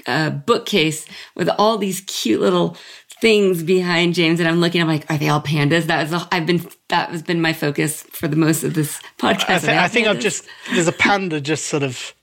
a 0.07 0.31
bookcase 0.31 1.07
with 1.35 1.49
all 1.59 1.79
these 1.79 2.01
cute 2.03 2.41
little 2.41 2.77
things 3.21 3.63
behind 3.63 4.15
James, 4.15 4.41
and 4.41 4.49
I'm 4.49 4.61
looking. 4.61 4.81
I'm 4.81 4.89
like, 4.89 5.11
are 5.11 5.19
they 5.19 5.29
all 5.29 5.41
pandas? 5.41 5.85
That 5.85 6.11
was 6.11 6.27
I've 6.31 6.47
been 6.47 6.67
that 6.89 7.11
has 7.11 7.23
been 7.23 7.41
my 7.41 7.53
focus 7.53 8.03
for 8.03 8.29
the 8.29 8.37
most 8.37 8.63
of 8.65 8.75
this 8.75 9.01
podcast. 9.19 9.51
I, 9.51 9.59
they 9.59 9.79
I 9.79 9.89
think 9.89 10.07
I've 10.07 10.21
just 10.21 10.47
there's 10.73 10.89
a 10.89 10.93
panda 10.93 11.41
just 11.41 11.67
sort 11.67 11.83
of 11.83 12.15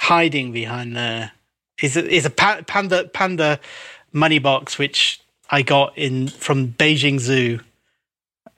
hiding 0.00 0.52
behind 0.52 0.96
there. 0.96 1.32
Is 1.82 1.96
a, 1.96 2.08
is 2.08 2.24
a 2.24 2.30
pa- 2.30 2.62
panda 2.66 3.08
panda 3.08 3.58
money 4.12 4.38
box 4.38 4.78
which 4.78 5.20
I 5.50 5.62
got 5.62 5.98
in 5.98 6.28
from 6.28 6.68
Beijing 6.68 7.18
Zoo, 7.18 7.60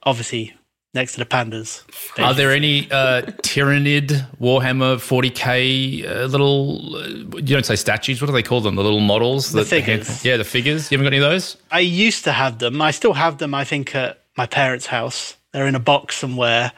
obviously 0.03 0.53
next 0.93 1.13
to 1.13 1.19
the 1.19 1.25
pandas. 1.25 1.83
Are 2.19 2.33
there 2.33 2.51
any 2.51 2.89
uh, 2.91 3.21
Tyranid 3.43 4.07
Warhammer 4.39 4.97
40k 4.97 6.05
uh, 6.09 6.25
little, 6.25 6.95
uh, 6.95 7.07
you 7.37 7.41
don't 7.41 7.65
say 7.65 7.75
statues, 7.75 8.21
what 8.21 8.27
do 8.27 8.33
they 8.33 8.43
call 8.43 8.61
them? 8.61 8.75
The 8.75 8.83
little 8.83 8.99
models? 8.99 9.51
The 9.51 9.59
that- 9.59 9.67
figures. 9.67 10.25
Yeah, 10.25 10.37
the 10.37 10.43
figures. 10.43 10.91
You 10.91 10.97
haven't 10.97 11.11
got 11.11 11.15
any 11.15 11.23
of 11.23 11.29
those? 11.29 11.57
I 11.71 11.79
used 11.81 12.23
to 12.23 12.31
have 12.31 12.59
them. 12.59 12.81
I 12.81 12.91
still 12.91 13.13
have 13.13 13.37
them. 13.37 13.53
I 13.53 13.63
think 13.63 13.95
at 13.95 14.19
my 14.37 14.45
parents' 14.47 14.87
house. 14.87 15.35
They're 15.53 15.67
in 15.67 15.75
a 15.75 15.79
box 15.79 16.17
somewhere, 16.17 16.71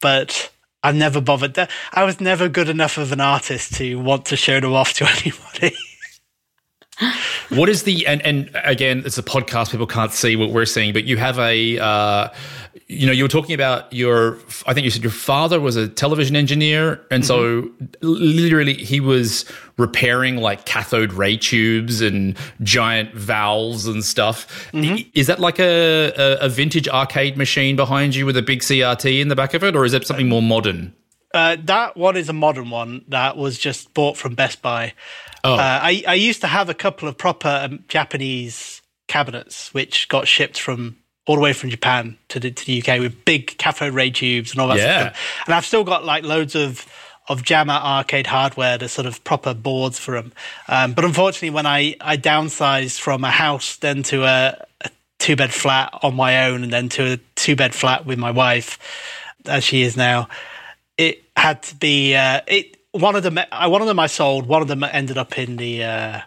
but 0.00 0.50
I've 0.82 0.96
never 0.96 1.20
bothered. 1.20 1.56
I 1.92 2.04
was 2.04 2.20
never 2.20 2.48
good 2.48 2.68
enough 2.68 2.98
of 2.98 3.12
an 3.12 3.20
artist 3.20 3.74
to 3.74 3.96
want 4.00 4.26
to 4.26 4.36
show 4.36 4.58
them 4.60 4.72
off 4.72 4.94
to 4.94 5.06
anybody. 5.22 5.76
What 7.50 7.68
is 7.68 7.82
the 7.82 8.06
and 8.06 8.22
and 8.22 8.50
again, 8.64 9.02
it's 9.04 9.18
a 9.18 9.22
podcast. 9.22 9.70
People 9.70 9.86
can't 9.86 10.12
see 10.12 10.36
what 10.36 10.50
we're 10.50 10.66
seeing, 10.66 10.92
but 10.92 11.04
you 11.04 11.16
have 11.16 11.38
a. 11.38 11.78
Uh, 11.78 12.28
you 12.88 13.04
know, 13.04 13.12
you 13.12 13.24
were 13.24 13.28
talking 13.28 13.54
about 13.54 13.92
your. 13.92 14.38
I 14.66 14.72
think 14.72 14.84
you 14.84 14.90
said 14.90 15.02
your 15.02 15.10
father 15.10 15.60
was 15.60 15.76
a 15.76 15.88
television 15.88 16.36
engineer, 16.36 17.04
and 17.10 17.24
mm-hmm. 17.24 17.68
so 18.02 18.06
literally 18.06 18.74
he 18.74 19.00
was 19.00 19.44
repairing 19.76 20.36
like 20.36 20.64
cathode 20.66 21.12
ray 21.12 21.36
tubes 21.36 22.00
and 22.00 22.36
giant 22.62 23.12
valves 23.14 23.86
and 23.86 24.04
stuff. 24.04 24.70
Mm-hmm. 24.72 25.08
Is 25.14 25.26
that 25.26 25.40
like 25.40 25.58
a, 25.58 26.12
a, 26.16 26.46
a 26.46 26.48
vintage 26.48 26.88
arcade 26.88 27.36
machine 27.36 27.76
behind 27.76 28.14
you 28.14 28.24
with 28.24 28.36
a 28.36 28.42
big 28.42 28.60
CRT 28.60 29.20
in 29.20 29.28
the 29.28 29.36
back 29.36 29.52
of 29.52 29.64
it, 29.64 29.74
or 29.74 29.84
is 29.84 29.92
it 29.92 30.06
something 30.06 30.28
more 30.28 30.42
modern? 30.42 30.94
Uh, 31.34 31.56
that 31.64 31.96
one 31.96 32.16
is 32.16 32.28
a 32.28 32.32
modern 32.32 32.70
one 32.70 33.04
that 33.08 33.36
was 33.36 33.58
just 33.58 33.92
bought 33.92 34.16
from 34.16 34.34
Best 34.34 34.62
Buy. 34.62 34.94
Oh. 35.46 35.54
Uh, 35.54 35.80
I, 35.82 36.02
I 36.08 36.14
used 36.14 36.40
to 36.40 36.46
have 36.46 36.68
a 36.68 36.74
couple 36.74 37.08
of 37.08 37.16
proper 37.16 37.60
um, 37.62 37.84
Japanese 37.88 38.82
cabinets 39.06 39.72
which 39.72 40.08
got 40.08 40.26
shipped 40.26 40.58
from 40.58 40.96
all 41.26 41.36
the 41.36 41.40
way 41.40 41.52
from 41.52 41.70
Japan 41.70 42.16
to 42.28 42.40
the, 42.40 42.50
to 42.50 42.64
the 42.66 42.80
UK 42.80 43.00
with 43.00 43.24
big 43.24 43.58
cathode 43.58 43.94
ray 43.94 44.10
tubes 44.10 44.52
and 44.52 44.60
all 44.60 44.68
that 44.68 44.78
yeah. 44.78 45.00
stuff. 45.00 45.42
And 45.46 45.54
I've 45.54 45.66
still 45.66 45.84
got 45.84 46.04
like 46.04 46.24
loads 46.24 46.54
of 46.54 46.86
of 47.28 47.42
JAMMA 47.42 47.72
arcade 47.72 48.28
hardware, 48.28 48.78
the 48.78 48.88
sort 48.88 49.06
of 49.06 49.22
proper 49.24 49.52
boards 49.52 49.98
for 49.98 50.12
them. 50.12 50.32
Um, 50.68 50.92
but 50.92 51.04
unfortunately, 51.04 51.50
when 51.50 51.66
I, 51.66 51.96
I 52.00 52.16
downsized 52.16 53.00
from 53.00 53.24
a 53.24 53.30
house 53.30 53.76
then 53.76 54.04
to 54.04 54.22
a, 54.22 54.64
a 54.82 54.90
two 55.18 55.34
bed 55.34 55.52
flat 55.52 55.92
on 56.02 56.14
my 56.14 56.46
own 56.46 56.62
and 56.62 56.72
then 56.72 56.88
to 56.90 57.14
a 57.14 57.16
two 57.34 57.56
bed 57.56 57.74
flat 57.74 58.06
with 58.06 58.18
my 58.18 58.30
wife, 58.30 58.78
as 59.44 59.64
she 59.64 59.82
is 59.82 59.96
now, 59.96 60.28
it 60.96 61.24
had 61.36 61.62
to 61.64 61.74
be 61.74 62.14
uh, 62.14 62.42
it. 62.46 62.75
One 62.98 63.16
of 63.16 63.22
them, 63.22 63.38
one 63.50 63.80
of 63.80 63.86
them 63.86 63.98
I 63.98 64.06
sold. 64.06 64.46
One 64.46 64.62
of 64.62 64.68
them 64.68 64.82
ended 64.84 65.18
up 65.18 65.38
in 65.38 65.56
the 65.56 65.84
uh, 65.84 66.20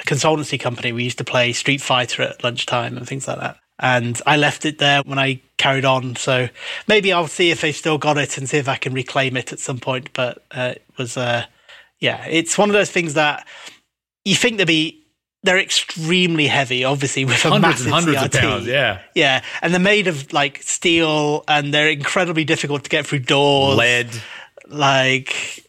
consultancy 0.00 0.58
company. 0.58 0.92
We 0.92 1.04
used 1.04 1.18
to 1.18 1.24
play 1.24 1.52
Street 1.52 1.80
Fighter 1.80 2.22
at 2.22 2.42
lunchtime 2.44 2.96
and 2.96 3.06
things 3.06 3.26
like 3.26 3.40
that 3.40 3.58
and 3.78 4.20
I 4.26 4.36
left 4.36 4.64
it 4.64 4.78
there 4.78 5.02
when 5.04 5.18
I 5.18 5.40
carried 5.56 5.84
on. 5.84 6.16
So 6.16 6.48
maybe 6.86 7.12
I'll 7.12 7.28
see 7.28 7.50
if 7.50 7.60
they 7.60 7.72
still 7.72 7.98
got 7.98 8.18
it 8.18 8.36
and 8.36 8.48
see 8.48 8.58
if 8.58 8.68
I 8.68 8.76
can 8.76 8.92
reclaim 8.92 9.36
it 9.36 9.52
at 9.52 9.60
some 9.60 9.78
point. 9.78 10.10
But 10.12 10.44
uh, 10.50 10.74
it 10.76 10.82
was, 10.96 11.16
uh, 11.16 11.44
yeah, 12.00 12.24
it's 12.26 12.58
one 12.58 12.68
of 12.68 12.72
those 12.72 12.90
things 12.90 13.14
that 13.14 13.46
you 14.24 14.34
think 14.34 14.58
they'd 14.58 14.66
be. 14.66 15.04
They're 15.44 15.58
extremely 15.58 16.48
heavy, 16.48 16.82
obviously, 16.82 17.24
with 17.24 17.44
a 17.44 17.50
hundreds 17.50 17.86
massive 17.86 17.86
and 17.86 17.94
hundreds 17.94 18.18
CRT. 18.18 18.24
of 18.24 18.32
pounds. 18.32 18.66
Yeah, 18.66 19.00
yeah, 19.14 19.44
and 19.62 19.72
they're 19.72 19.80
made 19.80 20.08
of 20.08 20.32
like 20.32 20.60
steel, 20.62 21.44
and 21.46 21.72
they're 21.72 21.90
incredibly 21.90 22.42
difficult 22.42 22.82
to 22.82 22.90
get 22.90 23.06
through 23.06 23.20
doors. 23.20 23.78
Lead, 23.78 24.08
like 24.66 25.64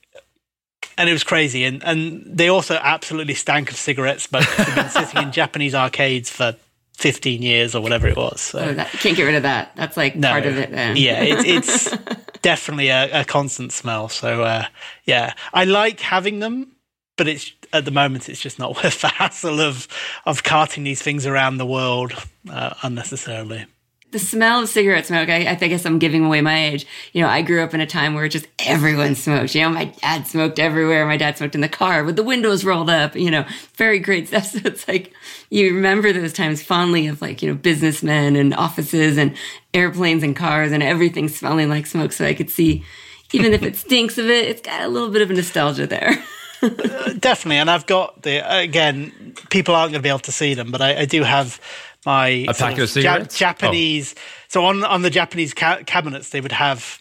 and 0.99 1.09
it 1.09 1.13
was 1.13 1.23
crazy. 1.23 1.63
And 1.63 1.81
and 1.83 2.23
they 2.25 2.49
also 2.49 2.75
absolutely 2.75 3.33
stank 3.33 3.71
of 3.71 3.77
cigarette 3.77 4.19
smoke. 4.19 4.45
They've 4.57 4.75
been 4.75 4.89
sitting 4.89 5.23
in 5.23 5.31
Japanese 5.41 5.73
arcades 5.73 6.29
for 6.29 6.55
15 6.97 7.41
years 7.41 7.73
or 7.73 7.81
whatever 7.81 8.07
it 8.07 8.17
was. 8.17 8.41
So. 8.41 8.59
Oh, 8.59 8.73
that, 8.73 8.89
can't 8.91 9.15
get 9.15 9.23
rid 9.23 9.35
of 9.35 9.43
that. 9.43 9.71
That's 9.77 9.95
like 9.95 10.17
no, 10.17 10.29
part 10.29 10.45
of 10.45 10.57
it 10.57 10.71
then. 10.71 10.97
yeah, 10.97 11.23
it, 11.23 11.45
it's 11.45 11.97
definitely 12.41 12.89
a, 12.89 13.21
a, 13.21 13.23
constant 13.23 13.71
smell. 13.71 14.09
So, 14.09 14.43
uh, 14.43 14.65
yeah, 15.05 15.33
I 15.53 15.63
like 15.63 16.01
having 16.01 16.39
them, 16.39 16.73
but 17.15 17.29
it's 17.29 17.53
at 17.71 17.85
the 17.85 17.91
moment 17.91 18.27
it's 18.27 18.41
just 18.41 18.59
not 18.59 18.75
worth 18.83 18.99
the 18.99 19.07
hassle 19.07 19.61
of 19.61 19.87
of 20.25 20.43
carting 20.43 20.83
these 20.83 21.01
things 21.01 21.25
around 21.25 21.57
the 21.57 21.65
world 21.65 22.11
uh, 22.51 22.73
unnecessarily 22.83 23.65
the 24.11 24.19
smell 24.19 24.61
of 24.63 24.69
cigarette 24.69 25.05
smoke, 25.05 25.29
I, 25.29 25.47
I 25.49 25.55
guess 25.55 25.85
I'm 25.85 25.99
giving 25.99 26.25
away 26.25 26.41
my 26.41 26.65
age. 26.65 26.87
You 27.13 27.21
know, 27.21 27.29
I 27.29 27.43
grew 27.43 27.63
up 27.63 27.73
in 27.73 27.81
a 27.81 27.85
time 27.85 28.15
where 28.15 28.27
just 28.27 28.47
everyone 28.65 29.13
smoked. 29.13 29.53
You 29.53 29.61
know, 29.61 29.69
my 29.69 29.85
dad 29.85 30.25
smoked 30.25 30.57
everywhere. 30.57 31.05
My 31.05 31.17
dad 31.17 31.37
smoked 31.37 31.53
in 31.53 31.61
the 31.61 31.69
car 31.69 32.03
with 32.03 32.15
the 32.15 32.23
windows 32.23 32.65
rolled 32.65 32.89
up, 32.89 33.15
you 33.15 33.29
know, 33.29 33.45
very 33.75 33.99
great 33.99 34.27
stuff. 34.27 34.39
So 34.49 34.61
it's 34.65 34.87
like 34.87 35.13
you 35.51 35.75
remember 35.75 36.11
those 36.11 36.33
times 36.33 36.63
fondly 36.63 37.07
of 37.07 37.21
like, 37.21 37.43
you 37.43 37.49
know, 37.49 37.55
businessmen 37.55 38.35
and 38.35 38.53
offices 38.55 39.17
and 39.17 39.35
airplanes 39.73 40.23
and 40.23 40.35
cars 40.35 40.71
and 40.71 40.81
everything 40.81 41.27
smelling 41.27 41.69
like 41.69 41.85
smoke. 41.85 42.11
So 42.11 42.25
I 42.25 42.33
could 42.33 42.49
see, 42.49 42.83
even 43.31 43.53
if 43.53 43.61
it 43.61 43.75
stinks 43.75 44.17
of 44.17 44.25
it, 44.25 44.47
it's 44.47 44.61
got 44.61 44.81
a 44.81 44.87
little 44.87 45.09
bit 45.09 45.21
of 45.21 45.29
a 45.29 45.33
nostalgia 45.33 45.85
there. 45.85 46.23
uh, 46.61 47.13
definitely. 47.19 47.57
And 47.57 47.69
I've 47.69 47.85
got 47.85 48.23
the, 48.23 48.39
again, 48.59 49.35
people 49.49 49.75
aren't 49.75 49.91
going 49.91 49.99
to 50.01 50.03
be 50.03 50.09
able 50.09 50.19
to 50.19 50.31
see 50.31 50.53
them, 50.55 50.71
but 50.71 50.81
I, 50.81 51.01
I 51.01 51.05
do 51.05 51.23
have 51.23 51.61
my 52.05 52.27
a 52.47 52.53
packet 52.53 52.95
of, 52.95 53.03
ja- 53.03 53.23
Japanese. 53.23 54.15
Oh. 54.17 54.21
So 54.47 54.65
on 54.65 54.83
on 54.83 55.01
the 55.01 55.09
Japanese 55.09 55.53
ca- 55.53 55.83
cabinets, 55.85 56.29
they 56.29 56.41
would 56.41 56.51
have 56.51 56.99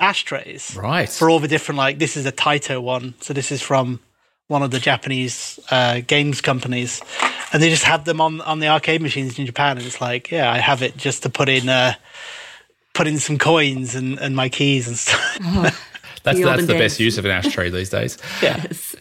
ashtrays, 0.00 0.74
right, 0.76 1.08
for 1.08 1.30
all 1.30 1.38
the 1.38 1.48
different 1.48 1.78
like 1.78 1.98
this 1.98 2.16
is 2.16 2.26
a 2.26 2.32
Taito 2.32 2.82
one. 2.82 3.14
So 3.20 3.32
this 3.32 3.52
is 3.52 3.62
from 3.62 4.00
one 4.48 4.62
of 4.62 4.70
the 4.70 4.78
Japanese 4.78 5.60
uh, 5.70 6.00
games 6.06 6.40
companies, 6.40 7.00
and 7.52 7.62
they 7.62 7.70
just 7.70 7.84
have 7.84 8.04
them 8.04 8.20
on 8.20 8.40
on 8.40 8.60
the 8.60 8.68
arcade 8.68 9.02
machines 9.02 9.38
in 9.38 9.46
Japan. 9.46 9.76
And 9.78 9.86
it's 9.86 10.00
like, 10.00 10.30
yeah, 10.30 10.50
I 10.50 10.58
have 10.58 10.82
it 10.82 10.96
just 10.96 11.22
to 11.24 11.30
put 11.30 11.48
in. 11.48 11.68
Uh, 11.68 11.94
put 12.94 13.06
in 13.06 13.18
some 13.18 13.36
coins 13.36 13.94
and, 13.94 14.18
and 14.18 14.34
my 14.34 14.48
keys 14.48 14.88
and 14.88 14.96
stuff. 14.96 15.38
Oh, 15.42 15.70
that's 16.26 16.38
the, 16.38 16.44
that's 16.44 16.66
the 16.66 16.74
best 16.74 16.98
use 16.98 17.18
of 17.18 17.24
an 17.24 17.30
ashtray 17.30 17.70
these 17.70 17.88
days. 17.88 18.18
yes. 18.42 18.96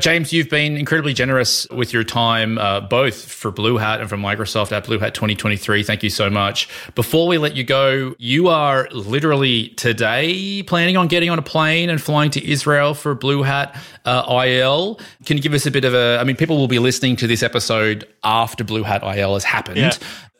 James, 0.00 0.32
you've 0.32 0.50
been 0.50 0.76
incredibly 0.76 1.14
generous 1.14 1.68
with 1.70 1.92
your 1.92 2.02
time, 2.02 2.58
uh, 2.58 2.80
both 2.80 3.30
for 3.30 3.52
Blue 3.52 3.76
Hat 3.76 4.00
and 4.00 4.10
for 4.10 4.16
Microsoft 4.16 4.72
at 4.72 4.84
Blue 4.84 4.98
Hat 4.98 5.14
2023. 5.14 5.84
Thank 5.84 6.02
you 6.02 6.10
so 6.10 6.28
much. 6.28 6.68
Before 6.96 7.28
we 7.28 7.38
let 7.38 7.54
you 7.54 7.62
go, 7.62 8.16
you 8.18 8.48
are 8.48 8.88
literally 8.90 9.68
today 9.70 10.64
planning 10.64 10.96
on 10.96 11.06
getting 11.06 11.30
on 11.30 11.38
a 11.38 11.42
plane 11.42 11.90
and 11.90 12.02
flying 12.02 12.32
to 12.32 12.44
Israel 12.44 12.92
for 12.92 13.14
Blue 13.14 13.44
Hat 13.44 13.80
uh, 14.04 14.42
IL. 14.44 14.98
Can 15.26 15.36
you 15.36 15.42
give 15.44 15.54
us 15.54 15.66
a 15.66 15.70
bit 15.70 15.84
of 15.84 15.94
a? 15.94 16.18
I 16.20 16.24
mean, 16.24 16.34
people 16.34 16.56
will 16.56 16.66
be 16.66 16.80
listening 16.80 17.14
to 17.16 17.28
this 17.28 17.44
episode 17.44 18.08
after 18.24 18.64
Blue 18.64 18.82
Hat 18.82 19.04
IL 19.04 19.34
has 19.34 19.44
happened. 19.44 19.76
Yeah 19.78 19.92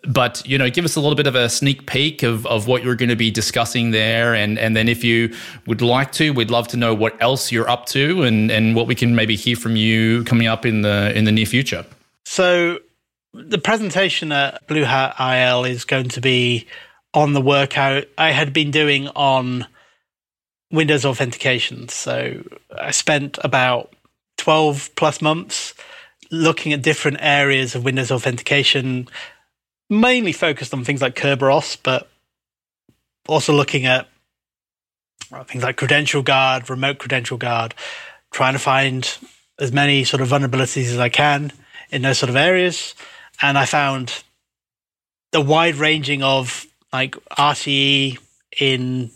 but 0.07 0.47
you 0.47 0.59
know 0.59 0.69
give 0.71 0.85
us 0.85 0.97
a 0.97 1.01
little 1.01 1.17
bit 1.17 1.27
of 1.27 1.35
a 1.35 1.49
sneak 1.49 1.87
peek 1.87 2.23
of, 2.23 2.47
of 2.47 2.67
what 2.67 2.83
you're 2.83 2.95
going 2.95 3.09
to 3.09 3.17
be 3.17 3.31
discussing 3.31 3.91
there. 3.91 4.35
And 4.35 4.59
and 4.59 4.77
then 4.77 4.89
if 4.89 5.03
you 5.05 5.35
would 5.67 5.83
like 5.83 6.13
to 6.13 6.33
we'd 6.33 6.51
love 6.51 6.69
to 6.69 6.77
know 6.77 6.95
what 6.95 7.21
else 7.23 7.51
you're 7.51 7.69
up 7.69 7.87
to 7.87 8.23
and 8.23 8.51
and 8.51 8.75
what 8.75 8.87
we 8.87 8.95
can 8.95 9.15
maybe 9.15 9.37
hear 9.37 9.57
from 9.57 9.77
you 9.77 10.25
coming 10.25 10.47
up 10.47 10.67
in 10.67 10.83
the 10.83 11.17
in 11.17 11.25
the 11.25 11.33
near 11.33 11.47
future. 11.47 11.85
So 12.25 12.81
the 13.33 13.59
presentation 13.59 14.33
at 14.33 14.67
blue 14.67 14.85
hat 14.85 15.15
il 15.19 15.65
is 15.65 15.85
going 15.85 16.09
to 16.09 16.21
be 16.21 16.67
on 17.13 17.33
the 17.33 17.41
workout 17.41 18.05
i 18.17 18.31
had 18.31 18.53
been 18.53 18.71
doing 18.71 19.09
on 19.09 19.67
windows 20.71 21.05
authentication. 21.05 21.89
So 21.89 22.43
i 22.79 22.91
spent 22.91 23.39
about 23.43 23.95
12 24.39 24.91
plus 24.97 25.23
months 25.23 25.75
looking 26.31 26.73
at 26.73 26.83
different 26.83 27.19
areas 27.21 27.75
of 27.75 27.85
windows 27.85 28.11
authentication 28.11 29.09
mainly 29.91 30.33
focused 30.33 30.73
on 30.73 30.85
things 30.85 31.03
like 31.03 31.15
Kerberos, 31.15 31.77
but 31.83 32.09
also 33.29 33.53
looking 33.53 33.87
at 33.87 34.09
uh, 35.33 35.45
things 35.45 35.65
like 35.65 35.77
credential 35.77 36.23
guard, 36.23 36.69
remote 36.71 36.99
credential 36.99 37.37
guard, 37.37 37.75
trying 38.31 38.53
to 38.53 38.59
find 38.59 39.19
as 39.59 39.73
many 39.73 40.05
sort 40.05 40.21
of 40.21 40.29
vulnerabilities 40.29 40.87
as 40.87 40.99
I 40.99 41.09
can 41.09 41.53
in 41.91 42.03
those 42.03 42.19
sort 42.19 42.31
of 42.31 42.37
areas. 42.37 42.95
And 43.43 43.57
I 43.57 43.65
found 43.65 44.23
the 45.33 45.41
wide 45.41 45.77
ranging 45.77 46.23
of 46.23 46.67
like 46.93 47.17
RCE 47.37 48.19
in 48.59 49.11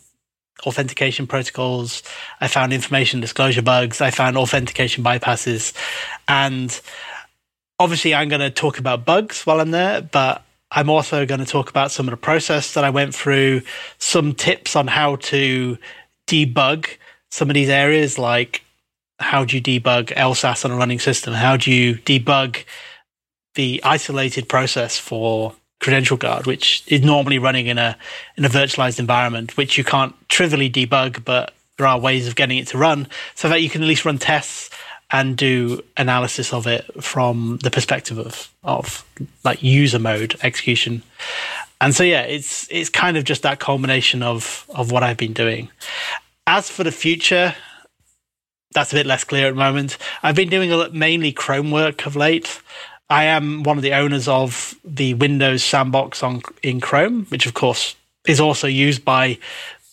authentication 0.67 1.27
protocols. 1.27 2.03
I 2.41 2.49
found 2.49 2.73
information 2.73 3.21
disclosure 3.21 3.63
bugs. 3.63 4.01
I 4.01 4.11
found 4.11 4.37
authentication 4.37 5.05
bypasses. 5.05 5.73
And 6.27 6.79
obviously, 7.79 8.15
I'm 8.15 8.29
going 8.29 8.41
to 8.41 8.51
talk 8.51 8.79
about 8.79 9.05
bugs 9.05 9.47
while 9.47 9.61
I'm 9.61 9.71
there, 9.71 10.03
but 10.03 10.45
I'm 10.71 10.91
also 10.91 11.25
going 11.25 11.41
to 11.41 11.47
talk 11.47 11.71
about 11.71 11.91
some 11.91 12.07
of 12.07 12.11
the 12.11 12.19
process 12.19 12.75
that 12.75 12.85
I 12.85 12.91
went 12.91 13.15
through, 13.15 13.63
some 13.99 14.35
tips 14.35 14.77
on 14.77 14.87
how 14.87 15.17
to 15.17 15.79
debug 16.27 16.87
some 17.31 17.49
of 17.51 17.55
these 17.55 17.69
areas, 17.69 18.19
like 18.19 18.63
how 19.19 19.45
do 19.45 19.57
you 19.57 19.63
debug 19.63 20.15
LSASS 20.15 20.65
on 20.65 20.71
a 20.71 20.77
running 20.77 20.99
system? 20.99 21.35
How 21.35 21.57
do 21.57 21.73
you 21.73 21.97
debug 21.97 22.65
the 23.55 23.81
isolated 23.83 24.49
process 24.49 24.99
for 24.99 25.55
credential 25.81 26.17
guard, 26.17 26.47
which 26.47 26.85
is 26.87 27.03
normally 27.03 27.39
running 27.39 27.67
in 27.67 27.79
a 27.79 27.97
in 28.37 28.45
a 28.45 28.49
virtualized 28.49 28.99
environment, 28.99 29.57
which 29.57 29.79
you 29.79 29.85
can't 29.85 30.15
trivially 30.29 30.71
debug, 30.71 31.25
but 31.25 31.53
there 31.77 31.87
are 31.87 31.99
ways 31.99 32.27
of 32.27 32.37
getting 32.37 32.59
it 32.59 32.67
to 32.69 32.79
run 32.79 33.09
so 33.35 33.49
that 33.49 33.63
you 33.63 33.71
can 33.71 33.83
at 33.83 33.89
least 33.89 34.05
run 34.05 34.19
tests 34.19 34.71
and 35.11 35.37
do 35.37 35.83
analysis 35.97 36.53
of 36.53 36.67
it 36.67 36.85
from 37.03 37.59
the 37.63 37.71
perspective 37.71 38.19
of 38.19 38.53
of 38.63 39.05
like 39.45 39.63
user 39.63 39.99
mode 39.99 40.37
execution. 40.43 41.03
And 41.81 41.95
so 41.95 42.03
yeah, 42.03 42.23
it's 42.23 42.69
it's 42.71 42.91
kind 42.91 43.17
of 43.17 43.25
just 43.25 43.43
that 43.43 43.61
culmination 43.61 44.23
of 44.23 44.67
of 44.75 44.93
what 44.93 45.03
I've 45.03 45.17
been 45.17 45.33
doing. 45.33 45.71
As 46.47 46.71
for 46.71 46.85
the 46.85 46.93
future, 46.93 47.55
that's 48.73 48.93
a 48.93 48.97
bit 48.97 49.07
less 49.07 49.25
clear 49.25 49.49
at 49.49 49.51
the 49.51 49.57
moment. 49.57 49.97
I've 50.23 50.37
been 50.37 50.51
doing 50.51 50.73
a, 50.73 50.91
mainly 50.91 51.33
Chrome 51.33 51.71
work 51.71 52.07
of 52.07 52.17
late. 52.17 52.61
I 53.11 53.25
am 53.25 53.63
one 53.63 53.79
of 53.79 53.83
the 53.83 53.95
owners 53.95 54.29
of 54.29 54.75
the 54.85 55.15
Windows 55.15 55.63
sandbox 55.63 56.23
on 56.23 56.43
in 56.63 56.81
Chrome, 56.81 57.25
which 57.27 57.47
of 57.47 57.55
course 57.55 57.97
is 58.27 58.41
also 58.41 58.67
used 58.67 59.05
by 59.05 59.39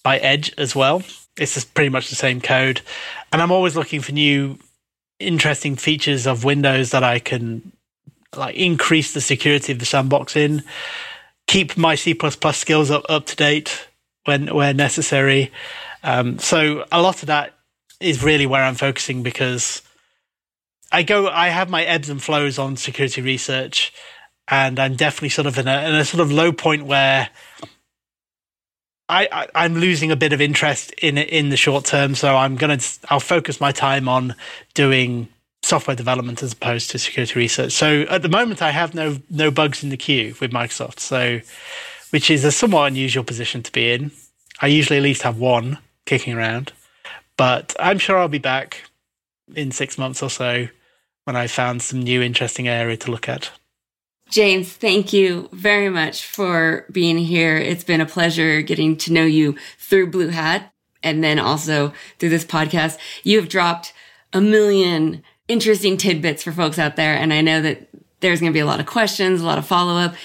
by 0.03 0.17
Edge 0.17 0.53
as 0.57 0.75
well. 0.75 1.03
It's 1.37 1.63
pretty 1.65 1.89
much 1.89 2.09
the 2.09 2.15
same 2.15 2.41
code, 2.41 2.81
and 3.31 3.41
I'm 3.41 3.51
always 3.51 3.75
looking 3.75 4.01
for 4.01 4.11
new 4.11 4.57
interesting 5.19 5.75
features 5.75 6.27
of 6.27 6.43
Windows 6.43 6.91
that 6.91 7.03
I 7.03 7.19
can 7.19 7.71
like 8.35 8.55
increase 8.55 9.13
the 9.13 9.21
security 9.21 9.71
of 9.71 9.79
the 9.79 9.85
sandbox 9.85 10.35
in, 10.35 10.63
keep 11.47 11.77
my 11.77 11.95
C 11.95 12.17
skills 12.51 12.91
up 12.91 13.05
up 13.09 13.25
to 13.27 13.35
date 13.35 13.87
when 14.25 14.53
where 14.53 14.73
necessary. 14.73 15.51
Um, 16.03 16.39
so 16.39 16.85
a 16.91 17.01
lot 17.01 17.21
of 17.21 17.27
that 17.27 17.53
is 17.99 18.23
really 18.23 18.45
where 18.45 18.63
I'm 18.63 18.75
focusing 18.75 19.23
because 19.23 19.81
I 20.91 21.03
go 21.03 21.27
I 21.27 21.49
have 21.49 21.69
my 21.69 21.83
ebbs 21.83 22.09
and 22.09 22.21
flows 22.21 22.59
on 22.59 22.77
security 22.77 23.21
research, 23.21 23.93
and 24.47 24.79
I'm 24.79 24.95
definitely 24.95 25.29
sort 25.29 25.47
of 25.47 25.57
in 25.57 25.67
a, 25.67 25.89
in 25.89 25.95
a 25.95 26.05
sort 26.05 26.21
of 26.21 26.31
low 26.31 26.51
point 26.51 26.85
where 26.85 27.29
I, 29.07 29.47
I 29.53 29.65
am 29.65 29.75
losing 29.75 30.11
a 30.11 30.15
bit 30.15 30.33
of 30.33 30.41
interest 30.41 30.91
in 30.93 31.17
in 31.17 31.49
the 31.49 31.57
short 31.57 31.85
term, 31.85 32.15
so 32.15 32.35
I'm 32.35 32.55
gonna 32.55 32.79
I'll 33.09 33.19
focus 33.19 33.61
my 33.61 33.71
time 33.71 34.09
on 34.09 34.35
doing 34.73 35.27
software 35.61 35.95
development 35.95 36.43
as 36.43 36.53
opposed 36.53 36.91
to 36.91 36.99
security 36.99 37.39
research. 37.39 37.71
So 37.71 38.01
at 38.03 38.21
the 38.21 38.29
moment, 38.29 38.61
I 38.61 38.71
have 38.71 38.95
no 38.95 39.17
no 39.29 39.51
bugs 39.51 39.83
in 39.83 39.89
the 39.89 39.97
queue 39.97 40.35
with 40.39 40.51
Microsoft, 40.51 40.99
so 40.99 41.39
which 42.09 42.31
is 42.31 42.43
a 42.43 42.51
somewhat 42.51 42.87
unusual 42.87 43.23
position 43.23 43.61
to 43.63 43.71
be 43.71 43.91
in. 43.91 44.11
I 44.61 44.67
usually 44.67 44.97
at 44.97 45.03
least 45.03 45.21
have 45.23 45.37
one 45.37 45.79
kicking 46.05 46.33
around, 46.33 46.71
but 47.37 47.75
I'm 47.79 47.99
sure 47.99 48.17
I'll 48.17 48.27
be 48.27 48.39
back 48.39 48.89
in 49.53 49.71
six 49.71 49.97
months 49.97 50.23
or 50.23 50.29
so 50.29 50.67
when 51.25 51.35
I 51.35 51.47
found 51.47 51.81
some 51.81 52.01
new 52.01 52.21
interesting 52.21 52.67
area 52.67 52.97
to 52.97 53.11
look 53.11 53.27
at. 53.29 53.51
James, 54.29 54.71
thank 54.73 55.13
you 55.13 55.49
very 55.51 55.89
much 55.89 56.25
for 56.25 56.85
being 56.91 57.17
here. 57.17 57.57
It's 57.57 57.83
been 57.83 58.01
a 58.01 58.05
pleasure 58.05 58.61
getting 58.61 58.97
to 58.97 59.13
know 59.13 59.23
you 59.23 59.55
through 59.77 60.11
Blue 60.11 60.29
Hat 60.29 60.73
and 61.03 61.23
then 61.23 61.39
also 61.39 61.93
through 62.17 62.29
this 62.29 62.45
podcast. 62.45 62.97
You 63.23 63.39
have 63.39 63.49
dropped 63.49 63.93
a 64.33 64.41
million 64.41 65.23
interesting 65.47 65.97
tidbits 65.97 66.43
for 66.43 66.51
folks 66.51 66.79
out 66.79 66.95
there. 66.95 67.15
And 67.15 67.33
I 67.33 67.41
know 67.41 67.61
that 67.61 67.87
there's 68.19 68.39
going 68.39 68.51
to 68.51 68.55
be 68.55 68.61
a 68.61 68.65
lot 68.65 68.79
of 68.79 68.85
questions, 68.85 69.41
a 69.41 69.45
lot 69.45 69.57
of 69.57 69.65
follow 69.65 69.97
up. 69.97 70.15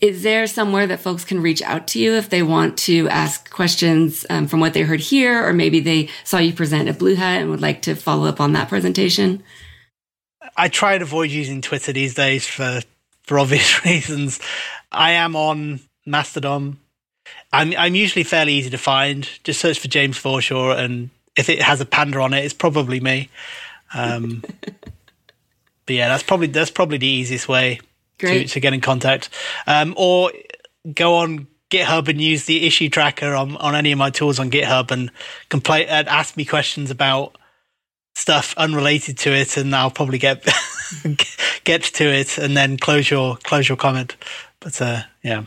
Is 0.00 0.22
there 0.22 0.46
somewhere 0.46 0.86
that 0.86 1.00
folks 1.00 1.24
can 1.24 1.42
reach 1.42 1.60
out 1.60 1.86
to 1.88 1.98
you 1.98 2.14
if 2.14 2.30
they 2.30 2.42
want 2.42 2.78
to 2.78 3.06
ask 3.10 3.50
questions 3.50 4.24
um, 4.30 4.46
from 4.46 4.60
what 4.60 4.72
they 4.72 4.80
heard 4.80 5.00
here, 5.00 5.46
or 5.46 5.52
maybe 5.52 5.78
they 5.78 6.08
saw 6.24 6.38
you 6.38 6.54
present 6.54 6.88
at 6.88 6.98
Blue 6.98 7.16
Hat 7.16 7.42
and 7.42 7.50
would 7.50 7.60
like 7.60 7.82
to 7.82 7.94
follow 7.94 8.26
up 8.26 8.40
on 8.40 8.54
that 8.54 8.70
presentation? 8.70 9.42
I 10.56 10.68
try 10.68 10.94
and 10.94 11.02
avoid 11.02 11.30
using 11.30 11.60
Twitter 11.60 11.92
these 11.92 12.14
days 12.14 12.46
for 12.46 12.80
for 13.22 13.38
obvious 13.38 13.84
reasons. 13.84 14.40
I 14.92 15.12
am 15.12 15.36
on 15.36 15.80
Mastodon. 16.06 16.78
I'm 17.52 17.74
I'm 17.76 17.94
usually 17.94 18.24
fairly 18.24 18.54
easy 18.54 18.70
to 18.70 18.78
find. 18.78 19.28
Just 19.44 19.60
search 19.60 19.78
for 19.78 19.88
James 19.88 20.18
Forshaw, 20.18 20.76
and 20.78 21.10
if 21.36 21.48
it 21.48 21.62
has 21.62 21.80
a 21.80 21.86
panda 21.86 22.20
on 22.20 22.34
it, 22.34 22.44
it's 22.44 22.54
probably 22.54 23.00
me. 23.00 23.28
Um, 23.94 24.42
but 25.86 25.94
yeah, 25.94 26.08
that's 26.08 26.22
probably 26.22 26.48
that's 26.48 26.70
probably 26.70 26.98
the 26.98 27.06
easiest 27.06 27.48
way 27.48 27.80
to, 28.18 28.44
to, 28.46 28.60
get 28.60 28.72
in 28.72 28.80
contact. 28.80 29.30
Um, 29.66 29.94
or 29.96 30.32
go 30.94 31.16
on 31.16 31.46
GitHub 31.70 32.08
and 32.08 32.20
use 32.20 32.44
the 32.44 32.66
issue 32.66 32.88
tracker 32.88 33.34
on, 33.34 33.56
on 33.56 33.74
any 33.74 33.92
of 33.92 33.98
my 33.98 34.10
tools 34.10 34.38
on 34.38 34.50
GitHub 34.50 34.90
and 34.90 35.10
complain 35.48 35.86
and 35.88 36.08
ask 36.08 36.36
me 36.36 36.44
questions 36.44 36.90
about 36.90 37.36
stuff 38.20 38.54
unrelated 38.56 39.18
to 39.18 39.32
it, 39.32 39.56
and 39.56 39.74
I'll 39.74 39.90
probably 39.90 40.18
get 40.18 40.46
get 41.64 41.82
to 41.82 42.04
it 42.04 42.38
and 42.38 42.56
then 42.56 42.76
close 42.76 43.10
your 43.10 43.36
close 43.38 43.68
your 43.68 43.76
comment. 43.76 44.16
But 44.60 44.80
uh, 44.80 45.02
yeah, 45.22 45.44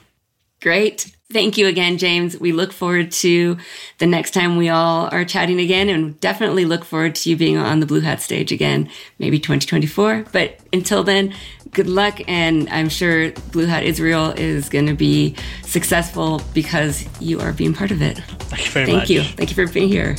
great. 0.61 1.15
Thank 1.32 1.57
you 1.57 1.67
again, 1.67 1.97
James. 1.97 2.39
We 2.39 2.51
look 2.51 2.71
forward 2.71 3.11
to 3.11 3.57
the 3.97 4.05
next 4.05 4.32
time 4.32 4.55
we 4.55 4.69
all 4.69 5.09
are 5.11 5.26
chatting 5.26 5.59
again 5.59 5.89
and 5.89 6.19
definitely 6.19 6.65
look 6.65 6.86
forward 6.86 7.15
to 7.15 7.30
you 7.30 7.36
being 7.36 7.57
on 7.57 7.80
the 7.80 7.88
Blue 7.88 8.01
Hat 8.01 8.21
stage 8.21 8.51
again, 8.51 8.88
maybe 9.17 9.39
2024. 9.39 10.26
But 10.32 10.59
until 10.71 11.03
then, 11.03 11.34
good 11.71 11.88
luck. 11.88 12.21
And 12.28 12.69
I'm 12.69 12.88
sure 12.88 13.32
Blue 13.51 13.65
Hat 13.65 13.82
Israel 13.82 14.30
is 14.38 14.69
going 14.69 14.86
to 14.86 14.93
be 14.93 15.36
successful 15.63 16.39
because 16.53 17.03
you 17.19 17.39
are 17.39 17.51
being 17.51 17.74
part 17.74 17.89
of 17.89 18.03
it. 18.03 18.19
Thank 18.19 18.65
you 18.65 18.71
very 18.71 18.86
Thank 18.86 18.97
much. 18.99 19.09
you. 19.09 19.24
Thank 19.24 19.49
you 19.49 19.55
for 19.55 19.74
being 19.74 19.89
here. 19.89 20.15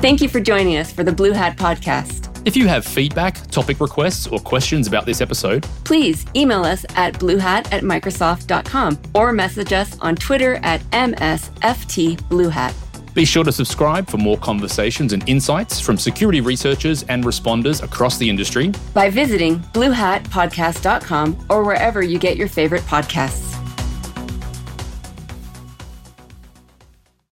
Thank 0.00 0.20
you 0.20 0.28
for 0.28 0.38
joining 0.38 0.76
us 0.76 0.92
for 0.92 1.02
the 1.02 1.10
Blue 1.10 1.32
Hat 1.32 1.56
Podcast. 1.56 2.28
If 2.46 2.56
you 2.56 2.68
have 2.68 2.84
feedback, 2.84 3.48
topic 3.48 3.80
requests, 3.80 4.28
or 4.28 4.38
questions 4.38 4.86
about 4.86 5.06
this 5.06 5.20
episode, 5.20 5.64
please 5.82 6.24
email 6.36 6.62
us 6.62 6.86
at 6.94 7.14
bluehat 7.14 7.72
at 7.72 7.82
microsoft.com 7.82 8.96
or 9.12 9.32
message 9.32 9.72
us 9.72 9.98
on 9.98 10.14
Twitter 10.14 10.60
at 10.62 10.80
MSFTBlueHat. 10.92 12.74
Be 13.12 13.24
sure 13.24 13.42
to 13.42 13.50
subscribe 13.50 14.08
for 14.08 14.18
more 14.18 14.38
conversations 14.38 15.12
and 15.12 15.28
insights 15.28 15.80
from 15.80 15.98
security 15.98 16.40
researchers 16.40 17.02
and 17.08 17.24
responders 17.24 17.82
across 17.82 18.18
the 18.18 18.30
industry 18.30 18.72
by 18.94 19.10
visiting 19.10 19.58
bluehatpodcast.com 19.58 21.46
or 21.50 21.64
wherever 21.64 22.02
you 22.02 22.20
get 22.20 22.36
your 22.36 22.46
favorite 22.46 22.82
podcasts. 22.82 23.57